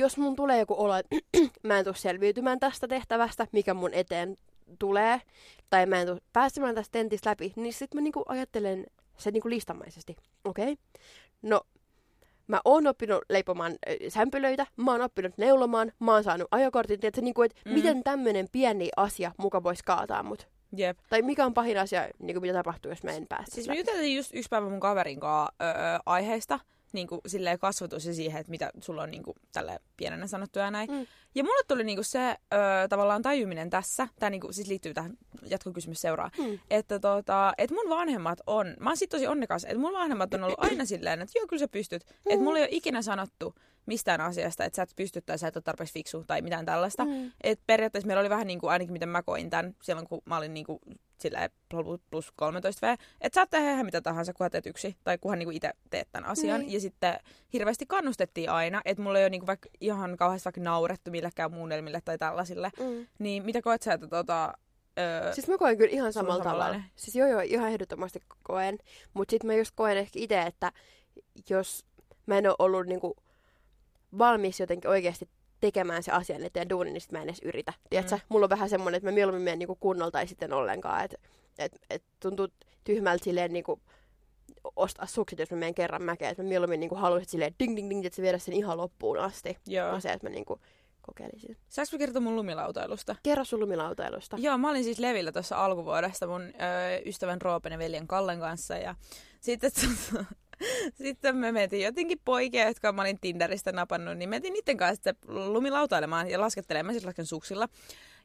jos 0.00 0.16
mun 0.18 0.36
tulee 0.36 0.58
joku 0.58 0.74
olo, 0.78 0.96
että 0.96 1.16
mä 1.68 1.78
en 1.78 1.84
tule 1.84 1.94
selviytymään 1.94 2.60
tästä 2.60 2.88
tehtävästä, 2.88 3.46
mikä 3.52 3.74
mun 3.74 3.94
eteen 3.94 4.36
tulee, 4.78 5.20
tai 5.70 5.86
mä 5.86 6.00
en 6.00 6.06
tule 6.06 6.20
pääsemään 6.32 6.74
tästä 6.74 6.92
tentistä 6.92 7.30
läpi, 7.30 7.52
niin 7.56 7.72
sit 7.72 7.94
mä 7.94 8.00
niinku 8.00 8.22
ajattelen 8.26 8.86
se 9.18 9.30
niinku 9.30 9.48
listamaisesti. 9.48 10.16
Okei, 10.44 10.72
okay. 10.72 10.76
no 11.42 11.60
mä 12.46 12.60
oon 12.64 12.86
oppinut 12.86 13.24
leipomaan 13.30 13.72
sämpylöitä, 14.08 14.66
mä 14.76 14.90
oon 14.90 15.00
oppinut 15.00 15.38
neulomaan, 15.38 15.92
mä 15.98 16.12
oon 16.12 16.24
saanut 16.24 16.48
ajokortin, 16.50 17.00
tiedätkö, 17.00 17.20
niinku, 17.20 17.42
että 17.42 17.60
Mm. 17.64 17.72
miten 17.72 18.02
tämmönen 18.04 18.48
pieni 18.52 18.88
asia 18.96 19.32
muka 19.36 19.62
voisi 19.62 19.84
kaataa 19.84 20.22
mut. 20.22 20.48
Jep. 20.76 20.98
Tai 21.10 21.22
mikä 21.22 21.46
on 21.46 21.54
pahin 21.54 21.80
asia, 21.80 22.08
niin 22.18 22.34
kuin 22.34 22.42
mitä 22.42 22.54
tapahtuu, 22.54 22.90
jos 22.90 23.02
mä 23.02 23.10
en 23.10 23.26
pääse 23.26 23.50
Siis 23.50 23.68
me 23.68 23.74
juteltiin 23.74 24.16
just 24.16 24.30
yksi 24.34 24.48
päivä 24.48 24.68
mun 24.68 24.80
kaverin 24.80 25.20
kanssa 25.20 25.52
öö, 25.62 25.98
aiheesta. 26.06 26.60
Niin 26.92 27.06
kuin, 27.06 27.20
silleen 27.26 27.58
kasvatus 27.58 28.06
ja 28.06 28.14
siihen, 28.14 28.40
että 28.40 28.50
mitä 28.50 28.70
sulla 28.80 29.02
on 29.02 29.10
niin 29.10 29.22
kuin, 29.22 29.36
tälle 29.52 29.80
pienenä 29.96 30.26
sanottu 30.26 30.58
ja 30.58 30.70
näin. 30.70 30.90
Mm. 30.90 31.06
Ja 31.34 31.44
mulle 31.44 31.64
tuli 31.68 31.84
niin 31.84 31.96
kuin, 31.96 32.04
se 32.04 32.28
ö, 32.30 32.88
tavallaan 32.88 33.22
tajuminen 33.22 33.70
tässä, 33.70 34.08
tämä 34.18 34.30
niin 34.30 34.40
kuin, 34.40 34.54
siis 34.54 34.68
liittyy 34.68 34.94
tähän 34.94 35.12
jatkokysymys 35.50 36.00
seuraa, 36.00 36.30
Mm. 36.38 36.58
että 36.70 36.98
tota, 37.00 37.52
et 37.58 37.70
mun 37.70 37.88
vanhemmat 37.88 38.40
on, 38.46 38.76
mä 38.80 38.90
oon 38.90 38.96
sit 38.96 39.10
tosi 39.10 39.26
onnekas, 39.26 39.64
että 39.64 39.78
mun 39.78 39.92
vanhemmat 39.92 40.34
on 40.34 40.44
ollut 40.44 40.64
aina 40.64 40.84
silleen, 40.84 41.22
että 41.22 41.38
joo, 41.38 41.46
kyllä 41.46 41.60
sä 41.60 41.68
pystyt. 41.68 42.04
Mm. 42.06 42.32
Että 42.32 42.44
mulla 42.44 42.58
ei 42.58 42.64
ole 42.64 42.68
ikinä 42.72 43.02
sanottu 43.02 43.54
mistään 43.86 44.20
asiasta, 44.20 44.64
että 44.64 44.76
sä 44.76 44.82
et 44.82 44.92
pysty 44.96 45.20
tai 45.20 45.38
sä 45.38 45.48
et 45.48 45.56
ole 45.56 45.62
tarpeeksi 45.62 45.94
fiksu 45.94 46.24
tai 46.26 46.42
mitään 46.42 46.66
tällaista. 46.66 47.04
Mm. 47.04 47.32
Et 47.42 47.60
periaatteessa 47.66 48.06
meillä 48.06 48.20
oli 48.20 48.30
vähän 48.30 48.46
niin 48.46 48.58
kuin, 48.58 48.70
ainakin 48.70 48.92
miten 48.92 49.08
mä 49.08 49.22
koin 49.22 49.50
tämän 49.50 49.74
silloin, 49.82 50.08
kun 50.08 50.22
mä 50.24 50.36
olin 50.36 50.54
niin 50.54 50.66
kuin, 50.66 50.78
silleen 51.22 51.50
plus 52.10 52.32
13 52.36 52.86
V, 52.86 52.92
että 53.20 53.34
saat 53.34 53.50
tehdä 53.50 53.72
ihan 53.72 53.86
mitä 53.86 54.00
tahansa, 54.00 54.32
kunhan 54.32 54.50
teet 54.50 54.66
yksi, 54.66 54.96
tai 55.04 55.18
kunhan 55.18 55.38
niin 55.38 55.52
itse 55.52 55.70
teet 55.90 56.08
tämän 56.12 56.30
asian. 56.30 56.60
Niin. 56.60 56.72
Ja 56.72 56.80
sitten 56.80 57.18
hirveästi 57.52 57.86
kannustettiin 57.86 58.50
aina, 58.50 58.82
että 58.84 59.02
mulla 59.02 59.18
ei 59.18 59.24
ole 59.24 59.30
niin 59.30 59.40
kuin, 59.40 59.46
vaikka 59.46 59.68
ihan 59.80 60.16
kauheasti 60.16 60.46
vaikka 60.46 60.60
naurettu 60.60 61.10
millekään 61.10 61.52
muunnelmille 61.52 62.00
tai 62.04 62.18
tällaisille. 62.18 62.70
Mm. 62.80 63.06
Niin 63.18 63.44
mitä 63.44 63.62
koet 63.62 63.82
sä, 63.82 63.92
että 63.92 64.08
tota, 64.08 64.54
öö, 64.98 65.32
Siis 65.32 65.48
mä 65.48 65.58
koen 65.58 65.78
kyllä 65.78 65.92
ihan 65.92 66.12
samalla 66.12 66.44
tavalla. 66.44 66.80
Siis 66.96 67.16
joo 67.16 67.28
joo, 67.28 67.40
ihan 67.40 67.68
ehdottomasti 67.68 68.20
koen. 68.42 68.78
Mutta 69.14 69.30
sitten 69.30 69.46
mä 69.46 69.54
just 69.54 69.72
koen 69.74 69.96
ehkä 69.96 70.18
itse, 70.18 70.42
että 70.42 70.72
jos 71.50 71.84
mä 72.26 72.38
en 72.38 72.46
ole 72.46 72.56
ollut 72.58 72.86
niinku 72.86 73.16
valmis 74.18 74.60
jotenkin 74.60 74.90
oikeasti 74.90 75.28
tekemään 75.62 76.02
se 76.02 76.12
asian 76.12 76.44
eteen 76.44 76.68
duunin, 76.68 76.92
niin 76.92 77.00
sit 77.00 77.12
mä 77.12 77.18
en 77.18 77.24
edes 77.28 77.40
yritä. 77.42 77.72
Tiedätkö? 77.90 78.16
Mm. 78.16 78.20
Mulla 78.28 78.44
on 78.46 78.50
vähän 78.50 78.68
semmoinen, 78.68 78.96
että 78.96 79.08
mä 79.08 79.14
mieluummin 79.14 79.42
menen 79.42 79.58
niinku 79.58 79.76
kunnolla 79.80 80.10
tai 80.10 80.26
sitten 80.26 80.52
ollenkaan. 80.52 81.04
Että 81.04 81.18
et, 81.58 81.78
et 81.90 82.02
tuntuu 82.20 82.48
tyhmältä 82.84 83.24
silleen 83.24 83.52
niinku 83.52 83.80
ostaa 84.76 85.06
sukset, 85.06 85.38
jos 85.38 85.50
mä 85.50 85.56
menen 85.56 85.74
kerran 85.74 86.02
mäkeen. 86.02 86.30
Että 86.30 86.42
mä 86.42 86.48
mieluummin 86.48 86.80
niinku 86.80 86.94
haluaisin 86.94 87.30
silleen 87.30 87.54
ding 87.58 87.76
ding 87.76 87.90
ding, 87.90 88.04
että 88.04 88.16
se 88.16 88.22
viedä 88.22 88.38
sen 88.38 88.54
ihan 88.54 88.76
loppuun 88.76 89.18
asti. 89.18 89.58
joo. 89.66 89.90
On 89.90 90.00
se, 90.00 90.12
että 90.12 90.26
mä 90.26 90.30
niinku 90.30 90.60
kokeilisin. 91.02 91.56
Saanko 91.68 91.88
mä 91.92 91.98
kertoa 91.98 92.20
mun 92.20 92.36
lumilautailusta? 92.36 93.16
Kerro 93.22 93.44
sun 93.44 93.60
lumilautailusta. 93.60 94.36
Joo, 94.40 94.58
mä 94.58 94.70
olin 94.70 94.84
siis 94.84 94.98
Levillä 94.98 95.32
tuossa 95.32 95.64
alkuvuodesta 95.64 96.26
mun 96.26 96.42
ö, 96.42 96.52
ystävän 97.06 97.42
Roopen 97.42 97.72
ja 97.72 97.78
veljen 97.78 98.06
Kallen 98.06 98.40
kanssa. 98.40 98.76
Ja 98.76 98.94
sitten, 99.40 99.70
sitten 101.02 101.36
me 101.36 101.52
mentiin 101.52 101.84
jotenkin 101.84 102.20
poikia, 102.24 102.66
jotka 102.66 102.92
mä 102.92 103.02
olin 103.02 103.18
Tinderistä 103.20 103.72
napannut, 103.72 104.16
niin 104.16 104.28
mentiin 104.28 104.52
niiden 104.52 104.76
kanssa 104.76 104.94
sitten 104.94 105.14
lumilautailemaan 105.52 106.30
ja 106.30 106.40
laskettelemaan. 106.40 106.94
Siis 106.94 107.04
lasken 107.04 107.26
suksilla. 107.26 107.68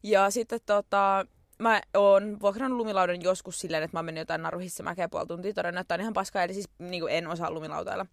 Ja 0.03 0.29
sitten 0.29 0.59
tota, 0.65 1.25
mä 1.59 1.81
oon 1.93 2.37
vuokrannut 2.41 2.77
lumilaudan 2.77 3.21
joskus 3.21 3.59
silleen, 3.59 3.83
että 3.83 3.97
mä 3.97 4.03
mennyt 4.03 4.21
jotain 4.21 4.41
naruhissa 4.41 4.83
mäkeä 4.83 5.09
puoli 5.09 5.27
tuntia 5.27 5.53
todennut, 5.53 5.81
että 5.81 5.93
on 5.93 6.01
ihan 6.01 6.13
paskaa, 6.13 6.43
eli 6.43 6.53
siis 6.53 6.69
niin 6.79 7.03
en 7.09 7.27
osaa 7.27 7.51
lumilautailla. 7.51 8.05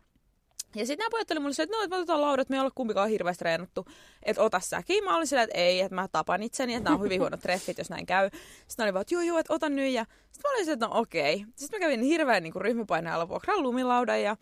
Ja 0.75 0.87
sitten 0.87 0.99
nämä 0.99 1.11
pojat 1.11 1.31
oli 1.31 1.41
mulle 1.41 1.53
se, 1.55 1.63
että 1.63 1.77
no, 1.77 1.83
että 1.83 1.91
me 1.91 1.97
otetaan 1.97 2.21
laudat, 2.21 2.49
me 2.49 2.57
ei 2.57 2.61
olla 2.61 2.71
kumpikaan 2.75 3.09
hirveästi 3.09 3.39
treenattu, 3.39 3.87
että 4.23 4.43
ota 4.43 4.61
säkin. 4.61 5.05
Mä 5.05 5.17
olin 5.17 5.27
silleen, 5.27 5.45
että 5.51 5.59
ei, 5.59 5.81
että 5.81 5.95
mä 5.95 6.09
tapan 6.13 6.43
itseni, 6.43 6.75
että 6.75 6.85
nämä 6.85 6.97
on 6.97 7.03
hyvin 7.05 7.21
huonot 7.21 7.41
treffit, 7.41 7.79
jos 7.79 7.91
näin 7.91 8.07
käy. 8.07 8.31
Sitten 8.69 8.85
oli 8.85 8.93
vaan, 8.95 9.01
että 9.01 9.15
joo, 9.15 9.23
joo, 9.23 9.39
että 9.39 9.53
ota 9.55 9.69
nyt. 9.69 9.93
Ja 9.93 10.05
sitten 10.33 10.51
mä 10.51 10.55
olin 10.55 10.65
silleen, 10.65 10.75
että 10.77 10.87
no 10.87 11.01
okei. 11.01 11.45
Sitten 11.57 11.81
mä 11.81 11.85
kävin 11.85 12.03
hirveän 12.03 12.43
niin 12.43 12.55
ryhmäpaineen 12.57 13.29
vuokraan 13.29 13.63
lumilaudan 13.63 14.23
ja 14.23 14.37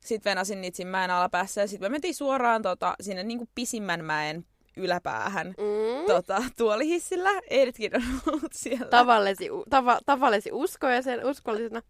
sitten 0.00 0.30
venasin 0.30 0.60
niitä 0.60 0.76
siinä 0.76 0.90
mäen 0.90 1.10
alapäässä. 1.10 1.60
Ja 1.60 1.66
sitten 1.68 1.84
me 1.90 1.92
mentiin 1.94 2.14
suoraan 2.14 2.62
tota, 2.62 2.94
sinne 3.00 3.22
niin 3.22 3.38
kuin 3.38 3.50
pisimmän 3.54 4.04
mäen 4.04 4.44
yläpäähän 4.76 5.46
Mm. 5.46 6.06
tota, 6.06 6.42
tuolihissillä. 6.58 7.30
Eidetkin 7.50 7.96
on 7.96 8.02
ollut 8.26 8.52
siellä. 8.52 8.86
tavallesi, 8.86 9.48
tava, 9.70 9.98
tavallesi 10.06 10.50
usko 10.52 10.88
ja 10.88 11.02
sen 11.02 11.26
uskollisena. 11.26 11.82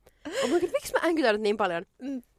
Oh 0.44 0.50
God, 0.50 0.62
miksi 0.72 0.92
mä 0.92 1.08
änkytän 1.08 1.34
nyt 1.34 1.42
niin 1.42 1.56
paljon? 1.56 1.84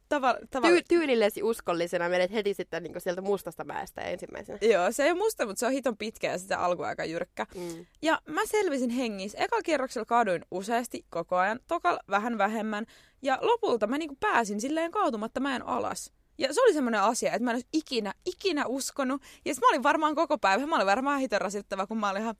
Tava, 0.08 0.34
tava, 0.50 0.68
Ty- 0.68 0.82
tyylillesi 0.88 1.42
uskollisena 1.42 2.08
menet 2.08 2.32
heti 2.32 2.54
sitten 2.54 2.82
niinku 2.82 3.00
sieltä 3.00 3.20
mustasta 3.20 3.64
mäestä 3.64 4.00
ensimmäisenä. 4.00 4.58
Joo, 4.62 4.92
se 4.92 5.04
ei 5.04 5.10
ole 5.10 5.18
musta, 5.18 5.46
mutta 5.46 5.60
se 5.60 5.66
on 5.66 5.72
hiton 5.72 5.96
pitkä 5.96 6.30
ja 6.30 6.38
sitä 6.38 6.58
alku 6.58 6.82
aika 6.82 7.04
jyrkkä. 7.04 7.46
Mm. 7.54 7.86
Ja 8.02 8.20
mä 8.26 8.40
selvisin 8.46 8.90
hengissä. 8.90 9.38
Eka 9.38 9.62
kierroksella 9.62 10.04
kaaduin 10.04 10.44
useasti 10.50 11.06
koko 11.10 11.36
ajan, 11.36 11.60
tokal 11.66 11.98
vähän 12.10 12.38
vähemmän. 12.38 12.86
Ja 13.22 13.38
lopulta 13.42 13.86
mä 13.86 13.98
niinku 13.98 14.16
pääsin 14.20 14.60
silleen 14.60 14.90
kaatumatta 14.90 15.40
mäen 15.40 15.66
alas. 15.66 16.12
Ja 16.38 16.54
se 16.54 16.62
oli 16.62 16.72
semmoinen 16.72 17.00
asia, 17.00 17.32
että 17.32 17.44
mä 17.44 17.50
en 17.50 17.54
olisi 17.54 17.68
ikinä, 17.72 18.14
ikinä 18.24 18.66
uskonut. 18.66 19.22
Ja 19.44 19.54
sit 19.54 19.60
mä 19.60 19.68
olin 19.68 19.82
varmaan 19.82 20.14
koko 20.14 20.38
päivä, 20.38 20.66
mä 20.66 20.76
olin 20.76 20.86
varmaan 20.86 21.20
hito 21.20 21.38
rasittava, 21.38 21.86
kun 21.86 21.98
mä 21.98 22.10
olin 22.10 22.22
ihan, 22.22 22.34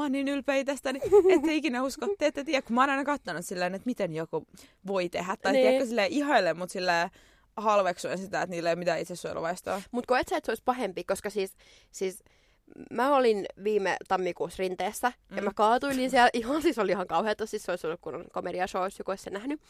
mä 0.00 0.04
oon 0.04 0.12
niin 0.12 0.28
ylpeä 0.28 0.56
itsestäni, 0.56 1.00
ette 1.34 1.54
ikinä 1.54 1.82
usko, 1.82 2.06
te 2.18 2.26
ette 2.26 2.44
tiedä, 2.44 2.62
kun 2.62 2.74
mä 2.74 2.80
oon 2.80 2.90
aina 2.90 3.04
katsonut 3.04 3.44
silleen, 3.44 3.74
että 3.74 3.86
miten 3.86 4.14
joku 4.14 4.46
voi 4.86 5.08
tehdä. 5.08 5.36
Tai 5.42 5.52
Niin. 5.52 5.62
tiedätkö 5.62 5.86
silleen 5.86 6.12
ihaile, 6.12 6.54
mutta 6.54 6.72
silleen 6.72 7.10
halveksuen 7.56 8.18
sitä, 8.18 8.42
että 8.42 8.50
niillä 8.50 8.68
ei 8.68 8.72
ole 8.72 8.78
mitään 8.78 9.00
itsesuojeluvaistoa. 9.00 9.82
Mut 9.90 10.06
koet 10.06 10.28
sä, 10.28 10.36
että 10.36 10.46
se 10.46 10.50
olisi 10.50 10.62
pahempi, 10.64 11.04
koska 11.04 11.30
siis, 11.30 11.56
siis 11.90 12.24
mä 12.90 13.16
olin 13.16 13.46
viime 13.64 13.96
tammikuussa 14.08 14.60
rinteessä 14.60 15.12
mm. 15.30 15.36
ja 15.36 15.42
mä 15.42 15.50
kaatuilin 15.54 16.10
siellä. 16.10 16.30
Ihan 16.32 16.62
siis 16.62 16.78
oli 16.78 16.90
ihan 16.90 17.06
kauheata, 17.06 17.46
siis 17.46 17.62
se 17.62 17.72
olisi 17.72 17.86
ollut 17.86 18.00
kun 18.00 18.24
komedia 18.32 18.66
show, 18.66 18.84
jos 18.84 18.98
joku 18.98 19.10
olisi 19.10 19.24
sen 19.24 19.32
nähnyt. 19.32 19.60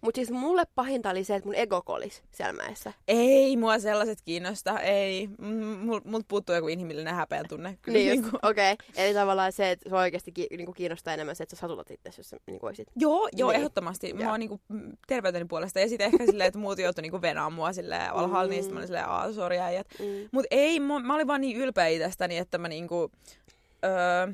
Mutta 0.00 0.18
siis 0.18 0.30
mulle 0.30 0.64
pahinta 0.74 1.10
oli 1.10 1.24
se, 1.24 1.34
että 1.34 1.48
mun 1.48 1.54
ego 1.54 1.82
kolis 1.82 2.22
siellä 2.32 2.52
mäessä. 2.52 2.92
Ei 3.08 3.56
mua 3.56 3.78
sellaiset 3.78 4.18
kiinnosta, 4.24 4.80
ei. 4.80 5.28
Mul, 5.82 6.00
multa 6.04 6.24
puuttuu 6.28 6.54
joku 6.54 6.68
inhimillinen 6.68 7.14
häpeän 7.14 7.44
tunne. 7.48 7.78
Kyllä, 7.82 7.98
Niin 7.98 8.16
just, 8.22 8.34
okei. 8.42 8.72
Okay. 8.72 8.86
Eli 8.96 9.14
tavallaan 9.14 9.52
se, 9.52 9.70
että 9.70 9.88
se 9.88 9.94
oikeasti 9.96 10.32
ki- 10.32 10.48
niinku 10.56 10.72
kiinnostaa 10.72 11.14
enemmän 11.14 11.36
se, 11.36 11.42
että 11.42 11.56
sä 11.56 11.60
satutat 11.60 11.90
itse, 11.90 12.10
jos 12.16 12.30
sä 12.30 12.36
niinku 12.46 12.66
olisit. 12.66 12.88
Joo, 12.96 13.28
joo, 13.36 13.50
Niin. 13.50 13.56
ehdottomasti. 13.58 14.12
Mä 14.14 14.30
oon 14.30 14.40
niinku 14.40 14.60
mm, 14.68 14.92
terveyteni 15.06 15.44
puolesta. 15.44 15.80
Ja 15.80 15.88
sitten 15.88 16.06
ehkä 16.12 16.26
silleen, 16.26 16.48
että 16.48 16.58
muut 16.58 16.78
joutui 16.78 17.02
niinku 17.02 17.22
venaan 17.22 17.52
mua 17.52 17.72
silleen 17.72 18.12
alhaalla, 18.12 18.44
Mm. 18.48 18.50
niin 18.50 18.62
sit 18.62 18.72
mä 18.72 18.78
olin 18.78 18.86
silleen, 18.88 19.34
sori 19.34 19.58
äijät. 19.58 19.86
Mm. 19.98 20.28
Mut 20.32 20.46
ei, 20.50 20.80
mä, 20.80 20.98
mä 20.98 21.14
olin 21.14 21.26
vaan 21.26 21.40
niin 21.40 21.56
ylpeä 21.56 21.86
itsestäni, 21.86 22.38
että 22.38 22.58
mä 22.58 22.68
niinku... 22.68 23.10
Öö, 23.84 24.32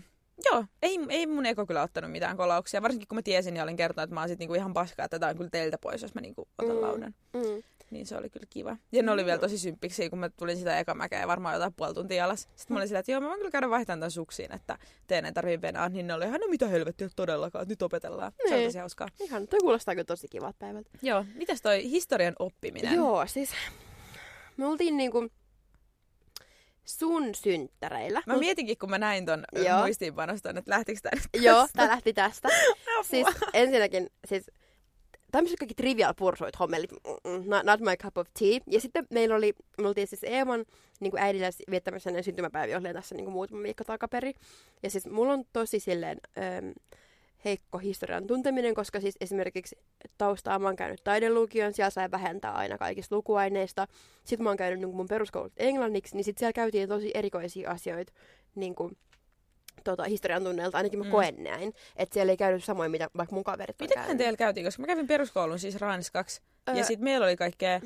joo, 0.51 0.65
ei, 0.83 0.99
ei 1.09 1.27
mun 1.27 1.47
eko 1.47 1.67
kyllä 1.67 1.83
ottanut 1.83 2.11
mitään 2.13 2.37
kolauksia. 2.37 2.83
Varsinkin 2.83 3.09
kun 3.09 3.19
mä 3.19 3.23
tiesin 3.23 3.57
ja 3.57 3.63
olin 3.63 3.77
kertonut, 3.77 4.05
että 4.05 4.15
mä 4.15 4.21
oon 4.21 4.29
sit 4.29 4.39
niinku 4.39 4.55
ihan 4.55 4.73
paskaa, 4.75 5.05
että 5.05 5.19
tää 5.19 5.29
on 5.31 5.37
kyllä 5.37 5.51
teiltä 5.51 5.79
pois, 5.79 6.03
jos 6.03 6.15
mä 6.15 6.21
niinku 6.21 6.49
otan 6.59 6.77
Mm. 6.77 6.83
laudan. 6.83 7.15
Mm. 7.35 7.63
Niin 7.91 8.07
se 8.07 8.17
oli 8.17 8.31
kyllä 8.31 8.47
kiva. 8.51 8.77
Ja 8.93 9.03
ne 9.03 9.11
oli 9.11 9.25
vielä 9.25 9.39
tosi 9.39 9.59
symppiksi, 9.59 10.11
kun 10.11 10.19
mä 10.19 10.29
tulin 10.29 10.57
sitä 10.57 10.79
eka 10.79 10.95
mäkeä 10.95 11.29
varmaan 11.29 11.55
jotain 11.55 11.75
puoli 11.75 11.95
tuntia 11.95 12.25
alas. 12.25 12.41
Sitten 12.41 12.75
mä 12.75 12.79
olin 12.79 12.89
sillä, 12.89 12.99
että 12.99 13.13
joo, 13.13 13.21
mä 13.21 13.27
voin 13.29 13.39
kyllä 13.39 13.51
käydä 13.51 13.71
vaihtamaan 13.71 14.01
tämän 14.01 14.11
suksiin, 14.11 14.53
että 14.55 14.79
teen 15.07 15.25
ei 15.25 15.33
tarvii 15.33 15.61
venaa. 15.63 15.89
Niin 15.89 16.07
ne 16.07 16.15
oli 16.15 16.25
ihan, 16.25 16.41
no 16.41 16.47
mitä 16.49 16.69
helvettiä 16.69 17.09
todellakaan, 17.17 17.69
nyt 17.69 17.83
opetellaan. 17.83 18.33
Se 18.37 18.49
oli 18.55 18.57
Niin. 18.61 18.69
tosi 18.69 18.79
hauskaa. 18.79 19.09
Ihan, 19.21 19.49
toi 19.49 19.61
kuulostaa 19.61 19.95
kyllä 19.95 20.05
tosi 20.05 20.29
kivalta 20.29 20.57
päivältä. 20.59 20.91
Joo, 21.03 21.25
mitäs 21.35 21.63
toi 21.63 21.91
historian 21.91 22.35
oppiminen? 22.39 22.95
Joo, 22.95 23.27
siis 23.27 23.51
me 24.57 24.67
oltiin 24.67 24.97
niinku 24.97 25.29
sun 26.85 27.35
synttäreillä. 27.35 28.23
Mä 28.27 28.37
mietinkin, 28.37 28.79
kun 28.79 28.91
mä 28.91 28.99
näin 28.99 29.27
ton 29.27 29.45
Joo. 29.53 29.79
muistiinpanoston, 29.79 30.57
että 30.57 30.71
lähtikö 30.71 31.01
tää 31.03 31.13
nyt 31.15 31.45
Joo, 31.45 31.61
tästä? 31.61 31.77
tää 31.77 31.89
lähti 31.89 32.13
tästä. 32.13 32.49
Siis 33.11 33.27
ensinnäkin, 33.53 34.11
siis 34.29 34.51
tämmöiset 35.33 35.59
kaikki 35.59 35.75
trivial 35.75 36.15
pursuit 36.19 36.59
hommelit, 36.59 36.93
mm, 36.93 37.31
mm, 37.31 37.43
not, 37.47 37.65
not 37.65 37.81
my 37.81 37.97
cup 37.97 38.19
of 38.19 38.29
tea. 38.39 38.61
Ja 38.67 38.81
sitten 38.81 39.07
meillä 39.11 39.37
oli, 39.37 39.55
me 39.81 39.89
oltiin 39.89 40.07
siis 40.07 40.25
Eeman 40.25 40.65
niin 41.01 41.11
kuin 41.11 41.23
äidillä 41.23 41.51
viettämässä 41.71 42.11
hänen 42.11 42.25
syntymäpäiväjuhlia 42.25 42.93
tässä 42.93 43.15
niin 43.15 43.25
kuin 43.25 43.33
muutama 43.33 43.63
viikko 43.63 43.85
takaperi. 43.85 44.33
Ja 44.83 44.91
siis 44.91 45.07
mulla 45.07 45.33
on 45.33 45.45
tosi 45.53 45.81
silleen 45.81 46.19
ähm, 46.39 46.71
heikko 47.45 47.79
historian 47.79 48.27
tunteminen, 48.27 48.75
koska 48.75 49.01
siis 49.01 49.17
esimerkiksi 49.21 49.77
taustaa 50.19 50.59
mä 50.59 50.69
oon 50.69 50.77
käynyt 50.77 51.05
taidelukion, 51.05 51.73
siellä 51.73 51.91
sai 51.91 52.11
vähentää 52.11 52.53
aina 52.53 52.79
kaikista 52.79 53.17
lukuaineista. 53.17 53.87
Sitten 54.25 54.45
mä 54.45 54.51
oon 54.51 54.57
käynyt 54.57 54.81
niin 54.81 54.97
mun 54.97 55.09
peruskoulut 55.09 55.53
englanniksi, 55.57 56.17
niin 56.17 56.25
sitten 56.25 56.41
siellä 56.41 56.53
käytiin 56.53 56.89
tosi 56.89 57.11
erikoisia 57.15 57.71
asioita 57.71 58.13
niin 58.55 58.75
kuin, 58.75 58.97
tota, 59.85 60.05
historian 60.05 60.45
tunneilta, 60.45 60.77
ainakin 60.79 60.99
mä 60.99 61.05
Mm. 61.05 61.09
mm. 61.09 61.13
koen 61.13 61.35
näin. 61.45 61.73
Että 61.97 62.15
siellä 62.15 62.31
ei 62.31 62.37
käynyt 62.37 62.65
samoin, 62.65 62.91
mitä 62.91 63.11
vaikka 63.17 63.35
mun 63.35 63.45
kaverit 63.45 63.77
käynyt. 63.95 64.19
teillä 64.19 64.37
käytiin, 64.37 64.67
koska 64.67 64.81
mä 64.81 64.87
kävin 64.87 65.07
peruskoulun 65.07 65.59
siis 65.59 65.77
ranskaksi. 65.77 66.43
Öö. 66.69 66.75
Ja 66.75 66.85
sitten 66.85 67.05
meillä 67.05 67.27
oli 67.27 67.37
kaikkea 67.37 67.81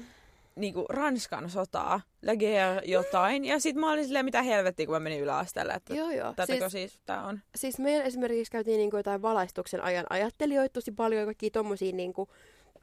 niinku 0.58 0.84
Ranskan 0.88 1.50
sotaa, 1.50 2.00
la 2.22 2.36
guerre 2.36 2.82
jotain. 2.84 3.44
Ja 3.44 3.60
sitten 3.60 3.80
mä 3.80 3.92
olin 3.92 4.04
silleen, 4.04 4.24
mitä 4.24 4.42
helvettiä, 4.42 4.86
kun 4.86 4.94
mä 4.94 5.00
menin 5.00 5.20
yläasteelle, 5.20 5.72
että 5.72 5.94
Joo, 5.94 6.10
joo. 6.10 6.32
tätäkö 6.36 6.70
Siis, 6.70 6.90
siis 6.92 7.02
tää 7.06 7.26
on. 7.26 7.40
siis 7.54 7.78
meillä 7.78 8.04
esimerkiksi 8.04 8.52
käytiin 8.52 8.78
niinku 8.78 8.96
jotain 8.96 9.22
valaistuksen 9.22 9.82
ajan 9.82 10.06
ajattelijoita 10.10 10.72
tosi 10.72 10.92
paljon, 10.92 11.24
kaikki 11.24 11.50
tommosia 11.50 11.92
niinku, 11.92 12.28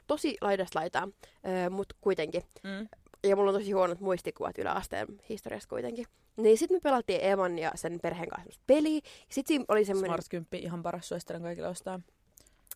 tosi 0.06 0.36
laidasta 0.40 0.78
laitaa, 0.78 1.08
mutta 1.70 1.94
kuitenkin. 2.00 2.42
Mm. 2.62 2.88
Ja 3.24 3.36
mulla 3.36 3.50
on 3.50 3.58
tosi 3.58 3.72
huonot 3.72 4.00
muistikuvat 4.00 4.58
yläasteen 4.58 5.06
historiasta 5.28 5.68
kuitenkin. 5.68 6.06
Niin 6.36 6.58
sitten 6.58 6.76
me 6.76 6.80
pelattiin 6.80 7.24
Evan 7.24 7.58
ja 7.58 7.72
sen 7.74 7.98
perheen 8.02 8.28
kanssa 8.28 8.60
peliä. 8.66 9.00
Sitten 9.28 9.48
siinä 9.48 9.64
oli 9.68 9.84
semmoinen... 9.84 10.10
Smart 10.10 10.28
10, 10.28 10.66
ihan 10.66 10.82
paras 10.82 11.08
suosittelen 11.08 11.42
kaikille 11.42 11.68
ostaa. 11.68 12.00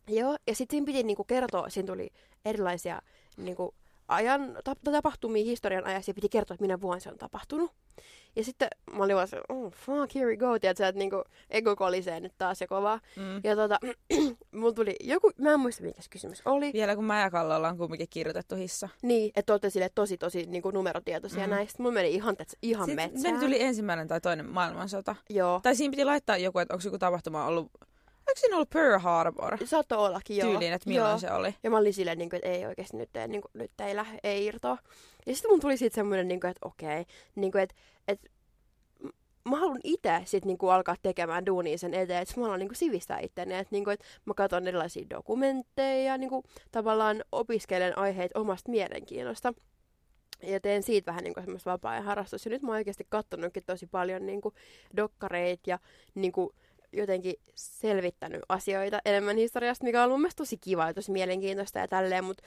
Joo, 0.09 0.37
ja 0.47 0.55
sitten 0.55 0.75
siinä 0.77 0.87
piti 0.87 1.03
niinku 1.03 1.25
kertoa, 1.25 1.69
siinä 1.69 1.87
tuli 1.87 2.11
erilaisia 2.45 3.03
niinku, 3.37 3.75
ajan, 4.15 4.57
tap- 4.69 4.93
tapahtumia 4.93 5.45
historian 5.45 5.87
ajassa 5.87 6.11
ja 6.11 6.15
piti 6.15 6.29
kertoa, 6.29 6.55
että 6.55 6.65
minä 6.65 6.81
vuonna 6.81 7.01
se 7.01 7.09
on 7.11 7.19
tapahtunut. 7.19 7.71
Ja 8.37 8.45
sitten 8.45 8.69
mä 8.93 9.05
olin 9.05 9.17
vaan 9.17 9.29
se, 9.29 9.41
oh 9.49 9.73
fuck, 9.73 10.15
here 10.15 10.27
we 10.27 10.37
go, 10.37 10.59
tiedätkö, 10.59 10.89
että 10.89 10.99
niinku 10.99 11.25
ego 11.51 11.77
kolisee 11.77 12.21
nyt 12.21 12.33
taas 12.39 12.61
ja 12.61 12.67
kovaa. 12.67 13.01
Mm. 13.17 13.41
Ja 13.45 13.57
tota, 13.57 13.79
mulla 14.55 14.73
tuli 14.73 14.97
joku, 15.01 15.31
mä 15.39 15.53
en 15.53 15.61
muista 15.61 15.83
mikä 15.83 16.03
se 16.03 16.09
kysymys 16.11 16.43
oli. 16.45 16.71
Vielä 16.73 16.97
kun 16.97 17.05
mä 17.05 17.21
ja 17.21 17.31
Kalle 17.31 17.57
ollaan 17.57 17.79
kumminkin 17.79 18.07
kirjoitettu 18.11 18.57
hissa. 18.57 18.89
Niin, 19.03 19.33
että 19.37 19.53
olette 19.53 19.71
sille 19.71 19.91
tosi 19.95 20.19
tosi 20.19 20.47
niinku 20.47 20.71
numerotietoisia 20.71 21.47
Mm. 21.47 21.51
näistä. 21.51 21.83
Mulla 21.83 21.95
meni 21.95 22.15
ihan, 22.15 22.37
tiedätkö, 22.37 22.57
ihan 22.63 22.87
Sitten 22.87 23.11
metsään. 23.11 23.23
meillä 23.23 23.41
tuli 23.47 23.63
ensimmäinen 23.63 24.09
tai 24.09 24.21
toinen 24.21 24.47
maailmansota. 24.47 25.17
Joo. 25.31 25.61
Tai 25.63 25.77
siinä 25.77 25.91
piti 25.91 26.05
laittaa 26.05 26.37
joku, 26.37 26.59
että 26.59 26.75
onko 26.75 26.83
joku 26.85 26.99
tapahtuma 26.99 27.47
ollut... 27.47 27.71
Onko 28.31 28.41
siinä 28.41 28.57
ollut 28.57 28.71
Pearl 28.71 28.99
Harbor? 28.99 29.59
Saattoi 29.65 29.99
ollakin, 29.99 30.37
joo. 30.37 30.51
Tyyliin, 30.51 30.73
että 30.73 30.89
milloin 30.89 31.11
joo. 31.11 31.19
se 31.19 31.33
oli. 31.33 31.55
Ja 31.63 31.71
mä 31.71 31.79
olin 31.79 31.95
silleen, 31.95 32.19
niin 32.19 32.31
kuin, 32.31 32.39
että 32.39 32.49
ei 32.49 32.67
oikeasti 32.67 32.97
nyt, 32.97 33.17
ei, 33.17 33.29
niin 33.29 33.43
kuin, 33.43 33.51
nyt 33.55 33.71
ei 33.85 33.97
lähde, 33.97 34.19
ei 34.25 34.47
irtoa. 34.47 34.79
Ja 35.27 35.35
sitten 35.35 35.51
mun 35.51 35.61
tuli 35.61 35.77
siitä 35.77 35.95
semmoinen, 35.95 36.29
niin 36.29 36.41
kuin, 36.41 36.51
että 36.51 36.69
okei, 36.69 37.05
niin 37.35 37.53
kuin, 37.53 37.63
että, 37.63 37.75
että 38.09 38.29
mä 39.49 39.57
haluan 39.57 39.81
itse 39.85 40.21
sit 40.25 40.45
niinku 40.45 40.69
alkaa 40.69 40.95
tekemään 41.03 41.47
duunia 41.47 41.79
sen 41.79 41.95
eteen, 41.95 42.23
että 42.23 42.35
mä 42.37 42.43
haluan 42.43 42.59
niinku 42.59 42.75
sivistää 42.75 43.19
itteni, 43.21 43.55
että 43.55 43.69
niinku, 43.71 43.91
et 43.91 44.05
mä 44.25 44.35
katson 44.35 44.69
erilaisia 44.69 45.11
dokumentteja 45.11 46.05
ja 46.05 46.19
niinku, 46.19 46.45
tavallaan 46.71 47.25
opiskelen 47.33 47.99
aiheet 47.99 48.31
omasta 48.35 48.71
mielenkiinnosta. 48.71 49.55
Ja 50.43 50.61
teen 50.61 50.83
siitä 50.83 51.07
vähän 51.07 51.25
niinku 51.25 51.41
semmoista 51.41 51.71
vapaa-ajan 51.71 52.05
harrastus. 52.05 52.45
Ja 52.45 52.51
nyt 52.51 52.63
mä 52.63 52.69
oon 52.69 52.77
oikeasti 52.77 53.07
katsonutkin 53.09 53.63
tosi 53.67 53.87
paljon 53.87 54.27
niinku 54.27 54.53
dokkareita 54.97 55.71
ja 55.71 55.79
niinku 56.15 56.55
jotenkin 56.93 57.35
selvittänyt 57.55 58.41
asioita 58.49 58.99
enemmän 59.05 59.37
historiasta, 59.37 59.85
mikä 59.85 59.99
on 60.01 60.05
ollut 60.05 60.15
mun 60.15 60.21
mielestä 60.21 60.39
tosi 60.41 60.57
kiva 60.59 60.87
ja 60.87 60.95
tosi 60.95 61.11
mielenkiintoista 61.11 61.79
ja 61.79 61.89
tälleen, 61.89 62.25
mutta 62.25 62.43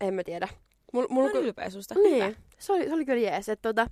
en 0.00 0.14
mä 0.14 0.24
tiedä. 0.24 0.48
Mä 0.92 1.02
mul, 1.10 1.22
oon 1.22 1.32
kun- 1.32 1.42
ylpeä 1.42 1.70
susta. 1.70 1.94
niin, 1.94 2.14
Hyvä. 2.24 2.32
se 2.58 2.72
oli, 2.72 2.84
se 2.88 2.94
oli 2.94 3.04
kyllä 3.04 3.20
jees. 3.20 3.48
Että 3.48 3.68
tota, 3.68 3.86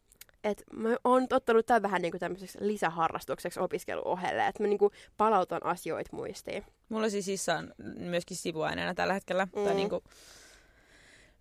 et 0.44 0.62
mä 0.72 0.96
oon 1.04 1.26
ottanut 1.32 1.66
tämän 1.66 1.82
vähän 1.82 2.02
niinku 2.02 2.18
tämmöiseksi 2.18 2.58
lisäharrastukseksi 2.60 3.60
opiskeluohelle, 3.60 4.46
että 4.46 4.62
mä 4.62 4.66
niinku 4.68 4.90
palautan 5.16 5.66
asioita 5.66 6.16
muistiin. 6.16 6.64
Mulla 6.88 7.10
siis 7.10 7.24
Sissa 7.24 7.54
on 7.54 7.72
myöskin 7.98 8.36
sivuaineena 8.36 8.94
tällä 8.94 9.14
hetkellä. 9.14 9.44
Mm. 9.56 9.64
Tai 9.64 9.74
niinku 9.74 10.02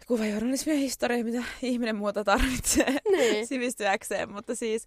kuvajournalismi 0.08 0.74
ja 0.74 0.80
historia, 0.80 1.24
mitä 1.24 1.44
ihminen 1.62 1.96
muuta 1.96 2.24
tarvitsee 2.24 2.96
Niin. 3.12 3.48
sivistyäkseen. 3.52 4.32
Mutta 4.32 4.56
siis 4.56 4.86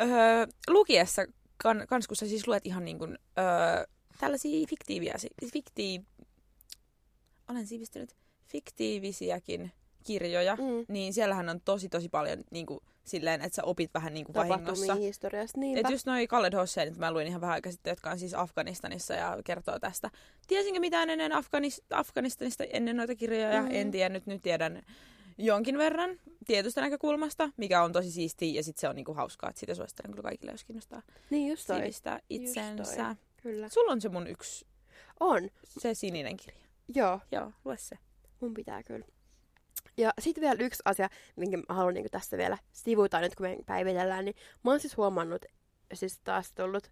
öö, 0.00 0.46
lukiessa 0.68 1.22
kan, 1.62 1.84
kans 1.88 2.08
kun 2.08 2.16
sä 2.16 2.26
siis 2.26 2.48
luet 2.48 2.66
ihan 2.66 2.84
niin 2.84 2.98
kuin, 2.98 3.18
öö, 3.38 3.86
tällaisia 4.20 4.66
fiktiiviä, 4.66 5.14
fiktii, 5.52 6.04
olen 7.48 7.66
sivistynyt, 7.66 8.16
fiktiivisiäkin 8.48 9.72
kirjoja, 10.04 10.56
mm. 10.56 10.84
Niin 10.88 11.14
siellähän 11.14 11.48
on 11.48 11.60
tosi 11.60 11.88
tosi 11.88 12.08
paljon 12.08 12.38
niin 12.50 12.66
kuin, 12.66 12.80
silleen, 13.04 13.42
että 13.42 13.56
sä 13.56 13.64
opit 13.64 13.94
vähän 13.94 14.14
niin 14.14 14.26
kuin 14.26 14.34
vahingossa. 14.34 14.94
Historiasta, 14.94 15.60
niinpä. 15.60 15.88
Et 15.88 15.92
just 15.92 16.06
noi 16.06 16.26
Khaled 16.26 16.54
Hosseinit, 16.54 16.96
mä 16.96 17.12
luin 17.12 17.26
ihan 17.26 17.40
vähän 17.40 17.54
aikaa 17.54 17.72
sitten, 17.72 17.90
jotka 17.90 18.10
on 18.10 18.18
siis 18.18 18.34
Afganistanissa 18.34 19.14
ja 19.14 19.38
kertoo 19.44 19.78
tästä. 19.78 20.10
Tiesinkö 20.46 20.80
mitään 20.80 21.10
ennen 21.10 21.32
Afganis- 21.32 21.84
Afganistanista 21.90 22.64
ennen 22.64 22.96
noita 22.96 23.14
kirjoja? 23.14 23.62
Mm. 23.62 23.68
En 23.70 23.90
tiennyt, 23.90 24.26
nyt 24.26 24.42
tiedän 24.42 24.82
jonkin 25.38 25.78
verran 25.78 26.10
tietystä 26.46 26.80
näkökulmasta, 26.80 27.50
mikä 27.56 27.82
on 27.82 27.92
tosi 27.92 28.10
siistiä 28.10 28.52
ja 28.54 28.62
sitten 28.64 28.80
se 28.80 28.88
on 28.88 28.96
niinku 28.96 29.14
hauskaa, 29.14 29.50
että 29.50 29.60
sitä 29.60 29.74
suosittelen 29.74 30.10
kyllä 30.10 30.22
kaikille, 30.22 30.52
jos 30.52 30.64
kiinnostaa 30.64 31.02
Niin 31.30 31.50
just 31.50 31.66
toi. 31.66 31.76
sivistää 31.78 32.20
itsensä. 32.30 33.04
toi. 33.04 33.14
Kyllä. 33.42 33.68
Sulla 33.68 33.92
on 33.92 34.00
se 34.00 34.08
mun 34.08 34.26
yksi, 34.26 34.66
On. 35.20 35.50
se 35.78 35.94
sininen 35.94 36.36
kirja. 36.36 36.60
Joo, 36.94 37.20
Joo, 37.32 37.52
lue 37.64 37.76
se. 37.76 37.96
mun 38.40 38.54
pitää 38.54 38.82
kyllä. 38.82 39.06
Ja 39.96 40.12
sitten 40.20 40.42
vielä 40.42 40.56
yksi 40.62 40.82
asia, 40.84 41.08
minkä 41.36 41.56
mä 41.56 41.64
haluan 41.74 41.94
niinku 41.94 42.08
tässä 42.10 42.38
vielä 42.38 42.58
sivuta 42.72 43.20
nyt, 43.20 43.34
kun 43.34 43.46
me 43.46 43.56
päivitellään, 43.66 44.24
niin 44.24 44.34
mä 44.64 44.70
oon 44.70 44.80
siis 44.80 44.96
huomannut, 44.96 45.44
siis 45.94 46.18
taas 46.18 46.52
tullut 46.52 46.90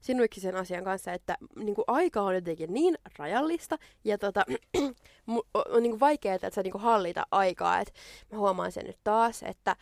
sinuiksi 0.00 0.40
sen 0.40 0.56
asian 0.56 0.84
kanssa, 0.84 1.12
että 1.12 1.36
niinku 1.56 1.84
aika 1.86 2.22
on 2.22 2.34
jotenkin 2.34 2.74
niin 2.74 2.98
rajallista 3.18 3.78
ja 4.04 4.18
tota, 4.18 4.44
on, 5.26 5.42
on 5.54 5.82
niinku 5.82 6.00
vaikeaa, 6.00 6.34
että 6.34 6.50
sä 6.50 6.62
niinku 6.62 6.78
hallita 6.78 7.26
aikaa. 7.30 7.80
Et 7.80 7.92
mä 8.32 8.38
huomaan 8.38 8.72
sen 8.72 8.86
nyt 8.86 8.98
taas, 9.04 9.42
että 9.42 9.76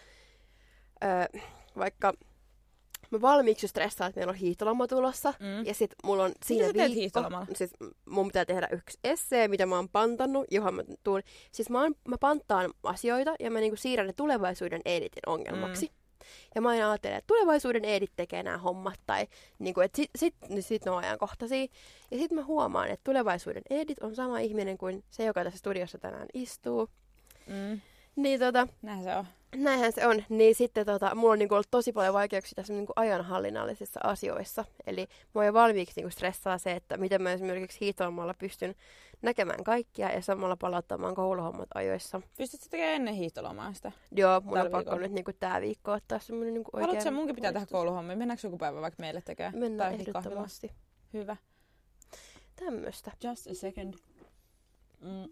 ö, 1.05 1.39
vaikka 1.79 2.13
mä 3.11 3.21
valmiiksi 3.21 3.65
jo 3.65 3.69
stressaan, 3.69 4.09
että 4.09 4.21
meillä 4.21 4.31
on 4.31 4.37
hiihtoloma 4.37 4.87
tulossa, 4.87 5.35
Mm. 5.41 5.67
ja 5.67 5.75
sit 5.75 5.95
mulla 6.05 6.25
on 6.25 6.33
siinä 6.45 6.65
teet 6.65 6.75
viikko, 6.77 6.95
hiihtolomalla? 6.95 7.47
siis 7.55 7.71
mun 8.09 8.27
pitää 8.27 8.45
tehdä 8.45 8.69
yksi 8.73 8.99
essee, 9.05 9.49
mitä 9.49 9.67
mä 9.67 9.77
oon 9.77 9.89
pantannut, 9.89 10.47
johon 10.51 10.75
mä 10.75 10.83
tuun. 11.05 11.23
Siis 11.53 11.71
mä, 11.71 11.81
oon, 11.83 11.95
mä 12.09 12.19
panttaan 12.19 12.71
asioita 12.83 13.35
ja 13.41 13.51
mä 13.51 13.61
niinku 13.61 13.77
siirrän 13.77 14.07
ne 14.07 14.13
tulevaisuuden 14.13 14.81
editin 14.85 15.23
ongelmaksi. 15.27 15.87
Mm. 15.87 15.98
Ja 16.55 16.61
mä 16.61 16.69
aina 16.69 16.91
ajattelen, 16.91 17.17
että 17.17 17.27
tulevaisuuden 17.27 17.85
edit 17.85 18.13
tekee 18.17 18.43
nämä 18.43 18.59
hommat 18.59 19.01
tai 19.07 19.27
niinku, 19.59 19.81
että 19.81 19.97
sit, 19.97 20.11
sit, 20.17 20.35
niin 20.49 20.63
sit 20.63 20.85
ne 20.85 20.91
on 20.91 20.99
ajankohtaisia. 20.99 21.67
Ja 22.11 22.19
sit 22.19 22.33
mä 22.33 22.45
huomaan, 22.45 22.89
että 22.89 23.05
tulevaisuuden 23.05 23.63
edit 23.71 23.99
on 23.99 24.15
sama 24.15 24.39
ihminen 24.39 24.79
kuin 24.79 25.05
se, 25.11 25.25
joka 25.25 25.45
tässä 25.45 25.59
studiossa 25.59 25.99
tänään 25.99 26.29
istuu. 26.35 26.89
Mm. 27.47 27.81
Niin 28.17 28.41
tota, 28.41 28.69
Näin 28.83 29.05
se 29.05 29.17
on. 29.17 29.27
Näinhän 29.57 29.93
se 29.93 30.07
on. 30.07 30.25
Niin 30.29 30.55
sitten 30.55 30.87
tota, 30.87 31.15
mulla 31.15 31.33
on 31.33 31.39
niinku 31.39 31.55
ollut 31.55 31.71
tosi 31.71 31.93
paljon 31.93 32.15
vaikeuksia 32.15 32.55
tässä 32.57 32.73
niinku 32.73 32.93
ajanhallinnallisissa 32.97 34.01
asioissa. 34.05 34.65
Eli 34.87 35.07
mua 35.35 35.45
jo 35.45 35.53
valmiiksi 35.53 35.93
niinku 35.97 36.11
stressaa 36.11 36.59
se, 36.59 36.73
että 36.73 36.97
miten 36.97 37.23
mä 37.23 37.33
esimerkiksi 37.33 37.81
hiihtolomalla 37.81 38.35
pystyn 38.39 38.75
näkemään 39.23 39.65
kaikkia 39.65 40.13
ja 40.13 40.23
samalla 40.23 40.57
palauttamaan 40.57 41.15
kouluhommat 41.15 41.69
ajoissa. 41.75 42.21
Pystytkö 42.37 42.67
tekemään 42.71 42.95
ennen 42.95 43.15
hiihtolomaa 43.15 43.73
sitä? 43.73 43.93
Joo, 44.13 44.41
mun 44.41 44.55
Tällä 44.55 44.65
on 44.65 44.71
pakko 44.71 44.99
nyt 44.99 45.13
niinku 45.13 45.33
tää 45.41 45.61
viikko 45.61 45.93
ottaa 45.93 46.19
semmonen 46.19 46.55
niinku 46.55 46.71
oikein... 46.73 46.89
Haluatko 46.89 47.05
sä, 47.05 47.11
munkin 47.11 47.35
pitää 47.35 47.53
tehdä 47.53 47.67
kouluhommia. 47.67 48.17
Mennäänkö 48.17 48.47
joku 48.47 48.59
päivä 48.59 48.81
vaikka 48.81 49.01
meille 49.01 49.23
tekemään? 49.23 49.59
Mennään 49.59 49.91
Tai 49.91 49.99
kahvilla? 49.99 50.19
ehdottomasti. 50.19 50.73
Hyvä. 51.13 51.37
Tämmöstä. 52.57 53.13
Just 53.25 53.47
a 53.47 53.55
second. 53.55 53.95
Mm. 55.01 55.29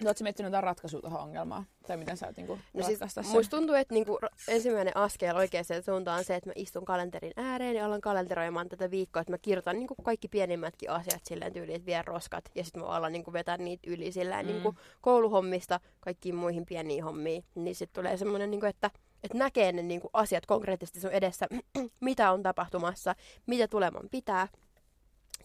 No, 0.00 0.06
Oletko 0.06 0.22
miettinyt 0.24 0.46
jotain 0.50 0.64
ratkaisua 0.64 1.00
tuohon 1.00 1.20
ongelmaan? 1.20 1.66
Tai 1.86 1.96
miten 1.96 2.16
sä 2.16 2.26
oot 2.26 2.36
niinku 2.36 2.58
No 2.74 2.82
siis 2.82 2.98
sen? 3.08 3.26
musta 3.26 3.56
tuntuu, 3.56 3.74
että 3.74 3.94
niinku 3.94 4.18
ensimmäinen 4.48 4.96
askel 4.96 5.36
oikeaan 5.36 5.64
suuntaan 5.84 6.18
on 6.18 6.24
se, 6.24 6.34
että 6.34 6.50
mä 6.50 6.52
istun 6.56 6.84
kalenterin 6.84 7.32
ääreen 7.36 7.76
ja 7.76 7.86
alan 7.86 8.00
kalenteroimaan 8.00 8.68
tätä 8.68 8.90
viikkoa, 8.90 9.20
että 9.20 9.32
mä 9.32 9.38
kirjoitan 9.38 9.76
niinku 9.78 9.94
kaikki 9.94 10.28
pienimmätkin 10.28 10.90
asiat 10.90 11.20
silleen 11.24 11.52
tyyliin, 11.52 11.76
että 11.76 11.86
vien 11.86 12.04
roskat 12.06 12.44
ja 12.54 12.64
sitten 12.64 12.82
mä 12.82 12.88
alan 12.88 13.12
niinku 13.12 13.32
vetää 13.32 13.56
niitä 13.56 13.90
yli 13.90 14.12
silleen 14.12 14.46
Mm. 14.46 14.52
niinku 14.52 14.74
kouluhommista 15.00 15.80
kaikkiin 16.00 16.34
muihin 16.34 16.66
pieniin 16.66 17.04
hommiin. 17.04 17.44
Niin 17.54 17.74
sitten 17.74 18.02
tulee 18.02 18.16
semmoinen, 18.16 18.50
niinku, 18.50 18.66
että, 18.66 18.90
että 19.24 19.38
näkee 19.38 19.72
ne 19.72 19.82
niinku 19.82 20.10
asiat 20.12 20.46
konkreettisesti 20.46 21.00
sun 21.00 21.10
edessä, 21.12 21.46
mitä 22.00 22.32
on 22.32 22.42
tapahtumassa, 22.42 23.14
mitä 23.46 23.68
tuleman 23.68 24.08
pitää 24.10 24.48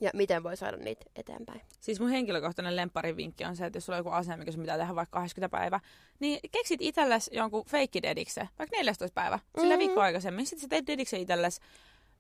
ja 0.02 0.12
miten 0.14 0.44
voi 0.44 0.58
saada 0.58 0.78
niitä 0.78 1.06
eteenpäin. 1.16 1.62
Siis 1.80 2.00
mun 2.00 2.10
henkilökohtainen 2.10 2.76
lempparivinkki 2.76 3.46
on 3.46 3.56
se, 3.56 3.66
että 3.66 3.78
jos 3.78 3.86
sulla 3.86 3.98
on 3.98 4.00
joku 4.00 4.10
asia, 4.10 4.38
mikä 4.38 4.52
sun 4.52 4.62
pitää 4.62 4.78
tehdä 4.78 4.96
vaikka 4.96 5.18
80 5.20 5.58
päivä, 5.58 5.80
niin 6.20 6.40
keksit 6.52 6.82
itsellesi 6.82 7.32
jonkun 7.36 7.66
fake 7.66 8.02
dedikse, 8.02 8.48
vaikka 8.60 8.78
14 8.78 9.14
päivä, 9.14 9.40
sillä 9.60 9.74
Mhm. 9.74 9.80
viikko 9.80 10.02
aikaisemmin. 10.02 10.46
Sitten 10.46 10.62
sä 10.62 10.68
teet 10.68 10.88
dedikse 10.88 11.18
itsellesi 11.20 11.62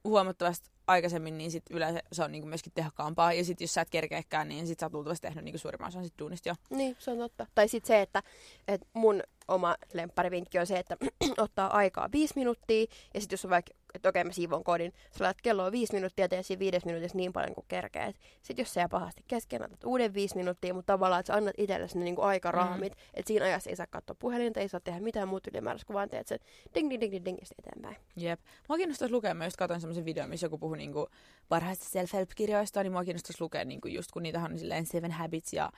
huomattavasti 0.03 0.69
aikaisemmin, 0.87 1.37
niin 1.37 1.51
sit 1.51 1.63
yleensä 1.69 1.99
se 2.11 2.23
on 2.23 2.31
niinku 2.31 2.47
myöskin 2.47 2.71
tehokkaampaa. 2.75 3.33
Ja 3.33 3.45
sitten 3.45 3.65
jos 3.65 3.73
sä 3.73 3.81
et 3.81 3.89
kerkeäkään, 3.89 4.47
niin 4.49 4.67
sit 4.67 4.79
sä 4.79 4.85
oot 4.85 4.93
luultavasti 4.93 5.27
tehnyt 5.27 5.43
niinku 5.43 5.57
suurimman 5.57 5.87
osan 5.87 6.03
sit 6.03 6.13
duunista 6.19 6.49
jo. 6.49 6.55
Niin, 6.69 6.95
se 6.99 7.11
on 7.11 7.17
totta. 7.17 7.47
Tai 7.55 7.67
sitten 7.67 7.87
se, 7.87 8.01
että, 8.01 8.23
että 8.67 8.87
mun 8.93 9.23
oma 9.47 9.75
lempparivinkki 9.93 10.59
on 10.59 10.67
se, 10.67 10.77
että 10.79 10.97
ottaa 11.37 11.77
aikaa 11.77 12.09
viisi 12.11 12.33
minuuttia, 12.35 12.85
ja 13.13 13.21
sitten 13.21 13.33
jos 13.33 13.45
on 13.45 13.51
vaikka, 13.51 13.73
että 13.93 14.09
okei 14.09 14.23
mä 14.23 14.31
siivon 14.31 14.63
kodin, 14.63 14.93
sä 15.17 15.23
laitat 15.23 15.41
kelloa 15.41 15.71
viisi 15.71 15.93
minuuttia 15.93 16.25
ja 16.25 16.29
tee 16.29 16.43
siinä 16.43 16.59
viides 16.59 16.85
minuutissa 16.85 17.17
niin 17.17 17.33
paljon 17.33 17.55
kuin 17.55 17.65
kerkeet. 17.67 18.15
Sitten 18.41 18.63
jos 18.63 18.73
se 18.73 18.79
jää 18.79 18.89
pahasti 18.89 19.23
kesken, 19.27 19.63
otat 19.65 19.83
uuden 19.83 20.13
viisi 20.13 20.35
minuuttia, 20.35 20.73
mutta 20.73 20.93
tavallaan, 20.93 21.19
että 21.19 21.33
sä 21.33 21.37
annat 21.37 21.55
itsellesi 21.57 21.97
ne 21.97 22.03
niinku 22.03 22.21
aikaraamit, 22.21 22.93
mm. 22.93 23.01
että 23.13 23.27
siinä 23.27 23.45
ajassa 23.45 23.69
ei 23.69 23.75
saa 23.75 23.87
katsoa 23.87 24.15
puhelinta, 24.19 24.59
ei 24.59 24.69
saa 24.69 24.79
tehdä 24.79 24.99
mitään 24.99 25.27
muuta 25.27 25.49
ylimääräistä, 25.53 25.87
kun 25.87 25.93
vaan 25.93 26.09
teet 26.09 26.27
sen 26.27 26.39
ding 26.75 26.89
ding 26.89 27.01
ding 27.01 27.11
ding 27.13 27.25
ding 27.25 27.37
eteenpäin. 27.59 27.97
Jep. 28.15 28.39
Mua 28.69 28.77
kiinnostaisi 28.77 29.13
lukea, 29.13 29.33
mä 29.33 29.45
just 29.45 29.57
katsoin 29.57 29.81
semmoisen 29.81 30.05
videon, 30.05 30.29
missä 30.29 30.45
joku 30.45 30.57
puhui 30.57 30.77
niinku 30.77 31.07
parhaista 31.49 31.85
self-help-kirjoista, 31.85 32.83
niin 32.83 32.91
mua 32.91 33.03
kiinnostaisi 33.03 33.41
lukea 33.41 33.65
niinku 33.65 33.87
just 33.87 34.11
kun 34.11 34.23
niitä 34.23 34.39
on 34.39 34.59
silleen 34.59 34.85
Seven 34.85 35.11
Habits 35.11 35.53
ja 35.53 35.71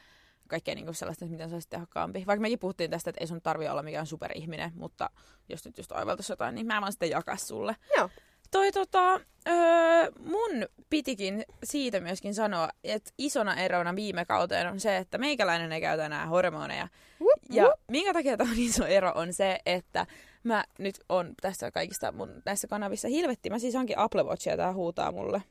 kaikkea 0.48 0.76
niinku 0.76 0.94
sellaista, 0.94 1.26
että 1.26 1.32
miten 1.34 1.50
se 1.50 1.56
olisi 1.56 1.70
tehokkaampi. 1.70 2.24
Vaikka 2.28 2.41
mekin 2.41 2.60
puhuttiin 2.60 2.91
tästä, 2.91 3.10
että 3.10 3.22
ei 3.22 3.28
sun 3.28 3.41
tarvi 3.41 3.68
olla 3.68 3.84
mikään 3.84 4.06
superihminen, 4.08 4.72
mutta 4.76 5.10
jos 5.50 5.66
nyt 5.66 5.78
just 5.78 5.91
oivaltaisi 5.91 6.32
jotain, 6.32 6.56
niin 6.56 6.68
mä 6.68 6.82
vaan 6.82 6.91
sitten 6.94 7.10
jakaa 7.10 7.38
sulle. 7.38 7.76
Joo. 7.98 8.10
Toi 8.52 8.72
tota, 8.72 9.14
öö, 9.48 10.12
mun 10.20 10.66
pitikin 10.89 11.44
siitä 11.64 12.00
myöskin 12.00 12.34
sanoa, 12.36 12.70
että 12.84 13.12
isona 13.18 13.56
erona 13.56 13.96
viime 13.96 14.26
kauteen 14.26 14.68
on 14.72 14.80
se, 14.80 14.98
että 14.98 15.18
meikäläinen 15.18 15.72
ei 15.72 15.82
käytä 15.82 16.06
enää 16.06 16.26
hormoneja. 16.26 16.88
Wup, 17.22 17.41
Ja 17.50 17.64
wup. 17.64 17.74
minkä 17.91 18.14
takia 18.14 18.38
tämä 18.38 18.52
on 18.52 18.58
iso 18.60 18.86
ero 18.86 19.12
on 19.16 19.34
se, 19.34 19.60
että 19.66 20.06
mä 20.44 20.64
nyt 20.80 20.96
on 21.10 21.34
tässä 21.41 21.72
kaikista 21.72 22.12
mun 22.12 22.41
näissä 22.46 22.68
kanavissa 22.68 23.08
hilvetti. 23.08 23.50
Mä 23.50 23.60
siis 23.60 23.76
onkin 23.76 23.98
Apple 24.00 24.24
Watch 24.24 24.48
ja 24.48 24.58
tää 24.58 24.74
huutaa 24.74 25.12
mulle. 25.12 25.44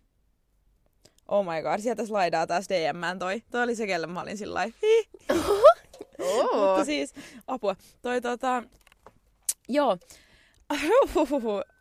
Oh 1.33 1.45
my 1.45 1.63
god, 1.63 1.81
sieltä 1.81 2.07
slaidaa 2.07 2.47
taas 2.47 2.69
DM 2.69 3.19
toi. 3.19 3.43
Toi 3.51 3.63
oli 3.63 3.75
se, 3.75 3.87
kelle 3.87 4.07
mä 4.07 4.21
olin 4.21 4.39
sillä. 4.39 4.61
Oo. 6.19 6.67
Mutta 6.67 6.85
siis, 6.85 7.15
apua. 7.47 7.77
Toi 8.03 8.21
tota, 8.21 8.63
joo. 9.69 9.99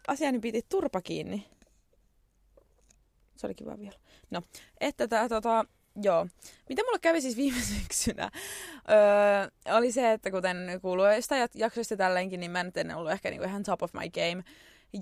asiani 0.08 0.40
piti 0.40 0.62
turpa 0.70 1.02
kiinni. 1.02 1.48
Se 3.36 3.48
oli 3.48 3.56
kiva 3.56 3.80
vielä. 3.80 3.98
No, 4.30 4.42
että 4.80 5.08
tää 5.08 5.30
tota, 5.30 5.66
joo. 6.04 6.28
Mitä 6.70 6.84
mulle 6.84 7.00
kävi 7.00 7.22
siis 7.22 7.38
viime 7.38 7.62
syksynä, 7.80 8.32
öö, 8.90 9.76
oli 9.78 9.92
se, 9.92 10.12
että 10.12 10.32
kuten 10.32 10.58
kuuluu 10.82 11.06
jostain 11.06 11.50
jaksoista 11.56 11.98
tälleenkin, 11.98 12.40
niin 12.40 12.52
mä 12.52 12.60
en 12.76 12.96
ollut 12.96 13.12
ehkä 13.12 13.30
niinku 13.30 13.46
ihan 13.46 13.64
top 13.64 13.84
of 13.84 13.94
my 13.94 14.10
game. 14.10 14.44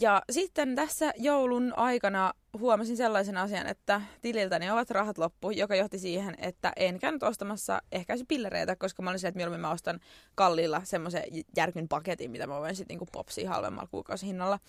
Ja 0.02 0.22
sitten 0.32 0.76
tässä 0.76 1.14
joulun 1.18 1.74
aikana 1.78 2.34
huomasin 2.60 2.98
sellaisen 2.98 3.38
asian, 3.38 3.68
että 3.68 4.02
tililtäni 4.22 4.72
ovat 4.72 4.90
rahat 4.90 5.18
loppu, 5.18 5.50
joka 5.50 5.76
johti 5.76 6.00
siihen, 6.00 6.36
että 6.38 6.74
en 6.76 7.00
käynyt 7.00 7.24
ostamassa 7.24 7.82
ehkäisypillereitä, 7.92 8.76
koska 8.76 9.04
mä 9.04 9.10
olin 9.10 9.26
että 9.26 9.38
mieluummin 9.38 9.62
mä 9.62 9.72
ostan 9.72 10.00
kalliilla 10.36 10.82
semmoisen 10.84 11.24
järkyn 11.58 11.88
paketin, 11.88 12.32
mitä 12.32 12.48
mä 12.48 12.60
voin 12.60 12.76
sitten 12.76 12.94
niinku 12.94 13.08
popsia 13.12 13.50
halvemmalla 13.50 13.90
kuukausihinnalla. 13.92 14.60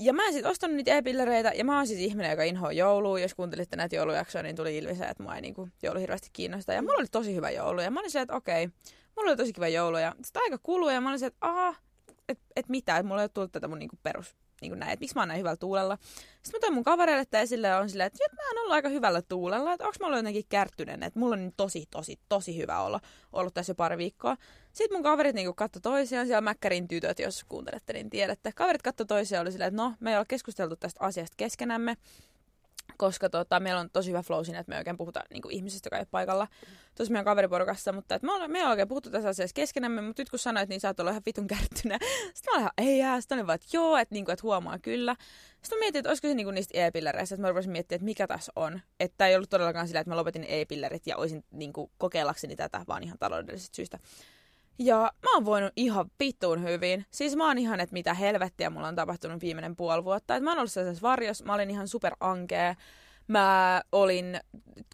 Ja 0.00 0.12
mä 0.12 0.26
en 0.26 0.32
sitten 0.32 0.50
ostanut 0.50 0.76
niitä 0.76 0.96
e-pillereitä, 0.96 1.52
ja 1.54 1.64
mä 1.64 1.76
oon 1.76 1.86
siis 1.86 2.00
ihminen, 2.00 2.30
joka 2.30 2.42
inhoa 2.42 2.72
joulua. 2.72 3.20
Jos 3.20 3.34
kuuntelitte 3.34 3.76
näitä 3.76 3.96
joulujaksoja, 3.96 4.42
niin 4.42 4.56
tuli 4.56 4.76
ilmi 4.76 4.94
se, 4.94 5.04
että 5.04 5.22
mua 5.22 5.34
ei 5.34 5.40
niinku 5.40 5.68
joulu 5.82 6.00
hirveästi 6.00 6.28
kiinnosta. 6.32 6.72
Ja 6.72 6.82
mulla 6.82 6.98
oli 6.98 7.06
tosi 7.10 7.34
hyvä 7.34 7.50
joulu, 7.50 7.80
ja 7.80 7.90
mä 7.90 8.00
olin 8.00 8.10
se, 8.10 8.20
että 8.20 8.34
okei, 8.34 8.66
mulla 9.16 9.30
oli 9.30 9.36
tosi 9.36 9.52
kiva 9.52 9.68
joulu, 9.68 9.96
ja 9.96 10.14
sitä 10.24 10.40
aika 10.42 10.58
kuluu, 10.62 10.88
ja 10.88 11.00
mä 11.00 11.08
olin 11.08 11.18
se, 11.18 11.26
että 11.26 11.38
aha, 11.40 11.74
että 12.28 12.44
et 12.56 12.68
mitä, 12.68 12.96
että 12.96 13.08
mulla 13.08 13.20
ei 13.20 13.24
ole 13.24 13.30
tullut 13.34 13.52
tätä 13.52 13.68
mun 13.68 13.78
niinku 13.78 13.96
perus 14.02 14.36
niin 14.60 14.78
näin, 14.78 14.92
että 14.92 15.02
miksi 15.02 15.14
mä 15.14 15.20
oon 15.20 15.28
näin 15.28 15.38
hyvällä 15.38 15.56
tuulella. 15.56 15.98
Sitten 16.42 16.58
mä 16.58 16.60
toin 16.60 16.74
mun 16.74 16.84
kavereille 16.84 17.24
tämä 17.24 17.42
esille 17.42 17.74
on 17.74 17.90
silleen, 17.90 18.06
että 18.06 18.18
mä 18.32 18.48
oon 18.48 18.58
ollut 18.58 18.72
aika 18.72 18.88
hyvällä 18.88 19.22
tuulella, 19.22 19.72
että 19.72 19.84
onko 19.84 19.96
mä 20.00 20.06
ollut 20.06 20.18
jotenkin 20.18 20.44
kärtynen, 20.48 21.02
että 21.02 21.18
mulla 21.18 21.34
on 21.34 21.40
niin 21.40 21.54
tosi, 21.56 21.86
tosi, 21.90 22.18
tosi 22.28 22.56
hyvä 22.56 22.80
olla 22.80 23.00
ollut 23.32 23.54
tässä 23.54 23.70
jo 23.70 23.74
pari 23.74 23.98
viikkoa. 23.98 24.36
Sitten 24.72 24.96
mun 24.96 25.02
kaverit 25.02 25.34
niin 25.34 25.54
katsoi 25.54 25.82
toisiaan, 25.82 26.26
siellä 26.26 26.40
Mäkkärin 26.40 26.88
tytöt, 26.88 27.18
jos 27.18 27.44
kuuntelette, 27.44 27.92
niin 27.92 28.10
tiedätte. 28.10 28.52
Kaverit 28.52 28.82
katsoi 28.82 29.06
toisiaan 29.06 29.42
oli 29.42 29.52
silleen, 29.52 29.68
että 29.68 29.82
no, 29.82 29.94
me 30.00 30.10
ei 30.10 30.16
ole 30.16 30.26
keskusteltu 30.28 30.76
tästä 30.76 31.00
asiasta 31.04 31.34
keskenämme 31.36 31.96
koska 32.96 33.30
tota, 33.30 33.60
meillä 33.60 33.80
on 33.80 33.90
tosi 33.90 34.08
hyvä 34.10 34.22
flow 34.22 34.44
siinä, 34.44 34.60
että 34.60 34.70
me 34.70 34.78
oikein 34.78 34.96
puhuta 34.96 35.22
niin 35.30 35.42
kuin 35.42 35.54
ihmisestä, 35.54 35.86
joka 35.86 35.96
ei 35.96 36.00
ole 36.00 36.08
paikalla 36.10 36.48
tuossa 36.94 37.12
meidän 37.12 37.24
kaveriporukassa, 37.24 37.92
mutta 37.92 38.14
että 38.14 38.26
me, 38.26 38.32
ollaan, 38.32 38.50
me 38.50 38.58
ollaan 38.58 38.70
oikein 38.70 38.88
puhuttu 38.88 39.10
tässä 39.10 39.28
asiassa 39.28 39.54
keskenämme, 39.54 40.00
mutta 40.00 40.22
nyt 40.22 40.30
kun 40.30 40.38
sanoit, 40.38 40.68
niin 40.68 40.80
sä 40.80 40.88
oot 40.88 41.00
ollut 41.00 41.10
ihan 41.10 41.22
vitun 41.26 41.46
kärttynä. 41.46 41.98
Sitten 42.34 42.52
mä 42.52 42.52
olin 42.52 42.60
ihan, 42.60 42.72
ei 42.78 42.98
jää, 42.98 43.20
sitten 43.20 43.36
olin 43.36 43.46
vaan, 43.46 43.54
että 43.54 43.66
joo, 43.72 43.96
että, 43.96 44.14
niin 44.14 44.24
kuin, 44.24 44.32
että 44.32 44.42
huomaa 44.42 44.78
kyllä. 44.78 45.16
Sitten 45.62 45.78
mä 45.78 45.80
mietin, 45.80 45.98
että 45.98 46.10
olisiko 46.10 46.28
se 46.28 46.34
niin 46.34 46.46
kuin 46.46 46.54
niistä 46.54 46.78
e-pillereistä, 46.78 47.34
että 47.34 47.42
mä 47.42 47.48
rupesin 47.48 47.72
miettimään, 47.72 47.96
että 47.96 48.04
mikä 48.04 48.26
tässä 48.26 48.52
on. 48.56 48.80
Että 49.00 49.26
ei 49.26 49.36
ollut 49.36 49.50
todellakaan 49.50 49.86
sillä, 49.86 50.00
että 50.00 50.10
mä 50.10 50.16
lopetin 50.16 50.44
e-pillerit 50.48 51.06
ja 51.06 51.16
olisin 51.16 51.44
niin 51.50 51.72
kuin, 51.72 51.90
kokeillakseni 51.98 52.56
tätä, 52.56 52.84
vaan 52.88 53.02
ihan 53.02 53.18
taloudellisista 53.18 53.76
syistä. 53.76 53.98
Ja 54.78 55.12
mä 55.22 55.34
oon 55.34 55.44
voinut 55.44 55.72
ihan 55.76 56.10
vittuun 56.20 56.62
hyvin. 56.62 57.06
Siis 57.10 57.36
mä 57.36 57.46
oon 57.46 57.58
ihan, 57.58 57.80
että 57.80 57.92
mitä 57.92 58.14
helvettiä 58.14 58.70
mulla 58.70 58.88
on 58.88 58.94
tapahtunut 58.94 59.42
viimeinen 59.42 59.76
puoli 59.76 60.04
vuotta. 60.04 60.36
Et 60.36 60.42
mä 60.42 60.50
oon 60.50 60.58
ollut 60.58 60.72
sellaisessa 60.72 61.08
varjossa, 61.08 61.44
mä 61.44 61.54
olin 61.54 61.70
ihan 61.70 61.88
super 61.88 62.12
ankea. 62.20 62.74
Mä 63.28 63.82
olin, 63.92 64.40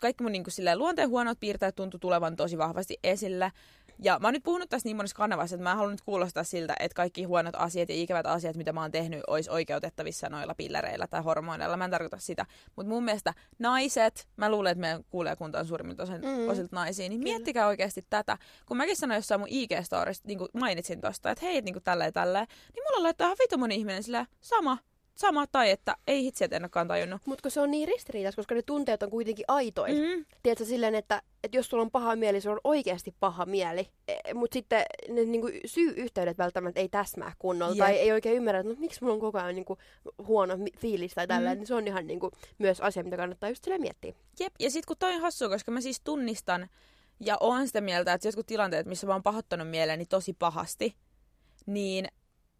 kaikki 0.00 0.22
mun 0.22 0.32
niin 0.32 0.44
kuin, 0.44 0.78
luonteen 0.78 1.08
huonot 1.08 1.40
piirteet 1.40 1.74
tuntui 1.74 2.00
tulevan 2.00 2.36
tosi 2.36 2.58
vahvasti 2.58 2.98
esille. 3.04 3.52
Ja 3.99 4.18
mä 4.18 4.26
oon 4.26 4.34
nyt 4.34 4.43
puhunut 4.43 4.70
tästä 4.70 4.88
niin 4.88 4.97
monessa 4.97 5.16
kanavassa, 5.16 5.57
että 5.57 5.62
mä 5.62 5.74
haluan 5.74 5.90
nyt 5.90 6.01
kuulostaa 6.01 6.45
siltä, 6.45 6.74
että 6.80 6.95
kaikki 6.95 7.24
huonot 7.24 7.55
asiat 7.59 7.88
ja 7.88 7.95
ikävät 7.95 8.26
asiat, 8.26 8.57
mitä 8.57 8.72
mä 8.72 8.80
oon 8.80 8.90
tehnyt, 8.90 9.20
olisi 9.26 9.51
oikeutettavissa 9.51 10.28
noilla 10.28 10.55
pillereillä 10.55 11.07
tai 11.07 11.22
hormoneilla. 11.22 11.76
Mä 11.76 11.84
en 11.84 11.90
tarkoita 11.90 12.18
sitä. 12.18 12.47
Mutta 12.76 12.90
mun 12.90 13.05
mielestä 13.05 13.34
naiset, 13.59 14.28
mä 14.36 14.51
luulen, 14.51 14.72
että 14.72 14.80
meidän 14.80 15.05
kuulijakunta 15.11 15.59
on 15.59 15.66
suurimmilta 15.66 16.03
osin, 16.03 16.20
mm. 16.20 16.49
osilta 16.49 16.76
naisia, 16.76 17.09
niin 17.09 17.20
Kyllä. 17.20 17.32
miettikää 17.32 17.66
oikeasti 17.66 18.07
tätä. 18.11 18.38
Kun 18.66 18.76
mäkin 18.76 18.97
sanoin 18.97 19.18
jossain 19.18 19.40
mun 19.40 19.49
IG-storista, 19.49 20.26
niin 20.26 20.38
mainitsin 20.55 21.01
tosta, 21.01 21.30
että 21.30 21.45
hei, 21.45 21.61
niin 21.61 21.74
kuin 21.74 21.84
tälleen 21.84 22.12
tälleen, 22.12 22.47
niin 22.74 22.84
mulla 22.90 23.03
laittaa 23.03 23.26
ihan 23.26 23.36
vitu 23.43 23.59
moni 23.59 23.74
ihminen 23.74 24.03
silleen, 24.03 24.26
sama, 24.40 24.78
sama 25.14 25.46
tai 25.46 25.70
että 25.70 25.96
ei 26.06 26.22
hitsi, 26.24 26.44
että 26.44 26.56
en 26.56 26.62
olekaan 26.62 26.88
tajunnut. 26.88 27.22
Mutta 27.26 27.50
se 27.50 27.60
on 27.60 27.70
niin 27.70 27.88
ristiriitas, 27.88 28.36
koska 28.36 28.54
ne 28.54 28.62
tunteet 28.62 29.02
on 29.02 29.10
kuitenkin 29.10 29.44
aitoja. 29.48 29.94
Mm-hmm. 29.94 30.24
Tiedätkö 30.42 30.64
silleen, 30.64 30.94
että, 30.94 31.22
että 31.44 31.56
jos 31.56 31.66
sulla 31.66 31.82
on 31.82 31.90
paha 31.90 32.16
mieli, 32.16 32.40
se 32.40 32.50
on 32.50 32.60
oikeasti 32.64 33.14
paha 33.20 33.46
mieli. 33.46 33.88
E, 34.08 34.34
Mutta 34.34 34.54
sitten 34.54 34.84
ne 35.08 35.24
niinku, 35.24 35.48
syy-yhteydet 35.66 36.38
välttämättä 36.38 36.80
ei 36.80 36.88
täsmää 36.88 37.32
kunnolla. 37.38 37.74
Jep. 37.74 37.84
Tai 37.86 37.96
ei 37.96 38.12
oikein 38.12 38.36
ymmärrä, 38.36 38.60
että 38.60 38.72
no, 38.72 38.78
miksi 38.78 39.02
mulla 39.02 39.14
on 39.14 39.20
koko 39.20 39.38
ajan 39.38 39.54
niinku, 39.54 39.78
huono 40.26 40.54
fiilis 40.78 41.14
tai 41.14 41.26
tällä. 41.26 41.48
Mm-hmm. 41.48 41.58
Niin 41.58 41.66
se 41.66 41.74
on 41.74 41.86
ihan 41.86 42.06
niinku, 42.06 42.30
myös 42.58 42.80
asia, 42.80 43.04
mitä 43.04 43.16
kannattaa 43.16 43.48
just 43.48 43.66
miettiä. 43.78 44.14
Jep, 44.40 44.54
ja 44.60 44.70
sitten 44.70 44.88
kun 44.88 44.96
toi 44.98 45.14
on 45.14 45.20
hassua, 45.20 45.48
koska 45.48 45.70
mä 45.70 45.80
siis 45.80 46.00
tunnistan 46.00 46.68
ja 47.20 47.36
oon 47.40 47.66
sitä 47.66 47.80
mieltä, 47.80 48.12
että 48.12 48.28
jotkut 48.28 48.46
tilanteet, 48.46 48.86
missä 48.86 49.06
mä 49.06 49.12
oon 49.12 49.22
pahoittanut 49.22 49.68
mieleeni 49.68 50.06
tosi 50.06 50.32
pahasti, 50.32 50.94
niin 51.66 52.08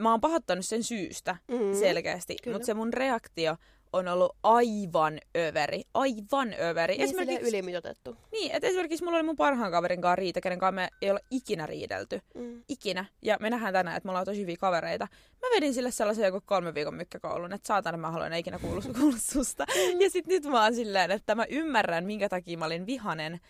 mä 0.03 0.11
oon 0.11 0.21
pahoittanut 0.21 0.65
sen 0.65 0.83
syystä 0.83 1.37
mm, 1.49 1.75
selkeästi, 1.75 2.37
mutta 2.53 2.67
se 2.67 2.75
mun 2.75 2.93
reaktio 2.93 3.57
on 3.93 4.09
ollut 4.09 4.37
aivan 4.43 5.19
överi. 5.37 5.83
Aivan 5.95 6.55
överi. 6.61 6.95
Niin 6.95 7.05
esimerkiksi, 7.05 7.49
ylimitotettu. 7.49 8.17
Niin, 8.33 8.53
että 8.53 8.69
esimerkiksi 8.69 9.05
mulla 9.05 9.17
oli 9.17 9.27
mun 9.27 9.37
parhaan 9.37 9.71
kaverin 9.71 10.01
kanssa 10.01 10.17
riita, 10.17 10.41
kenen 10.41 10.59
kanssa 10.59 10.73
me 10.73 10.89
ei 11.03 11.11
ole 11.11 11.21
ikinä 11.31 11.67
riidelty. 11.67 12.21
Mm. 12.35 12.63
Ikinä. 12.69 13.05
Ja 13.23 13.37
me 13.41 13.51
nähdään 13.51 13.73
tänään, 13.73 13.97
että 13.97 14.07
me 14.07 14.11
ollaan 14.11 14.27
tosi 14.27 14.41
hyviä 14.41 14.57
kavereita. 14.57 15.09
Mä 15.43 15.49
vedin 15.57 15.75
sille 15.75 15.91
sellaisen 15.91 16.27
joku 16.27 16.41
kolme 16.45 16.75
viikon 16.75 16.95
mykkäkoulun, 16.95 17.53
että 17.53 17.67
saatana 17.67 17.99
mä 17.99 18.11
haluan 18.11 18.33
ikinä 18.33 18.59
kuulla, 18.59 18.83
kuulla 18.99 19.19
susta. 19.21 19.67
Mm. 19.69 20.01
Ja 20.01 20.11
sit 20.11 20.27
nyt 20.27 20.45
mä 20.45 20.65
oon 20.65 20.75
silleen, 20.75 21.11
että 21.11 21.35
mä 21.35 21.45
ymmärrän, 21.49 22.05
minkä 22.05 22.29
takia 22.29 22.59
mä 22.59 22.65
olin 22.65 22.87
vihanen. 22.87 23.41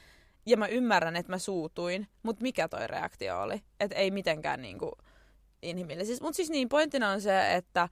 Ja 0.46 0.56
mä 0.56 0.66
ymmärrän, 0.66 1.16
että 1.16 1.32
mä 1.32 1.38
suutuin. 1.38 2.06
Mutta 2.22 2.42
mikä 2.42 2.68
toi 2.68 2.86
reaktio 2.86 3.40
oli? 3.40 3.62
Että 3.80 3.96
ei 3.96 4.10
mitenkään 4.10 4.62
niinku 4.62 4.92
inhimillisiä. 5.62 6.16
Mutta 6.20 6.36
siis 6.36 6.50
niin, 6.50 6.68
pointtina 6.68 7.10
on 7.10 7.20
se, 7.20 7.54
että 7.54 7.88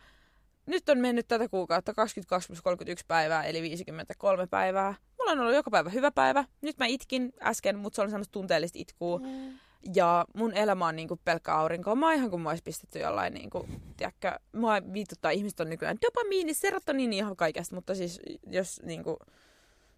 nyt 0.67 0.89
on 0.89 0.99
mennyt 0.99 1.29
tätä 1.29 1.49
kuukautta 1.49 1.95
22 1.95 2.47
plus 2.47 2.63
31 2.63 3.05
päivää, 3.09 3.45
eli 3.45 3.63
53 3.63 4.47
päivää. 4.47 4.95
Mulla 5.19 5.33
on 5.33 5.41
ollut 5.41 5.55
joka 5.55 5.71
päivä 5.71 5.91
hyvä 5.91 6.11
päivä. 6.11 6.45
Nyt 6.61 6.79
mä 6.79 6.87
itkin 6.87 7.33
äsken, 7.43 7.79
mutta 7.79 7.97
se 7.97 8.03
on 8.03 8.11
semmoista 8.11 8.33
tunteellista 8.33 8.79
itkua. 8.79 9.19
Mm. 9.19 9.59
Ja 9.95 10.25
mun 10.35 10.55
elämä 10.55 10.87
on 10.87 10.97
niinku 10.97 11.21
pelkkä 11.25 11.55
aurinko. 11.55 11.97
Mä 11.97 12.07
oon 12.07 12.15
ihan 12.15 12.31
kuin 12.31 12.43
mä 12.43 12.49
ois 12.49 12.63
pistetty 12.63 12.99
jollain, 12.99 13.35
niinku, 13.35 13.69
tiedätkö, 13.97 14.33
mua 14.53 14.75
viituttaa, 14.93 15.31
ihmiset 15.31 15.61
on 15.61 15.71
nykyään 15.71 15.99
dopamiini, 16.03 16.55
serotoniini 16.55 17.17
ihan 17.17 17.37
kaikesta, 17.37 17.75
mutta 17.75 17.95
siis 17.95 18.21
jos 18.47 18.81
niinku, 18.83 19.19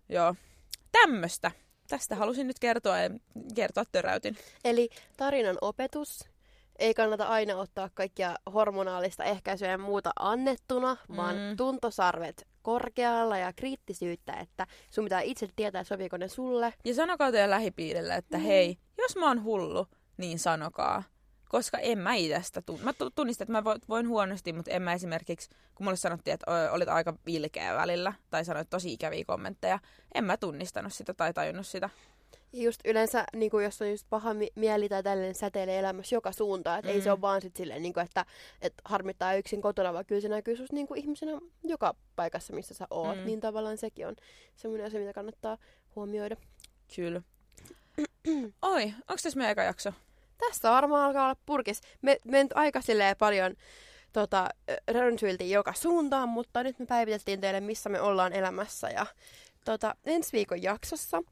joo, 0.08 0.34
tämmöstä. 0.92 1.50
Tästä 1.88 2.16
halusin 2.16 2.46
nyt 2.46 2.58
kertoa 2.58 2.98
ja 2.98 3.10
kertoa 3.54 3.84
töräytin. 3.92 4.36
Eli 4.64 4.90
tarinan 5.16 5.58
opetus 5.60 6.31
ei 6.82 6.94
kannata 6.94 7.24
aina 7.24 7.56
ottaa 7.56 7.90
kaikkia 7.94 8.34
hormonaalista 8.54 9.24
ehkäisyä 9.24 9.70
ja 9.70 9.78
muuta 9.78 10.10
annettuna, 10.18 10.96
mm. 11.08 11.16
vaan 11.16 11.36
tuntosarvet 11.56 12.46
korkealla 12.62 13.38
ja 13.38 13.52
kriittisyyttä, 13.52 14.32
että 14.32 14.66
sun 14.90 15.04
pitää 15.04 15.20
itse 15.20 15.48
tietää, 15.56 15.84
sopiiko 15.84 16.16
ne 16.16 16.28
sulle. 16.28 16.74
Ja 16.84 16.94
sanokaa 16.94 17.32
teidän 17.32 17.50
lähipiirille, 17.50 18.14
että 18.14 18.38
mm. 18.38 18.44
hei, 18.44 18.78
jos 18.98 19.16
mä 19.16 19.28
oon 19.28 19.44
hullu, 19.44 19.86
niin 20.16 20.38
sanokaa. 20.38 21.02
Koska 21.48 21.78
en 21.78 21.98
mä 21.98 22.14
itsestä 22.14 22.62
tunne. 22.62 22.84
Mä 22.84 22.92
tunnistan, 23.14 23.44
että 23.44 23.52
mä 23.52 23.64
voin 23.88 24.08
huonosti, 24.08 24.52
mutta 24.52 24.70
en 24.70 24.82
mä 24.82 24.92
esimerkiksi, 24.92 25.48
kun 25.74 25.84
mulle 25.84 25.96
sanottiin, 25.96 26.34
että 26.34 26.70
olit 26.70 26.88
aika 26.88 27.14
vilkeä 27.26 27.74
välillä, 27.74 28.12
tai 28.30 28.44
sanoit 28.44 28.70
tosi 28.70 28.92
ikäviä 28.92 29.24
kommentteja, 29.26 29.78
en 30.14 30.24
mä 30.24 30.36
tunnistanut 30.36 30.92
sitä 30.92 31.14
tai 31.14 31.32
tajunnut 31.32 31.66
sitä. 31.66 31.90
Ja 32.52 32.62
just 32.62 32.80
yleensä, 32.84 33.24
niin 33.36 33.50
kuin 33.50 33.64
jos 33.64 33.82
on 33.82 33.90
just 33.90 34.06
paha 34.10 34.30
mieli 34.54 34.88
tai 34.88 35.02
tällainen 35.02 35.34
säteilee 35.34 35.78
elämässä 35.78 36.16
joka 36.16 36.32
suuntaan, 36.32 36.78
että 36.78 36.90
mm. 36.90 36.94
ei 36.94 37.02
se 37.02 37.10
ole 37.10 37.20
vaan 37.20 37.40
sit 37.40 37.56
silleen, 37.56 37.82
niin 37.82 37.92
kuin, 37.92 38.04
että, 38.04 38.24
että 38.62 38.82
harmittaa 38.84 39.34
yksin 39.34 39.62
kotona, 39.62 39.92
vaan 39.92 40.06
kyllä 40.06 40.20
se 40.20 40.28
näkyy 40.28 40.56
susta 40.56 40.74
niin 40.74 40.86
kuin 40.86 41.00
ihmisenä 41.00 41.32
joka 41.64 41.94
paikassa, 42.16 42.52
missä 42.52 42.74
sä 42.74 42.86
oot. 42.90 43.18
Mm. 43.18 43.26
Niin 43.26 43.40
tavallaan 43.40 43.78
sekin 43.78 44.06
on 44.06 44.16
semmoinen 44.56 44.86
asia, 44.86 45.00
mitä 45.00 45.12
kannattaa 45.12 45.58
huomioida. 45.96 46.36
Kyllä. 46.96 47.22
Oi, 48.62 48.82
onko 48.84 49.20
tässä 49.22 49.38
meidän 49.38 49.52
eka 49.52 49.62
jakso? 49.62 49.92
Tästä 50.38 50.70
varmaan 50.70 51.04
alkaa 51.04 51.24
olla 51.24 51.36
purkis. 51.46 51.80
Me, 52.02 52.18
me 52.24 52.42
nyt 52.42 52.52
aika 52.54 52.80
silleen 52.80 53.16
paljon 53.16 53.54
tota, 54.12 54.48
rönsyiltiin 54.88 55.50
joka 55.50 55.72
suuntaan, 55.72 56.28
mutta 56.28 56.62
nyt 56.62 56.78
me 56.78 56.86
päivitettiin 56.86 57.40
teille, 57.40 57.60
missä 57.60 57.88
me 57.88 58.00
ollaan 58.00 58.32
elämässä. 58.32 58.88
Ja 58.88 59.06
tota, 59.64 59.94
ensi 60.04 60.32
viikon 60.32 60.62
jaksossa 60.62 61.22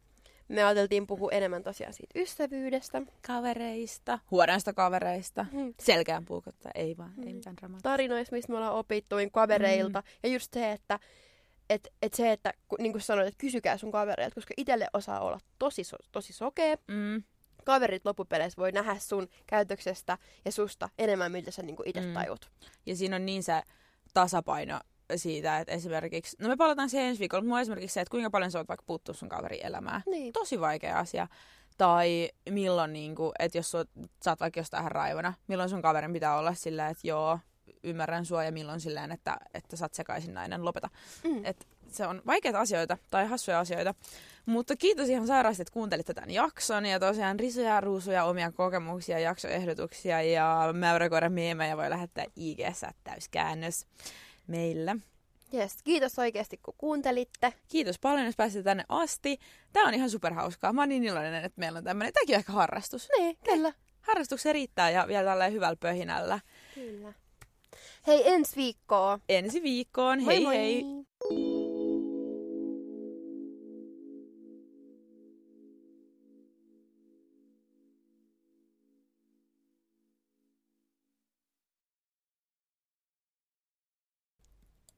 me 0.51 0.65
ajateltiin 0.65 1.07
puhua 1.07 1.31
enemmän 1.33 1.63
tosiaan 1.63 1.93
siitä 1.93 2.19
ystävyydestä. 2.19 3.03
Kavereista. 3.27 4.19
Huonoista 4.31 4.73
kavereista. 4.73 5.47
Hmm. 5.53 5.75
Selkään 5.81 6.25
puukottaa, 6.25 6.73
ei 6.75 6.97
vaan, 6.97 7.15
hmm. 7.15 7.27
ei 7.27 7.35
mitään 7.35 7.57
dramaattista. 7.57 7.89
Tarinoista, 7.89 8.37
mistä 8.37 8.53
me 8.53 8.59
ollaan 8.59 8.75
opittu 8.75 9.17
kavereilta. 9.33 10.01
Hmm. 10.01 10.19
Ja 10.23 10.29
just 10.29 10.55
se, 10.55 10.73
että 10.73 10.99
et, 11.71 11.89
et 12.03 12.15
se, 12.15 12.33
että 12.33 12.55
niin 12.79 12.93
kuin 12.93 13.03
sanoit, 13.03 13.29
että 13.29 13.39
kysykää 13.39 13.77
sun 13.77 13.93
kavereilta, 13.93 14.35
koska 14.35 14.55
itselle 14.57 14.87
osaa 14.93 15.21
olla 15.21 15.39
tosi, 15.59 15.83
tosi 16.13 16.33
sokea. 16.33 16.77
Hmm. 16.93 17.23
Kaverit 17.65 18.05
loppupeleissä 18.05 18.61
voi 18.61 18.73
nähdä 18.73 18.99
sun 18.99 19.29
käytöksestä 19.47 20.19
ja 20.45 20.53
susta 20.53 20.89
enemmän, 20.99 21.33
miltä 21.33 21.51
sä 21.51 21.63
niin 21.63 21.77
itse 21.85 22.01
mm. 22.01 22.13
tajut. 22.13 22.51
Ja 22.87 22.97
siinä 22.97 23.17
on 23.17 23.27
niin 23.27 23.43
se 23.43 23.63
tasapaino 24.15 24.81
siitä, 25.19 25.59
että 25.59 25.73
esimerkiksi, 25.73 26.37
no 26.41 26.49
me 26.49 26.57
palataan 26.57 26.91
siihen 26.91 27.09
ensi 27.09 27.21
viikolla, 27.21 27.41
mutta 27.43 27.49
mulla 27.49 27.61
esimerkiksi 27.61 27.95
se, 27.95 28.01
että 28.01 28.11
kuinka 28.11 28.31
paljon 28.31 28.51
sä 28.51 28.59
oot 28.59 28.69
vaikka 28.69 28.85
puuttua 28.87 29.15
sun 29.15 29.29
kaverin 29.29 29.67
elämään. 29.67 30.03
Niin. 30.07 30.33
Tosi 30.33 30.61
vaikea 30.61 30.99
asia. 30.99 31.29
Tai 31.79 32.31
milloin, 32.51 32.93
niin 32.93 33.15
kuin, 33.15 33.33
että 33.39 33.59
jos 33.59 33.71
sä 33.71 33.79
oot 34.27 34.41
vaikka 34.41 34.61
jostain 34.61 34.93
raivona, 34.93 35.35
milloin 35.47 35.71
sun 35.71 35.83
kaverin 35.83 36.13
pitää 36.13 36.39
olla 36.39 36.55
sillä, 36.55 36.89
että 36.89 37.07
joo, 37.07 37.39
ymmärrän 37.85 38.27
sua 38.27 38.45
ja 38.45 38.53
milloin 38.53 38.81
silleen, 38.81 39.13
että, 39.13 39.37
että 39.55 39.77
sä 39.77 39.85
oot 39.85 39.95
sekaisin 39.95 40.35
nainen, 40.35 40.65
lopeta. 40.65 40.89
Mm. 41.25 41.45
Et 41.45 41.67
se 41.89 42.07
on 42.07 42.23
vaikeita 42.27 42.61
asioita 42.61 42.99
tai 43.11 43.27
hassuja 43.27 43.61
asioita. 43.61 43.95
Mutta 44.47 44.77
kiitos 44.77 45.09
ihan 45.09 45.27
sairaasti, 45.27 45.63
että 45.63 45.73
kuuntelitte 45.73 46.15
tämän 46.15 46.31
jakson. 46.31 46.87
Ja 46.87 47.01
tosiaan 47.01 47.41
risuja, 47.41 47.81
ruusuja, 47.81 48.25
omia 48.25 48.53
kokemuksia, 48.53 49.19
jaksoehdotuksia 49.19 50.23
ja 50.23 50.69
mäyräkoiran 50.73 51.33
meemejä 51.33 51.77
voi 51.77 51.91
lähettää 51.91 52.25
ig 52.37 52.59
täyskäännös 53.05 53.87
meillä. 54.51 54.97
Yes, 55.55 55.83
kiitos 55.85 56.19
oikeasti 56.19 56.57
kun 56.63 56.75
kuuntelitte. 56.79 57.53
Kiitos 57.69 57.99
paljon, 57.99 58.27
jos 58.27 58.37
pääsitte 58.37 58.63
tänne 58.63 58.85
asti. 58.89 59.39
Tämä 59.73 59.89
on 59.89 59.95
ihan 59.95 60.11
superhauskaa. 60.11 60.73
Mä 60.73 60.81
oon 60.81 60.89
niin 60.89 61.05
iloinen, 61.05 61.45
että 61.45 61.61
meillä 61.61 61.79
on 61.79 61.85
tämmöinen. 61.85 62.13
Tämäkin 62.13 62.35
on 62.35 62.39
ehkä 62.39 62.53
harrastus. 62.53 63.09
Niin, 63.19 63.37
kyllä. 63.45 63.73
Harrastuksen 64.01 64.55
riittää 64.55 64.91
ja 64.91 65.09
vielä 65.09 65.31
tällä 65.31 65.47
hyvällä 65.47 65.77
pöhinällä. 65.77 66.41
Kyllä. 66.75 67.13
Hei, 68.07 68.29
ensi 68.29 68.57
viikkoa. 68.57 69.19
Ensi 69.29 69.63
viikkoon. 69.63 70.23
Moi 70.23 70.35
Hei 70.35 70.45
moi. 70.45 70.57
hei! 70.57 70.85